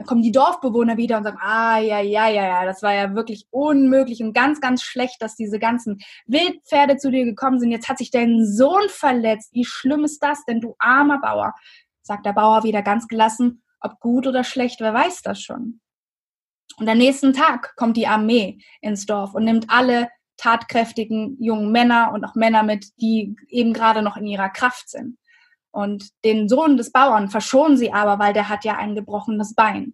Dann 0.01 0.07
kommen 0.07 0.23
die 0.23 0.31
Dorfbewohner 0.31 0.97
wieder 0.97 1.17
und 1.17 1.25
sagen, 1.25 1.37
ah, 1.41 1.77
ja, 1.77 1.99
ja, 1.99 2.27
ja, 2.27 2.43
ja, 2.43 2.65
das 2.65 2.81
war 2.81 2.91
ja 2.91 3.13
wirklich 3.13 3.45
unmöglich 3.51 4.23
und 4.23 4.33
ganz, 4.33 4.59
ganz 4.59 4.81
schlecht, 4.81 5.21
dass 5.21 5.35
diese 5.35 5.59
ganzen 5.59 5.99
Wildpferde 6.25 6.97
zu 6.97 7.11
dir 7.11 7.23
gekommen 7.23 7.59
sind. 7.59 7.69
Jetzt 7.69 7.87
hat 7.87 7.99
sich 7.99 8.09
dein 8.09 8.43
Sohn 8.43 8.89
verletzt. 8.89 9.53
Wie 9.53 9.63
schlimm 9.63 10.03
ist 10.03 10.23
das 10.23 10.43
denn, 10.45 10.59
du 10.59 10.73
armer 10.79 11.21
Bauer? 11.21 11.53
Sagt 12.01 12.25
der 12.25 12.33
Bauer 12.33 12.63
wieder 12.63 12.81
ganz 12.81 13.07
gelassen, 13.07 13.61
ob 13.79 13.99
gut 13.99 14.25
oder 14.25 14.43
schlecht, 14.43 14.81
wer 14.81 14.91
weiß 14.91 15.21
das 15.21 15.39
schon. 15.39 15.81
Und 16.77 16.89
am 16.89 16.97
nächsten 16.97 17.33
Tag 17.33 17.75
kommt 17.75 17.95
die 17.95 18.07
Armee 18.07 18.57
ins 18.81 19.05
Dorf 19.05 19.35
und 19.35 19.43
nimmt 19.43 19.69
alle 19.69 20.07
tatkräftigen 20.37 21.37
jungen 21.39 21.71
Männer 21.71 22.11
und 22.11 22.25
auch 22.25 22.33
Männer 22.33 22.63
mit, 22.63 22.87
die 22.99 23.35
eben 23.49 23.71
gerade 23.71 24.01
noch 24.01 24.17
in 24.17 24.25
ihrer 24.25 24.49
Kraft 24.49 24.89
sind. 24.89 25.19
Und 25.71 26.09
den 26.25 26.49
Sohn 26.49 26.77
des 26.77 26.91
Bauern 26.91 27.29
verschonen 27.29 27.77
sie 27.77 27.93
aber, 27.93 28.19
weil 28.19 28.33
der 28.33 28.49
hat 28.49 28.65
ja 28.65 28.77
ein 28.77 28.95
gebrochenes 28.95 29.55
Bein. 29.55 29.93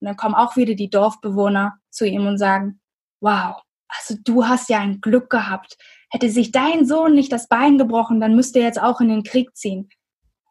Und 0.00 0.08
dann 0.08 0.16
kommen 0.16 0.34
auch 0.34 0.56
wieder 0.56 0.74
die 0.74 0.90
Dorfbewohner 0.90 1.78
zu 1.90 2.06
ihm 2.06 2.26
und 2.26 2.38
sagen, 2.38 2.80
wow, 3.20 3.62
also 3.88 4.14
du 4.22 4.46
hast 4.46 4.68
ja 4.68 4.78
ein 4.80 5.00
Glück 5.00 5.30
gehabt. 5.30 5.78
Hätte 6.10 6.28
sich 6.28 6.52
dein 6.52 6.86
Sohn 6.86 7.14
nicht 7.14 7.32
das 7.32 7.48
Bein 7.48 7.78
gebrochen, 7.78 8.20
dann 8.20 8.36
müsste 8.36 8.58
er 8.58 8.66
jetzt 8.66 8.80
auch 8.80 9.00
in 9.00 9.08
den 9.08 9.22
Krieg 9.22 9.56
ziehen. 9.56 9.88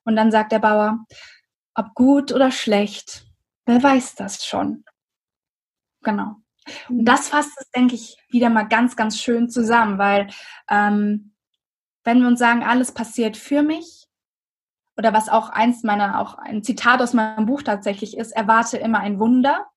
Und 0.03 0.15
dann 0.15 0.31
sagt 0.31 0.51
der 0.51 0.59
Bauer, 0.59 1.05
ob 1.75 1.93
gut 1.93 2.31
oder 2.31 2.51
schlecht, 2.51 3.25
wer 3.65 3.81
weiß 3.81 4.15
das 4.15 4.45
schon. 4.45 4.83
Genau. 6.01 6.35
Und 6.89 6.97
mhm. 6.97 7.05
das 7.05 7.29
fasst 7.29 7.51
es, 7.59 7.69
denke 7.71 7.95
ich, 7.95 8.17
wieder 8.29 8.49
mal 8.49 8.63
ganz, 8.63 8.95
ganz 8.95 9.19
schön 9.19 9.49
zusammen, 9.49 9.97
weil 9.97 10.27
ähm, 10.69 11.33
wenn 12.03 12.21
wir 12.21 12.27
uns 12.27 12.39
sagen, 12.39 12.63
alles 12.63 12.91
passiert 12.91 13.37
für 13.37 13.61
mich, 13.61 14.04
oder 14.97 15.13
was 15.13 15.29
auch 15.29 15.49
eins 15.49 15.83
meiner, 15.83 16.19
auch 16.19 16.37
ein 16.37 16.63
Zitat 16.63 17.01
aus 17.01 17.13
meinem 17.13 17.45
Buch 17.45 17.61
tatsächlich 17.61 18.17
ist, 18.17 18.31
erwarte 18.31 18.77
immer 18.77 18.99
ein 18.99 19.19
Wunder. 19.19 19.67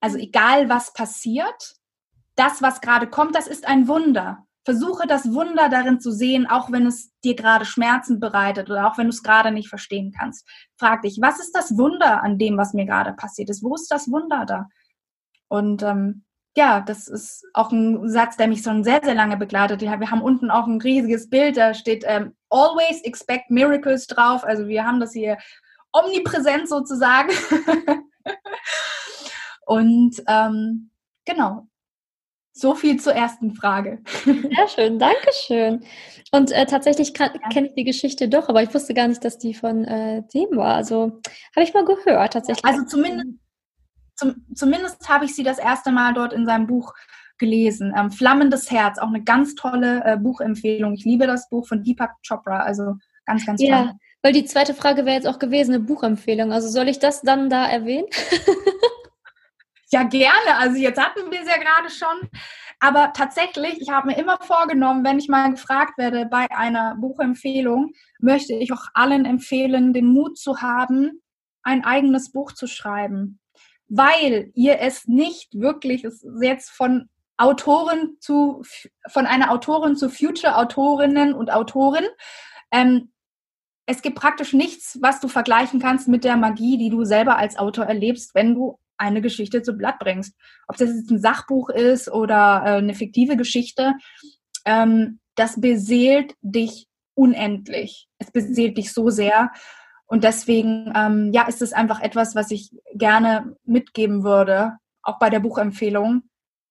Also 0.00 0.18
egal 0.18 0.68
was 0.68 0.92
passiert, 0.92 1.74
das, 2.36 2.62
was 2.62 2.80
gerade 2.80 3.06
kommt, 3.06 3.34
das 3.34 3.46
ist 3.46 3.66
ein 3.66 3.88
Wunder. 3.88 4.46
Versuche 4.64 5.06
das 5.06 5.32
Wunder 5.32 5.68
darin 5.68 6.00
zu 6.00 6.10
sehen, 6.10 6.46
auch 6.46 6.72
wenn 6.72 6.86
es 6.86 7.12
dir 7.22 7.36
gerade 7.36 7.64
Schmerzen 7.64 8.18
bereitet 8.18 8.68
oder 8.68 8.88
auch 8.88 8.98
wenn 8.98 9.06
du 9.06 9.10
es 9.12 9.22
gerade 9.22 9.52
nicht 9.52 9.68
verstehen 9.68 10.12
kannst. 10.16 10.46
Frag 10.76 11.02
dich, 11.02 11.18
was 11.20 11.38
ist 11.38 11.52
das 11.52 11.78
Wunder 11.78 12.22
an 12.22 12.36
dem, 12.38 12.56
was 12.58 12.72
mir 12.72 12.84
gerade 12.84 13.12
passiert 13.12 13.48
ist? 13.48 13.62
Wo 13.62 13.74
ist 13.74 13.90
das 13.90 14.10
Wunder 14.10 14.44
da? 14.44 14.68
Und 15.48 15.82
ähm, 15.82 16.24
ja, 16.56 16.80
das 16.80 17.06
ist 17.06 17.44
auch 17.52 17.70
ein 17.70 18.08
Satz, 18.08 18.38
der 18.38 18.48
mich 18.48 18.62
schon 18.62 18.82
sehr, 18.82 19.00
sehr 19.04 19.14
lange 19.14 19.36
begleitet. 19.36 19.82
Wir 19.82 19.90
haben 19.90 20.22
unten 20.22 20.50
auch 20.50 20.66
ein 20.66 20.80
riesiges 20.80 21.28
Bild, 21.28 21.58
da 21.58 21.74
steht 21.74 22.04
ähm, 22.06 22.34
Always 22.48 23.02
expect 23.02 23.50
miracles 23.50 24.06
drauf. 24.06 24.42
Also 24.42 24.66
wir 24.66 24.86
haben 24.86 24.98
das 24.98 25.12
hier 25.12 25.36
omnipräsent 25.92 26.68
sozusagen. 26.68 27.30
Und 29.66 30.22
ähm, 30.28 30.90
genau, 31.26 31.66
so 32.52 32.74
viel 32.74 32.98
zur 33.00 33.12
ersten 33.12 33.54
Frage. 33.54 33.98
Sehr 34.24 34.68
schön, 34.68 34.98
danke 34.98 35.30
schön. 35.32 35.84
Und 36.32 36.52
äh, 36.52 36.64
tatsächlich 36.64 37.12
ja. 37.18 37.28
kenne 37.52 37.68
ich 37.68 37.74
die 37.74 37.84
Geschichte 37.84 38.28
doch, 38.30 38.48
aber 38.48 38.62
ich 38.62 38.72
wusste 38.72 38.94
gar 38.94 39.08
nicht, 39.08 39.22
dass 39.24 39.36
die 39.36 39.52
von 39.52 39.84
äh, 39.84 40.22
dem 40.32 40.56
war. 40.56 40.74
Also 40.74 41.20
habe 41.54 41.64
ich 41.64 41.74
mal 41.74 41.84
gehört, 41.84 42.32
tatsächlich. 42.32 42.64
Also 42.64 42.86
zumindest 42.86 43.45
zum, 44.16 44.46
zumindest 44.54 45.08
habe 45.08 45.26
ich 45.26 45.34
sie 45.34 45.42
das 45.42 45.58
erste 45.58 45.92
Mal 45.92 46.14
dort 46.14 46.32
in 46.32 46.46
seinem 46.46 46.66
Buch 46.66 46.94
gelesen. 47.38 47.92
Ähm, 47.96 48.10
Flammendes 48.10 48.70
Herz, 48.70 48.98
auch 48.98 49.08
eine 49.08 49.22
ganz 49.22 49.54
tolle 49.54 50.02
äh, 50.04 50.16
Buchempfehlung. 50.16 50.94
Ich 50.94 51.04
liebe 51.04 51.26
das 51.26 51.48
Buch 51.48 51.66
von 51.66 51.82
Deepak 51.82 52.14
Chopra, 52.26 52.60
also 52.60 52.94
ganz, 53.26 53.44
ganz 53.44 53.60
toll. 53.60 53.68
Ja, 53.68 53.94
weil 54.22 54.32
die 54.32 54.44
zweite 54.44 54.74
Frage 54.74 55.04
wäre 55.04 55.16
jetzt 55.16 55.28
auch 55.28 55.38
gewesen, 55.38 55.74
eine 55.74 55.84
Buchempfehlung. 55.84 56.52
Also 56.52 56.68
soll 56.68 56.88
ich 56.88 56.98
das 56.98 57.22
dann 57.22 57.50
da 57.50 57.68
erwähnen? 57.68 58.06
ja, 59.90 60.02
gerne. 60.04 60.56
Also 60.58 60.76
jetzt 60.76 61.00
hatten 61.00 61.30
wir 61.30 61.40
es 61.40 61.48
ja 61.48 61.58
gerade 61.58 61.90
schon. 61.90 62.30
Aber 62.80 63.12
tatsächlich, 63.14 63.80
ich 63.80 63.90
habe 63.90 64.08
mir 64.08 64.18
immer 64.18 64.38
vorgenommen, 64.40 65.04
wenn 65.04 65.18
ich 65.18 65.28
mal 65.28 65.50
gefragt 65.50 65.96
werde 65.96 66.26
bei 66.26 66.46
einer 66.50 66.96
Buchempfehlung, 66.96 67.92
möchte 68.18 68.54
ich 68.54 68.72
auch 68.72 68.86
allen 68.94 69.24
empfehlen, 69.24 69.92
den 69.92 70.06
Mut 70.06 70.38
zu 70.38 70.60
haben, 70.60 71.22
ein 71.62 71.84
eigenes 71.84 72.32
Buch 72.32 72.52
zu 72.52 72.66
schreiben 72.66 73.40
weil 73.88 74.50
ihr 74.54 74.80
es 74.80 75.06
nicht 75.06 75.54
wirklich, 75.54 76.04
es 76.04 76.22
ist 76.22 76.42
jetzt 76.42 76.70
von 76.70 77.08
Autoren 77.36 78.16
zu, 78.20 78.62
von 79.08 79.26
einer 79.26 79.50
Autorin 79.50 79.96
zu 79.96 80.08
Future-Autorinnen 80.08 81.34
und 81.34 81.52
Autoren. 81.52 82.04
Ähm, 82.70 83.12
es 83.86 84.02
gibt 84.02 84.16
praktisch 84.16 84.52
nichts, 84.52 84.98
was 85.00 85.20
du 85.20 85.28
vergleichen 85.28 85.80
kannst 85.80 86.08
mit 86.08 86.24
der 86.24 86.36
Magie, 86.36 86.78
die 86.78 86.90
du 86.90 87.04
selber 87.04 87.36
als 87.36 87.56
Autor 87.56 87.84
erlebst, 87.84 88.34
wenn 88.34 88.54
du 88.54 88.78
eine 88.96 89.20
Geschichte 89.20 89.62
zu 89.62 89.74
Blatt 89.74 89.98
bringst. 89.98 90.34
Ob 90.66 90.76
das 90.76 90.90
jetzt 90.90 91.10
ein 91.10 91.20
Sachbuch 91.20 91.68
ist 91.68 92.10
oder 92.10 92.62
äh, 92.64 92.70
eine 92.78 92.94
fiktive 92.94 93.36
Geschichte, 93.36 93.94
ähm, 94.64 95.20
das 95.36 95.60
beseelt 95.60 96.34
dich 96.40 96.88
unendlich. 97.14 98.08
Es 98.18 98.30
beseelt 98.30 98.78
dich 98.78 98.92
so 98.92 99.10
sehr. 99.10 99.52
Und 100.06 100.24
deswegen, 100.24 100.92
ähm, 100.94 101.32
ja, 101.32 101.46
ist 101.48 101.62
es 101.62 101.72
einfach 101.72 102.00
etwas, 102.00 102.34
was 102.34 102.50
ich 102.50 102.70
gerne 102.94 103.56
mitgeben 103.64 104.22
würde, 104.22 104.78
auch 105.02 105.18
bei 105.18 105.30
der 105.30 105.40
Buchempfehlung. 105.40 106.22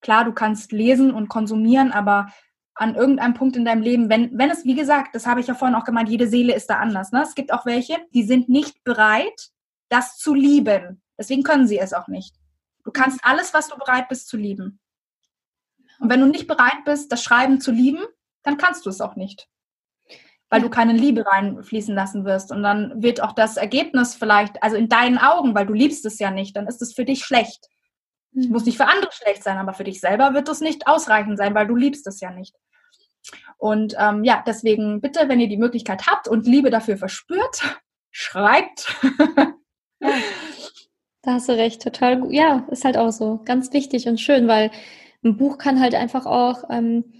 Klar, 0.02 0.26
du 0.26 0.32
kannst 0.32 0.72
lesen 0.72 1.14
und 1.14 1.28
konsumieren, 1.28 1.92
aber 1.92 2.28
an 2.76 2.96
irgendeinem 2.96 3.34
Punkt 3.34 3.56
in 3.56 3.66
deinem 3.66 3.82
Leben, 3.82 4.10
wenn, 4.10 4.38
wenn 4.38 4.50
es, 4.50 4.66
wie 4.66 4.76
gesagt, 4.76 5.16
das 5.16 5.26
habe 5.26 5.40
ich 5.40 5.48
ja 5.48 5.54
vorhin 5.54 5.76
auch 5.76 5.86
gemeint, 5.86 6.10
jede 6.10 6.28
Seele 6.28 6.54
ist 6.54 6.70
da 6.70 6.76
anders. 6.76 7.12
Ne? 7.12 7.24
Es 7.24 7.36
gibt 7.36 7.54
auch 7.54 7.66
welche, 7.66 7.98
die 8.14 8.24
sind 8.24 8.50
nicht 8.50 8.84
bereit, 8.84 9.52
das 9.90 10.18
zu 10.18 10.34
lieben. 10.34 11.02
Deswegen 11.18 11.44
können 11.44 11.68
sie 11.68 11.80
es 11.80 11.94
auch 11.94 12.08
nicht. 12.08 12.36
Du 12.84 12.92
kannst 12.92 13.20
alles, 13.24 13.54
was 13.54 13.70
du 13.70 13.78
bereit 13.78 14.10
bist 14.10 14.28
zu 14.28 14.38
lieben. 14.38 14.80
Und 16.00 16.10
wenn 16.10 16.20
du 16.20 16.28
nicht 16.28 16.48
bereit 16.48 16.84
bist, 16.84 17.12
das 17.12 17.24
Schreiben 17.24 17.62
zu 17.62 17.72
lieben, 17.72 18.04
dann 18.44 18.58
kannst 18.58 18.86
du 18.86 18.90
es 18.90 19.00
auch 19.02 19.16
nicht. 19.16 19.48
Weil 20.50 20.62
du 20.62 20.70
keine 20.70 20.94
Liebe 20.94 21.26
reinfließen 21.26 21.96
lassen 21.96 22.26
wirst. 22.26 22.52
Und 22.52 22.64
dann 22.64 23.02
wird 23.02 23.22
auch 23.22 23.34
das 23.34 23.58
Ergebnis 23.58 24.16
vielleicht, 24.16 24.62
also 24.62 24.76
in 24.76 24.90
deinen 24.90 25.18
Augen, 25.18 25.56
weil 25.56 25.66
du 25.66 25.74
liebst 25.74 26.06
es 26.06 26.20
ja 26.20 26.32
nicht, 26.32 26.56
dann 26.56 26.68
ist 26.68 26.82
es 26.82 26.94
für 26.94 27.06
dich 27.06 27.26
schlecht. 27.26 27.68
Es 28.38 28.48
muss 28.48 28.66
nicht 28.66 28.78
für 28.78 28.88
andere 28.88 29.12
schlecht 29.12 29.44
sein, 29.44 29.58
aber 29.58 29.74
für 29.74 29.84
dich 29.84 30.00
selber 30.00 30.34
wird 30.34 30.50
es 30.50 30.62
nicht 30.62 30.88
ausreichend 30.88 31.38
sein, 31.38 31.56
weil 31.56 31.68
du 31.68 31.76
liebst 31.76 32.06
es 32.08 32.20
ja 32.20 32.32
nicht. 32.32 32.56
Und 33.58 33.96
ähm, 33.98 34.24
ja, 34.24 34.44
deswegen 34.46 35.02
bitte, 35.02 35.28
wenn 35.30 35.40
ihr 35.40 35.48
die 35.48 35.58
Möglichkeit 35.58 36.06
habt 36.08 36.28
und 36.28 36.46
Liebe 36.46 36.70
dafür 36.70 36.98
verspürt, 36.98 37.80
schreibt. 38.12 38.94
Ja, 40.00 40.10
da 41.22 41.34
hast 41.34 41.50
du 41.50 41.54
recht, 41.54 41.82
total 41.82 42.20
gut. 42.22 42.34
Ja, 42.34 42.68
ist 42.70 42.86
halt 42.86 42.98
auch 42.98 43.12
so. 43.12 43.42
Ganz 43.46 43.74
wichtig 43.74 44.08
und 44.08 44.20
schön, 44.20 44.48
weil 44.48 44.70
ein 45.24 45.38
Buch 45.38 45.58
kann 45.58 45.80
halt 45.80 45.96
einfach 45.96 46.28
auch 46.28 46.66
ähm, 46.70 47.14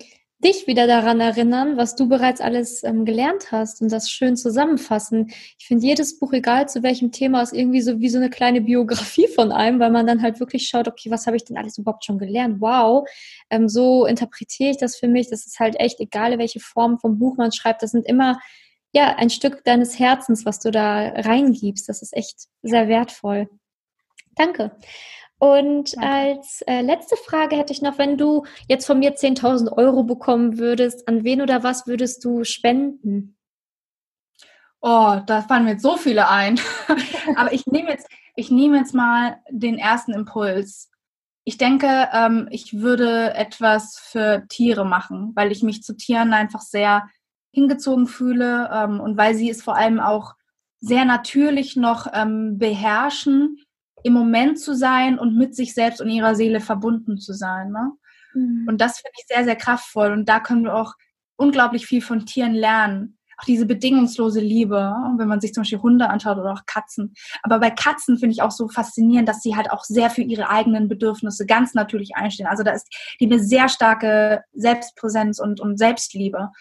dich 0.44 0.68
wieder 0.68 0.86
daran 0.86 1.22
erinnern, 1.22 1.78
was 1.78 1.96
du 1.96 2.10
bereits 2.10 2.42
alles 2.42 2.84
ähm, 2.84 3.06
gelernt 3.06 3.52
hast 3.52 3.82
und 3.82 3.92
das 3.92 4.12
schön 4.12 4.36
zusammenfassen. 4.36 5.32
Ich 5.58 5.66
finde 5.68 5.88
jedes 5.88 6.20
Buch, 6.20 6.34
egal 6.34 6.68
zu 6.68 6.84
welchem 6.84 7.12
Thema, 7.12 7.42
ist 7.42 7.54
irgendwie 7.54 7.82
so 7.82 8.00
wie 8.00 8.10
so 8.10 8.18
eine 8.18 8.30
kleine 8.30 8.62
Biografie 8.62 9.28
von 9.28 9.52
einem, 9.52 9.80
weil 9.80 9.92
man 9.92 10.06
dann 10.06 10.22
halt 10.22 10.40
wirklich 10.40 10.68
schaut, 10.68 10.88
okay, 10.88 11.10
was 11.10 11.26
habe 11.26 11.38
ich 11.38 11.46
denn 11.46 11.58
alles 11.58 11.78
überhaupt 11.78 12.06
schon 12.06 12.20
gelernt? 12.20 12.60
Wow, 12.60 13.08
ähm, 13.50 13.70
so 13.70 14.06
interpretiere 14.06 14.72
ich 14.72 14.78
das 14.78 14.98
für 14.98 15.08
mich. 15.08 15.30
Das 15.30 15.46
ist 15.46 15.60
halt 15.60 15.80
echt 15.80 16.00
egal, 16.00 16.38
welche 16.38 16.60
Form 16.60 17.00
vom 17.00 17.18
Buch 17.18 17.38
man 17.38 17.52
schreibt. 17.52 17.82
Das 17.82 17.92
sind 17.92 18.06
immer 18.06 18.40
ja 18.92 19.16
ein 19.16 19.30
Stück 19.30 19.64
deines 19.64 20.00
Herzens, 20.00 20.46
was 20.46 20.60
du 20.60 20.70
da 20.70 21.10
reingibst. 21.10 21.88
Das 21.88 22.02
ist 22.02 22.16
echt 22.16 22.48
sehr 22.62 22.88
wertvoll. 22.88 23.50
Danke. 24.36 24.72
Und 25.38 25.96
Danke. 25.96 26.08
als 26.08 26.62
äh, 26.62 26.82
letzte 26.82 27.18
Frage 27.18 27.58
hätte 27.58 27.74
ich 27.74 27.82
noch, 27.82 27.98
wenn 27.98 28.18
du 28.18 28.46
jetzt 28.68 28.86
von 28.86 29.00
mir 29.00 29.16
10.000 29.16 29.72
Euro 29.78 30.04
bekommen 30.04 30.58
würdest, 30.58 31.08
an 31.08 31.24
wen 31.24 31.42
oder 31.42 31.64
was 31.64 31.88
würdest 31.88 32.24
du 32.24 32.44
spenden? 32.44 33.38
Oh, 34.82 35.20
da 35.26 35.42
fallen 35.42 35.66
mir 35.66 35.72
jetzt 35.72 35.82
so 35.82 35.98
viele 35.98 36.30
ein. 36.30 36.60
Aber 37.36 37.52
ich 37.52 37.66
nehme 37.66 37.90
jetzt, 37.90 38.08
ich 38.36 38.52
nehme 38.52 38.78
jetzt 38.78 38.94
mal 38.94 39.40
den 39.50 39.78
ersten 39.78 40.14
Impuls. 40.14 40.90
Ich 41.44 41.58
denke, 41.58 42.10
ähm, 42.14 42.48
ich 42.52 42.80
würde 42.80 43.34
etwas 43.34 43.98
für 44.00 44.46
Tiere 44.48 44.86
machen, 44.86 45.32
weil 45.36 45.52
ich 45.52 45.64
mich 45.64 45.84
zu 45.84 45.96
Tieren 45.98 46.34
einfach 46.34 46.62
sehr 46.62 47.08
hingezogen 47.52 48.08
fühle 48.08 48.70
ähm, 48.74 49.00
und 49.00 49.18
weil 49.18 49.36
sie 49.36 49.50
es 49.50 49.64
vor 49.64 49.76
allem 49.76 50.00
auch 50.00 50.36
sehr 50.80 51.06
natürlich 51.06 51.76
noch 51.76 52.08
ähm, 52.14 52.58
beherrschen 52.58 53.65
im 54.06 54.14
Moment 54.14 54.60
zu 54.60 54.76
sein 54.76 55.18
und 55.18 55.36
mit 55.36 55.56
sich 55.56 55.74
selbst 55.74 56.00
und 56.00 56.10
ihrer 56.10 56.36
Seele 56.36 56.60
verbunden 56.60 57.18
zu 57.18 57.34
sein. 57.34 57.72
Ne? 57.72 57.92
Mhm. 58.36 58.68
Und 58.70 58.80
das 58.80 59.00
finde 59.00 59.14
ich 59.18 59.26
sehr, 59.28 59.44
sehr 59.44 59.56
kraftvoll. 59.56 60.12
Und 60.12 60.30
da 60.30 60.40
können 60.40 60.64
wir 60.64 60.76
auch 60.76 60.94
unglaublich 61.38 61.88
viel 61.88 62.04
von 62.04 62.24
Tieren 62.28 62.54
lernen. 62.54 63.18
Auch 63.38 63.46
diese 63.46 63.66
bedingungslose 63.66 64.42
Liebe, 64.42 64.94
wenn 65.18 65.28
man 65.28 65.42
sich 65.42 65.54
zum 65.54 65.64
Beispiel 65.64 65.80
Hunde 65.80 66.08
anschaut 66.08 66.38
oder 66.38 66.54
auch 66.54 66.68
Katzen. 66.68 67.16
Aber 67.42 67.58
bei 67.58 67.72
Katzen 67.72 68.20
finde 68.20 68.34
ich 68.34 68.44
auch 68.44 68.52
so 68.52 68.68
faszinierend, 68.68 69.28
dass 69.28 69.42
sie 69.42 69.56
halt 69.56 69.72
auch 69.72 69.84
sehr 69.84 70.12
für 70.12 70.22
ihre 70.22 70.52
eigenen 70.52 70.88
Bedürfnisse 70.88 71.48
ganz 71.48 71.74
natürlich 71.74 72.16
einstehen. 72.16 72.48
Also 72.48 72.62
da 72.62 72.74
ist 72.74 72.88
die 73.20 73.26
eine 73.26 73.40
sehr 73.40 73.70
starke 73.70 74.44
Selbstpräsenz 74.54 75.40
und, 75.40 75.60
und 75.60 75.80
Selbstliebe. 75.80 76.52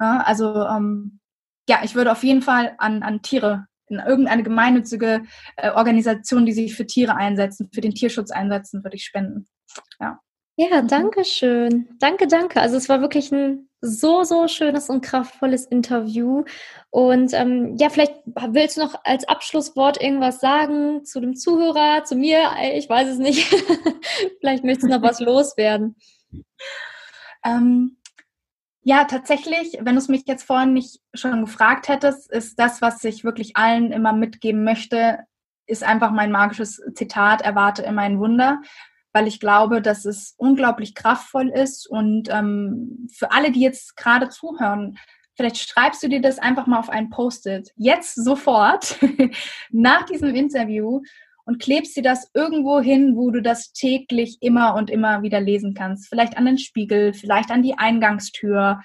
Ja, 0.00 0.20
also 0.26 0.66
ähm, 0.66 1.20
ja, 1.68 1.78
ich 1.84 1.94
würde 1.94 2.10
auf 2.10 2.24
jeden 2.24 2.42
Fall 2.42 2.74
an, 2.78 3.04
an 3.04 3.22
Tiere 3.22 3.68
irgendeine 3.98 4.42
gemeinnützige 4.42 5.22
äh, 5.56 5.70
Organisation, 5.70 6.46
die 6.46 6.52
sich 6.52 6.74
für 6.74 6.86
Tiere 6.86 7.16
einsetzen, 7.16 7.70
für 7.72 7.80
den 7.80 7.94
Tierschutz 7.94 8.30
einsetzen, 8.30 8.84
würde 8.84 8.96
ich 8.96 9.04
spenden. 9.04 9.46
Ja. 10.00 10.20
Ja, 10.56 10.82
danke 10.82 11.24
schön. 11.24 11.88
Danke, 11.98 12.26
danke. 12.26 12.60
Also 12.60 12.76
es 12.76 12.88
war 12.88 13.00
wirklich 13.00 13.32
ein 13.32 13.70
so, 13.80 14.22
so 14.22 14.46
schönes 14.48 14.90
und 14.90 15.00
kraftvolles 15.00 15.64
Interview. 15.64 16.44
Und 16.90 17.32
ähm, 17.32 17.76
ja, 17.78 17.88
vielleicht 17.88 18.14
willst 18.26 18.76
du 18.76 18.82
noch 18.82 18.94
als 19.04 19.26
Abschlusswort 19.26 20.00
irgendwas 20.00 20.40
sagen 20.40 21.04
zu 21.04 21.20
dem 21.20 21.34
Zuhörer, 21.34 22.04
zu 22.04 22.16
mir? 22.16 22.50
Ich 22.74 22.88
weiß 22.88 23.08
es 23.08 23.18
nicht. 23.18 23.52
vielleicht 24.40 24.62
möchtest 24.62 24.84
du 24.84 24.94
noch 24.94 25.02
was 25.02 25.20
loswerden. 25.20 25.96
Ähm, 27.44 27.96
ja, 28.84 29.04
tatsächlich, 29.04 29.78
wenn 29.80 29.94
du 29.94 29.98
es 30.00 30.08
mich 30.08 30.24
jetzt 30.26 30.42
vorhin 30.42 30.72
nicht 30.72 31.00
schon 31.14 31.40
gefragt 31.42 31.88
hättest, 31.88 32.30
ist 32.30 32.58
das, 32.58 32.82
was 32.82 33.02
ich 33.04 33.22
wirklich 33.22 33.56
allen 33.56 33.92
immer 33.92 34.12
mitgeben 34.12 34.64
möchte, 34.64 35.20
ist 35.66 35.84
einfach 35.84 36.10
mein 36.10 36.32
magisches 36.32 36.82
Zitat, 36.94 37.42
erwarte 37.42 37.82
immer 37.82 38.02
ein 38.02 38.18
Wunder, 38.18 38.60
weil 39.12 39.28
ich 39.28 39.38
glaube, 39.38 39.82
dass 39.82 40.04
es 40.04 40.34
unglaublich 40.36 40.94
kraftvoll 40.94 41.48
ist 41.48 41.88
und 41.88 42.28
ähm, 42.30 43.06
für 43.12 43.30
alle, 43.30 43.52
die 43.52 43.60
jetzt 43.60 43.96
gerade 43.96 44.28
zuhören, 44.28 44.98
vielleicht 45.36 45.58
schreibst 45.58 46.02
du 46.02 46.08
dir 46.08 46.20
das 46.20 46.40
einfach 46.40 46.66
mal 46.66 46.78
auf 46.78 46.90
ein 46.90 47.08
Post-it, 47.08 47.70
jetzt 47.76 48.16
sofort, 48.16 48.98
nach 49.70 50.04
diesem 50.06 50.34
Interview 50.34 51.02
und 51.44 51.60
klebst 51.60 51.96
dir 51.96 52.02
das 52.02 52.30
irgendwo 52.34 52.80
hin, 52.80 53.16
wo 53.16 53.30
du 53.30 53.42
das 53.42 53.72
täglich 53.72 54.38
immer 54.40 54.74
und 54.74 54.90
immer 54.90 55.22
wieder 55.22 55.40
lesen 55.40 55.74
kannst. 55.74 56.08
Vielleicht 56.08 56.36
an 56.36 56.44
den 56.44 56.58
Spiegel, 56.58 57.12
vielleicht 57.12 57.50
an 57.50 57.62
die 57.62 57.78
Eingangstür. 57.78 58.80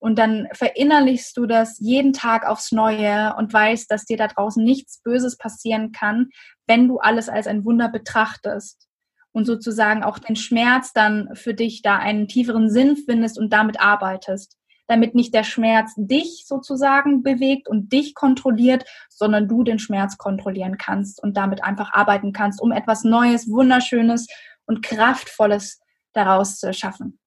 Und 0.00 0.18
dann 0.18 0.46
verinnerlichst 0.52 1.36
du 1.36 1.46
das 1.46 1.78
jeden 1.80 2.12
Tag 2.12 2.46
aufs 2.46 2.72
Neue 2.72 3.34
und 3.36 3.52
weißt, 3.52 3.90
dass 3.90 4.04
dir 4.04 4.16
da 4.16 4.28
draußen 4.28 4.62
nichts 4.62 5.02
Böses 5.02 5.36
passieren 5.36 5.92
kann, 5.92 6.28
wenn 6.66 6.86
du 6.86 6.98
alles 6.98 7.28
als 7.28 7.46
ein 7.46 7.64
Wunder 7.64 7.88
betrachtest 7.88 8.86
und 9.32 9.44
sozusagen 9.44 10.04
auch 10.04 10.18
den 10.18 10.36
Schmerz 10.36 10.92
dann 10.92 11.30
für 11.34 11.52
dich 11.52 11.82
da 11.82 11.96
einen 11.96 12.28
tieferen 12.28 12.70
Sinn 12.70 12.96
findest 12.96 13.38
und 13.38 13.52
damit 13.52 13.80
arbeitest 13.80 14.56
damit 14.88 15.14
nicht 15.14 15.32
der 15.34 15.44
Schmerz 15.44 15.92
dich 15.96 16.44
sozusagen 16.46 17.22
bewegt 17.22 17.68
und 17.68 17.92
dich 17.92 18.14
kontrolliert, 18.14 18.84
sondern 19.08 19.46
du 19.46 19.62
den 19.62 19.78
Schmerz 19.78 20.18
kontrollieren 20.18 20.78
kannst 20.78 21.22
und 21.22 21.36
damit 21.36 21.62
einfach 21.62 21.92
arbeiten 21.92 22.32
kannst, 22.32 22.60
um 22.60 22.72
etwas 22.72 23.04
Neues, 23.04 23.48
Wunderschönes 23.48 24.26
und 24.66 24.82
Kraftvolles 24.82 25.80
daraus 26.12 26.58
zu 26.58 26.72
schaffen. 26.72 27.20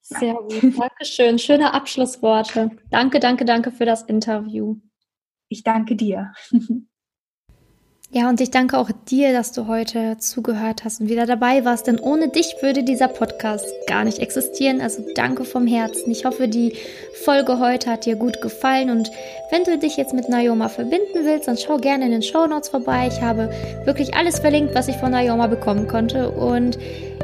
Sehr 0.00 0.34
gut, 0.34 0.78
Dankeschön. 0.78 1.38
Schöne 1.38 1.74
Abschlussworte. 1.74 2.70
Danke, 2.90 3.20
danke, 3.20 3.44
danke 3.44 3.70
für 3.70 3.84
das 3.84 4.02
Interview. 4.02 4.76
Ich 5.48 5.64
danke 5.64 5.96
dir. 5.96 6.32
Ja, 8.10 8.30
und 8.30 8.40
ich 8.40 8.50
danke 8.50 8.78
auch 8.78 8.88
dir, 9.10 9.34
dass 9.34 9.52
du 9.52 9.66
heute 9.66 10.16
zugehört 10.16 10.82
hast 10.82 11.02
und 11.02 11.10
wieder 11.10 11.26
dabei 11.26 11.66
warst, 11.66 11.88
denn 11.88 11.98
ohne 11.98 12.28
dich 12.28 12.54
würde 12.62 12.82
dieser 12.82 13.08
Podcast 13.08 13.66
gar 13.86 14.02
nicht 14.02 14.20
existieren. 14.20 14.80
Also 14.80 15.04
danke 15.14 15.44
vom 15.44 15.66
Herzen. 15.66 16.10
Ich 16.10 16.24
hoffe, 16.24 16.48
die 16.48 16.72
Folge 17.22 17.58
heute 17.58 17.90
hat 17.90 18.06
dir 18.06 18.16
gut 18.16 18.40
gefallen 18.40 18.88
und 18.88 19.10
wenn 19.50 19.64
du 19.64 19.76
dich 19.76 19.98
jetzt 19.98 20.14
mit 20.14 20.30
Nayoma 20.30 20.70
verbinden 20.70 21.24
willst, 21.24 21.48
dann 21.48 21.58
schau 21.58 21.76
gerne 21.76 22.06
in 22.06 22.12
den 22.12 22.22
Show 22.22 22.46
Notes 22.46 22.70
vorbei. 22.70 23.10
Ich 23.12 23.20
habe 23.20 23.50
wirklich 23.84 24.14
alles 24.14 24.38
verlinkt, 24.38 24.74
was 24.74 24.88
ich 24.88 24.96
von 24.96 25.10
Nayoma 25.10 25.46
bekommen 25.46 25.86
konnte 25.86 26.30
und 26.30 26.78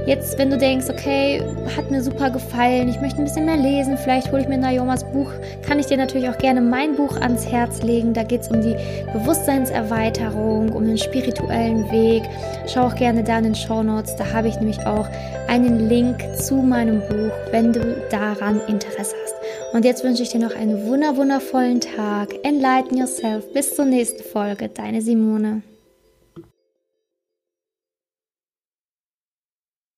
Jetzt, 0.07 0.37
wenn 0.37 0.51
du 0.51 0.59
denkst, 0.59 0.91
okay, 0.91 1.43
hat 1.78 1.91
mir 1.91 2.03
super 2.03 2.28
gefallen, 2.28 2.91
ich 2.91 3.01
möchte 3.01 3.22
ein 3.22 3.24
bisschen 3.24 3.47
mehr 3.47 3.57
lesen, 3.57 3.97
vielleicht 3.97 4.30
hole 4.30 4.43
ich 4.43 4.49
mir 4.49 4.59
Nayomas 4.59 5.03
Buch, 5.03 5.30
kann 5.66 5.78
ich 5.78 5.87
dir 5.87 5.97
natürlich 5.97 6.28
auch 6.28 6.37
gerne 6.37 6.61
mein 6.61 6.95
Buch 6.95 7.16
ans 7.16 7.47
Herz 7.47 7.82
legen. 7.82 8.12
Da 8.12 8.22
geht 8.22 8.43
es 8.43 8.49
um 8.49 8.61
die 8.61 8.76
Bewusstseinserweiterung, 9.14 10.72
um 10.75 10.87
den 10.87 10.99
spirituellen 10.99 11.91
Weg. 11.91 12.22
Schau 12.66 12.87
auch 12.87 12.95
gerne 12.95 13.25
da 13.25 13.39
in 13.39 13.45
den 13.45 13.55
Show 13.55 13.83
Notes, 13.83 14.16
da 14.16 14.33
habe 14.33 14.49
ich 14.49 14.57
nämlich 14.57 14.85
auch 14.87 15.09
einen 15.49 15.89
Link 15.89 16.18
zu 16.37 16.57
meinem 16.57 17.01
Buch, 17.01 17.33
wenn 17.51 17.72
du 17.72 18.03
daran 18.11 18.61
Interesse 18.66 19.14
hast. 19.22 19.35
Und 19.75 19.85
jetzt 19.85 20.05
wünsche 20.05 20.22
ich 20.22 20.31
dir 20.31 20.41
noch 20.41 20.55
einen 20.55 20.87
wunder 20.87 21.16
wundervollen 21.16 21.81
Tag. 21.81 22.35
Enlighten 22.43 22.97
yourself. 22.97 23.53
Bis 23.53 23.75
zur 23.75 23.85
nächsten 23.85 24.22
Folge. 24.22 24.68
Deine 24.68 25.03
Simone. 25.03 25.62